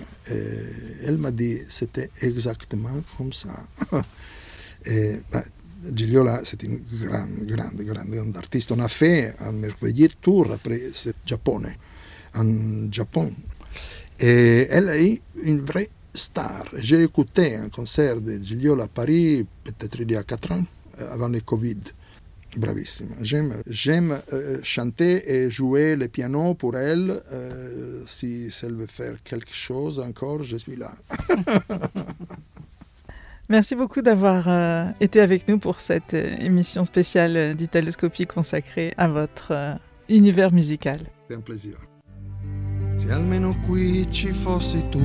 [1.03, 3.67] Elle m'a dit c'était exactement comme ça.
[4.85, 5.43] Et, bah,
[5.93, 8.71] Gigliola, c'est une grande, grande, grande, artiste.
[8.71, 11.61] On a fait un merveilleux tour après ce Japon,
[12.35, 13.33] en Japon.
[14.19, 16.65] Et elle est une vraie star.
[16.75, 20.63] J'ai écouté un concert de Gigliola à Paris, peut-être il y a 4 ans,
[21.11, 21.79] avant le Covid.
[22.57, 23.15] Bravissima.
[23.21, 27.21] J'aime, euh, chanter et jouer le piano pour elle.
[28.07, 30.93] Si, si elle veut faire quelque chose encore, je suis là.
[33.51, 38.93] Merci beaucoup d'avoir euh, été avec nous pour cette euh, émission spéciale euh, d'Italoscopie consacrée
[38.95, 41.01] à votre univers musical.
[41.27, 41.75] C'est un plaisir.
[42.97, 44.99] Se almeno qui ci fossi tu,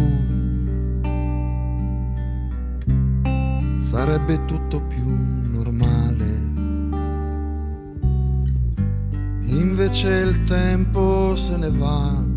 [3.91, 5.09] sarebbe tutto più
[5.53, 6.55] normale.
[9.49, 12.36] Invece il tempo se ne va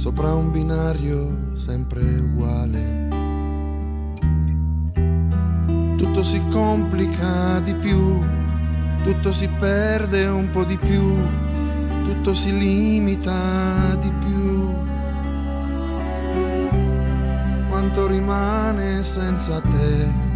[0.00, 3.08] sopra un binario sempre uguale.
[5.98, 8.18] Tutto si complica di più,
[9.04, 11.18] tutto si perde un po' di più,
[12.06, 14.74] tutto si limita di più.
[17.68, 20.29] Quanto rimane senza te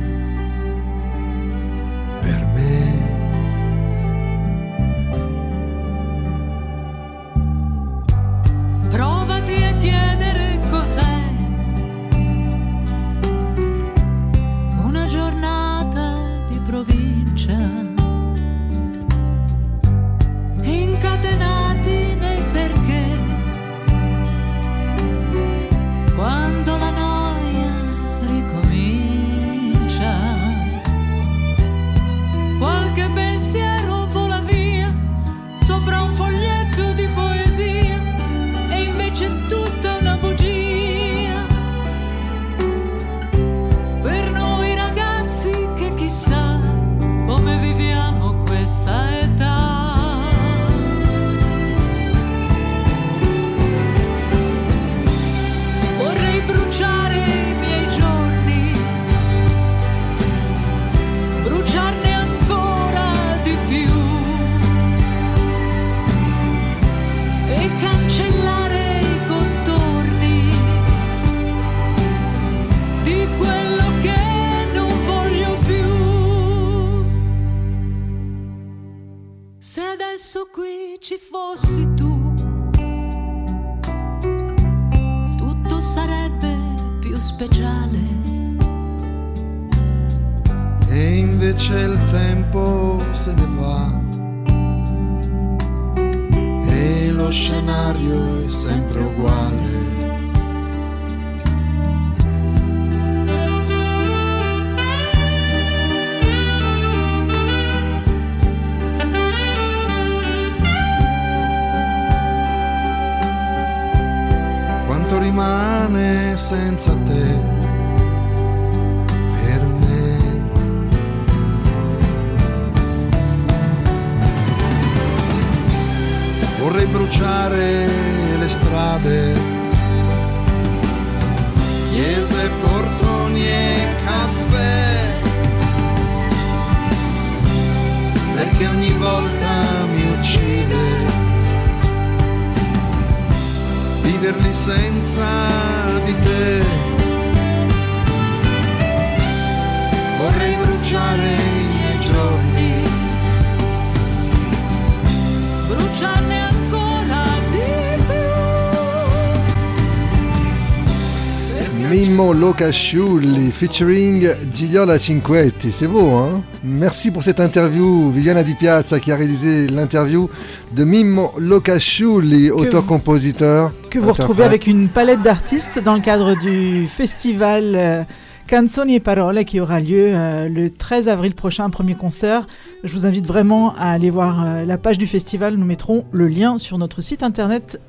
[162.54, 166.40] Locasciulli featuring Gigliola Cinquetti, c'est beau hein?
[166.62, 170.30] Merci pour cette interview, Viviana Di Piazza qui a réalisé l'interview
[170.70, 173.72] de Mimmo Locasciulli, auteur-compositeur.
[173.90, 178.02] Que vous retrouvez avec une palette d'artistes dans le cadre du festival euh,
[178.46, 182.46] Canzoni e Parole qui aura lieu euh, le 13 avril prochain, premier concert.
[182.84, 185.56] Je vous invite vraiment à aller voir euh, la page du festival.
[185.56, 187.80] Nous mettrons le lien sur notre site internet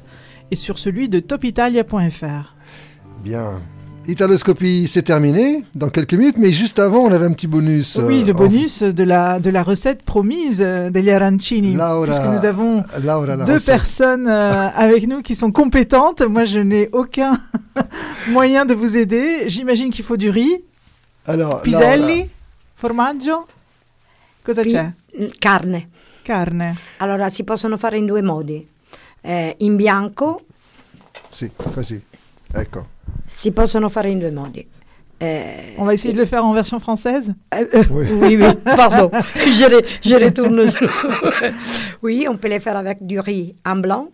[0.50, 2.56] et sur celui de topitalia.fr.
[3.24, 3.62] Bien.
[4.08, 7.96] Italoscopie, c'est terminé dans quelques minutes, mais juste avant, on avait un petit bonus.
[8.04, 11.74] Oui, euh, le en- bonus de la, de la recette promise euh, degli arancini.
[11.74, 13.66] Laura- puisque nous avons Laura, la deux recette.
[13.76, 16.22] personnes euh, avec nous qui sont compétentes.
[16.22, 17.40] Moi, je n'ai aucun
[18.30, 19.44] moyen de vous aider.
[19.48, 20.64] J'imagine qu'il faut du riz,
[21.26, 22.30] Alors, piselli,
[22.76, 23.46] formaggio.
[24.46, 24.92] Cosa Pi- c'è?
[25.40, 25.88] Carne.
[26.24, 26.76] Carne.
[26.98, 28.66] Allora, si possono fare in due modi.
[29.22, 30.42] Eh, in bianco
[31.32, 32.00] Sì, così.
[32.54, 32.88] Ecco.
[33.26, 34.66] Si possono fare in due modi.
[35.18, 38.36] Eh, On va essayer de le faire en version française euh, euh, oui.
[38.38, 39.10] oui, pardon,
[39.46, 40.90] je, je retourne sur...
[42.04, 44.10] oui, on peut les faire avec du riz en blanc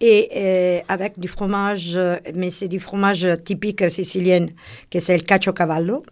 [0.00, 1.98] et euh, avec du fromage,
[2.36, 4.46] mais c'est du fromage typique sicilien,
[4.88, 6.04] que c'est le caciocavallo.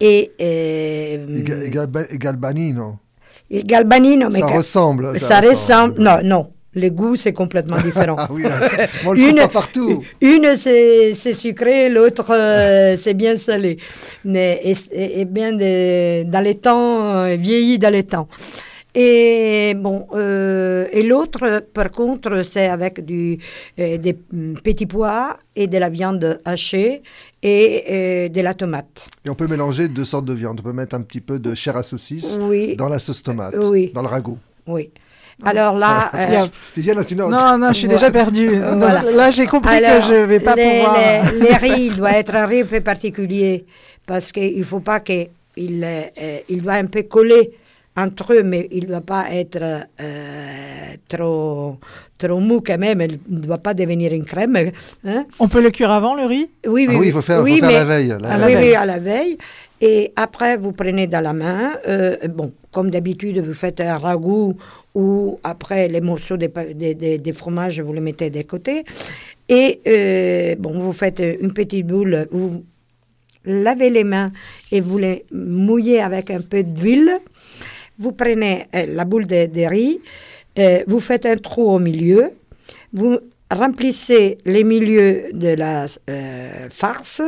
[0.00, 2.98] Et euh, Il, ga- il galba- il galbanino.
[3.50, 5.94] il galbanino, mais Ça ressemble, ça Ça ressemble.
[5.98, 6.02] ressemble.
[6.02, 6.52] Non, non.
[6.76, 8.16] Le goût, c'est complètement différent.
[8.18, 8.42] Ah oui,
[9.06, 10.02] on le pas partout.
[10.20, 13.78] Une, c'est sucré, l'autre, euh, c'est bien salé.
[14.24, 14.60] Mais,
[14.92, 18.28] et, bien de- dans les temps, euh, vieilli dans les temps.
[18.96, 23.38] Et bon, euh, et l'autre, par contre, c'est avec du,
[23.80, 27.02] euh, des mm, petits pois et de la viande hachée
[27.42, 29.08] et de la tomate.
[29.24, 30.60] Et on peut mélanger deux sortes de viande.
[30.60, 32.76] On peut mettre un petit peu de chair à saucisse Oui.
[32.76, 33.90] dans la sauce tomate, Oui.
[33.92, 34.38] dans le ragoût.
[34.68, 34.90] Oui.
[35.42, 36.46] Alors là, Ah, euh.
[37.16, 38.50] Non, non, je suis déjà perdue.
[38.78, 39.02] Voilà.
[39.10, 40.96] Là, j'ai compris Alors, que je ne vais pas les, pouvoir.
[41.32, 43.64] Les, les riz, doit être un riz un peu particulier
[44.06, 45.28] parce qu'il ne faut pas qu'il
[45.58, 47.50] euh, il doit un peu coller
[47.96, 51.78] entre eux, mais il ne doit pas être euh, trop,
[52.18, 53.00] trop mou quand même.
[53.02, 54.56] Il ne doit pas devenir une crème.
[55.06, 55.24] hein.
[55.38, 56.50] On peut le cuire avant, le riz?
[56.66, 58.68] Oui, Ah oui, il faut faire- faut faire la veille, la oui, veille.
[58.70, 59.36] oui, à la veille.
[59.80, 64.56] Et après, vous prenez dans la main, euh, bon, comme d'habitude, vous faites un ragoût
[64.94, 68.84] ou après les morceaux de, pa- de, de- de fromage, vous les mettez de côté.
[69.48, 72.64] Et euh, bon, vous faites une petite boule, vous
[73.44, 74.30] lavez les mains
[74.72, 77.10] et vous les mouillez avec un peu d'huile.
[77.98, 80.00] Vous prenez euh, la boule de, de riz,
[80.58, 82.30] euh, vous faites un trou au milieu,
[82.92, 83.18] vous
[83.50, 85.86] remplissez les milieux de la
[86.70, 87.22] farce,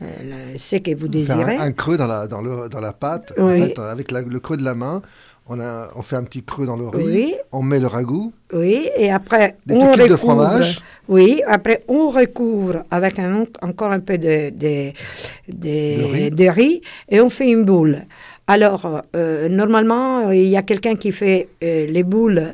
[0.00, 1.56] ce que vous désirez.
[1.56, 3.32] un, un creux dans la, dans le, dans la pâte.
[3.38, 3.62] Oui.
[3.62, 5.02] En fait, avec la- le creux de la main,
[5.48, 7.04] on, a, on fait un petit creux dans le riz.
[7.06, 7.34] Oui.
[7.52, 8.32] On met le ragoût.
[8.52, 10.18] Oui, et après, Des on cubes de recouvre.
[10.18, 10.80] fromage.
[11.08, 14.92] Oui, après, on recouvre avec un, autre- encore un peu de, de,
[15.48, 16.30] de- De riz.
[16.30, 18.02] de riz et on fait une boule.
[18.48, 22.52] Alors, euh, normalement, il y a quelqu'un qui fait euh, les boules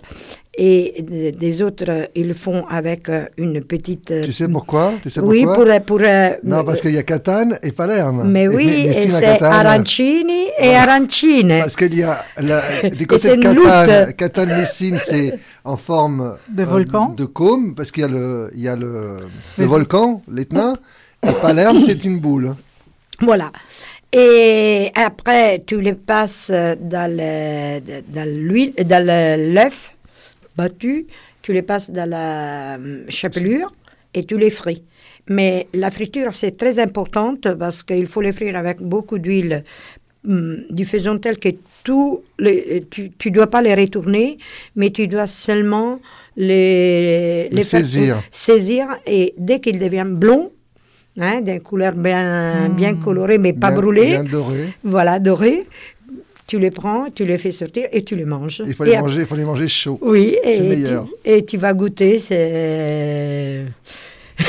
[0.57, 4.11] et de- des autres, ils le font avec euh, une petite...
[4.11, 4.93] euh, Tu sais pourquoi?
[5.03, 5.65] Tu sais Oui, pourquoi?
[5.81, 5.99] pour...
[5.99, 8.29] pour euh, Non, parce qu'il y a Catane et Palerme.
[8.31, 9.53] Mais oui, et c'est Catane.
[9.53, 11.57] arancini et arancine.
[11.61, 12.61] Parce qu'il y a la,
[12.91, 14.13] du côté de Catane.
[14.13, 17.15] Catane Messine, c'est en forme De volcan.
[17.17, 19.17] de côme, parce qu'il y a le, il y a le,
[19.57, 20.75] le volcan, l'Etna,
[21.27, 22.55] et Palerme, c'est une boule.
[23.23, 23.51] Voilà.
[24.13, 27.81] Et après, tu les passes dans le-
[28.13, 29.92] dans l'huile, dans le- l'œuf
[30.57, 31.07] battu,
[31.43, 33.71] tu les passes dans la hum, chapelure
[34.15, 34.85] et tu les frites.
[35.29, 39.65] Mais la friture, c'est très importante parce qu'il faut les frire avec beaucoup d'huile
[40.29, 41.49] hum, du faisant tel que
[41.85, 44.39] tout les, tu ne dois pas les retourner,
[44.77, 46.01] mais tu dois seulement
[46.37, 48.23] les, saisir.
[48.31, 50.51] saisir et dès qu'ils deviennent blonds,
[51.19, 54.69] hein, d'une couleur bien, bien colorée, mais pas Bien- brûlée, bien doré.
[54.85, 55.67] voilà, doré,
[56.47, 58.63] tu les prends, tu les fais sortir et tu les manges.
[58.67, 59.99] Il faut les manger, il faut les manger chauds.
[60.03, 61.07] Oui, c'est et meilleur.
[61.25, 63.65] tu, et tu vas goûter, c'est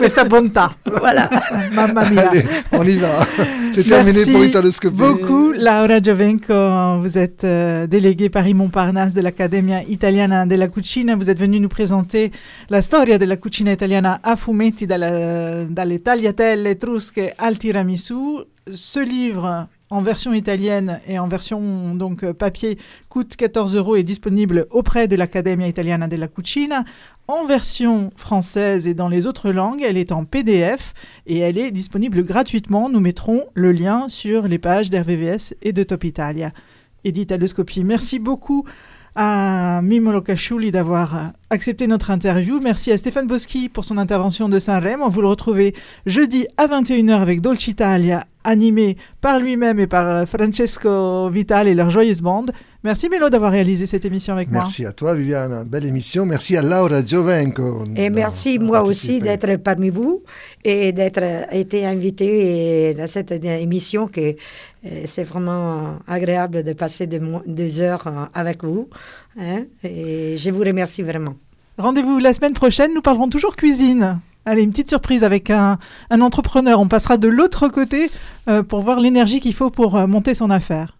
[0.00, 0.72] Questa bontà.
[0.86, 1.28] Voilà.
[1.72, 2.28] Mamma mia.
[2.30, 3.26] Allez, on y va.
[3.74, 4.96] C'est terminé pour Italoscopie.
[4.96, 7.00] beaucoup, Laura Giovenco.
[7.02, 11.14] Vous êtes euh, déléguée Paris Montparnasse de l'Accademia Italiana della Cucina.
[11.14, 12.32] Vous êtes venue nous présenter
[12.70, 18.42] la storia della cucina italiana a fumetti dalla- dalle tagliatelle etrusche al tiramisù.
[18.72, 24.00] Ce livre en version italienne et en version donc euh, papier coûte 14 euros et
[24.00, 26.84] est disponible auprès de l'Accademia Italiana della Cucina.
[27.28, 30.92] En version française et dans les autres langues, elle est en PDF
[31.26, 32.88] et elle est disponible gratuitement.
[32.88, 36.52] Nous mettrons le lien sur les pages d'RVVS et de Top Italia
[37.04, 37.84] et d'Italoscopie.
[37.84, 38.64] Merci beaucoup
[39.16, 42.60] à Mimo Locasciuli d'avoir accepté notre interview.
[42.60, 45.08] Merci à Stéphane Boschi pour son intervention de Saint-Remo.
[45.08, 45.74] Vous le retrouvez
[46.04, 51.74] jeudi à 21h avec Dolce Italia, animé par lui-même et par euh, Francesco Vital et
[51.74, 52.50] leur joyeuse bande.
[52.82, 54.60] Merci Mélo d'avoir réalisé cette émission avec moi.
[54.60, 55.64] Merci à toi, Viviana.
[55.64, 56.24] Belle émission.
[56.24, 57.84] Merci à Laura Giovenco.
[57.96, 60.22] Et merci moi aussi d'être parmi vous
[60.64, 64.34] et d'être euh, été invité dans cette émission que euh,
[65.06, 68.88] c'est vraiment agréable de passer deux heures avec vous.
[69.38, 71.34] Hein, et je vous remercie vraiment.
[71.78, 74.20] Rendez-vous la semaine prochaine, nous parlerons toujours cuisine.
[74.46, 76.80] Allez, une petite surprise avec un, un entrepreneur.
[76.80, 78.10] On passera de l'autre côté
[78.48, 80.96] euh, pour voir l'énergie qu'il faut pour euh, monter son affaire.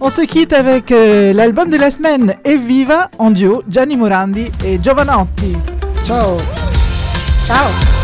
[0.00, 4.78] On se quitte avec euh, l'album de la semaine Evviva en duo Gianni Morandi et
[4.82, 5.56] Giovanotti.
[6.04, 6.36] Ciao
[7.46, 7.95] Ciao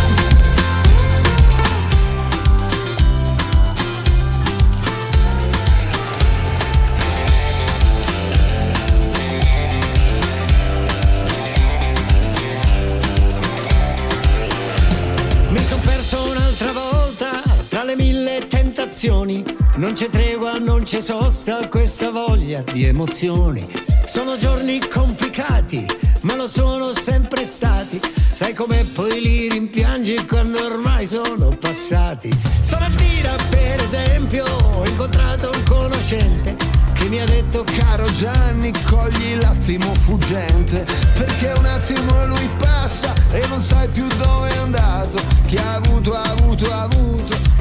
[18.93, 19.43] tentazioni.
[19.77, 23.67] Non c'è tregua, non c'è sosta, questa voglia di emozioni.
[24.05, 25.87] Sono giorni complicati,
[26.23, 27.99] ma lo sono sempre stati.
[28.15, 32.31] Sai come poi li rimpiangi quando ormai sono passati.
[32.61, 36.55] Stamattina, per esempio, ho incontrato un conoscente
[36.93, 43.43] che mi ha detto Caro Gianni, cogli l'attimo fuggente, perché un attimo lui passa e
[43.49, 45.19] non sai più dove è andato.
[45.47, 47.52] Chi ha avuto, ha avuto, ha avuto.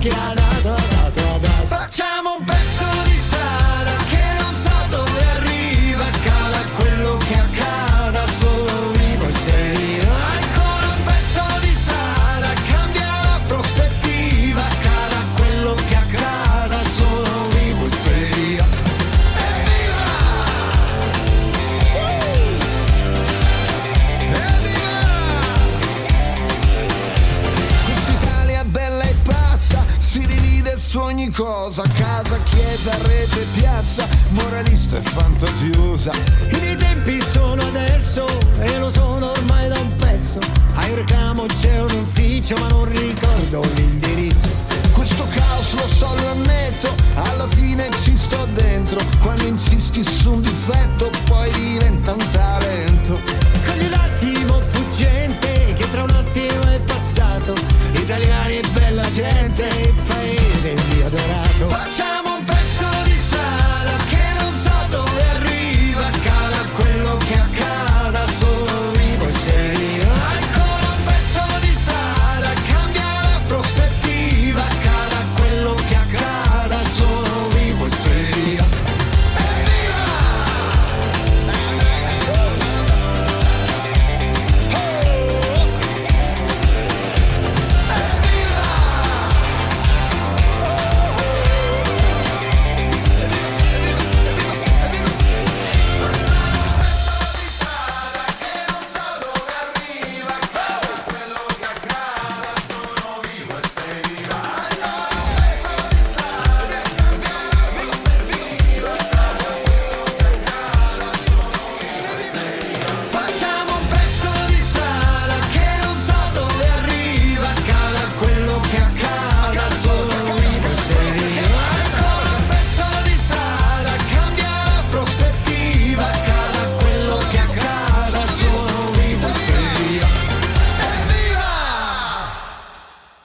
[1.68, 3.11] Facciamo un pezzo di
[31.22, 36.12] ogni cosa, casa, chiesa, rete, piazza, moralista e fantasiosa.
[36.50, 38.26] I miei tempi sono adesso
[38.60, 40.40] e lo sono ormai da un pezzo.
[40.74, 44.50] A un reclamo c'è un ufficio ma non ricordo l'indirizzo.
[44.94, 49.00] Questo caos lo so, lo ammetto, alla fine ci sto dentro.
[49.22, 53.20] Quando insisti su un difetto poi diventa un talento.
[53.66, 57.54] Cogli l'attimo fuggente che tra un attimo è passato.
[57.94, 59.91] Italiani e bella gente
[61.04, 61.68] adorato.
[61.68, 62.21] Facciamo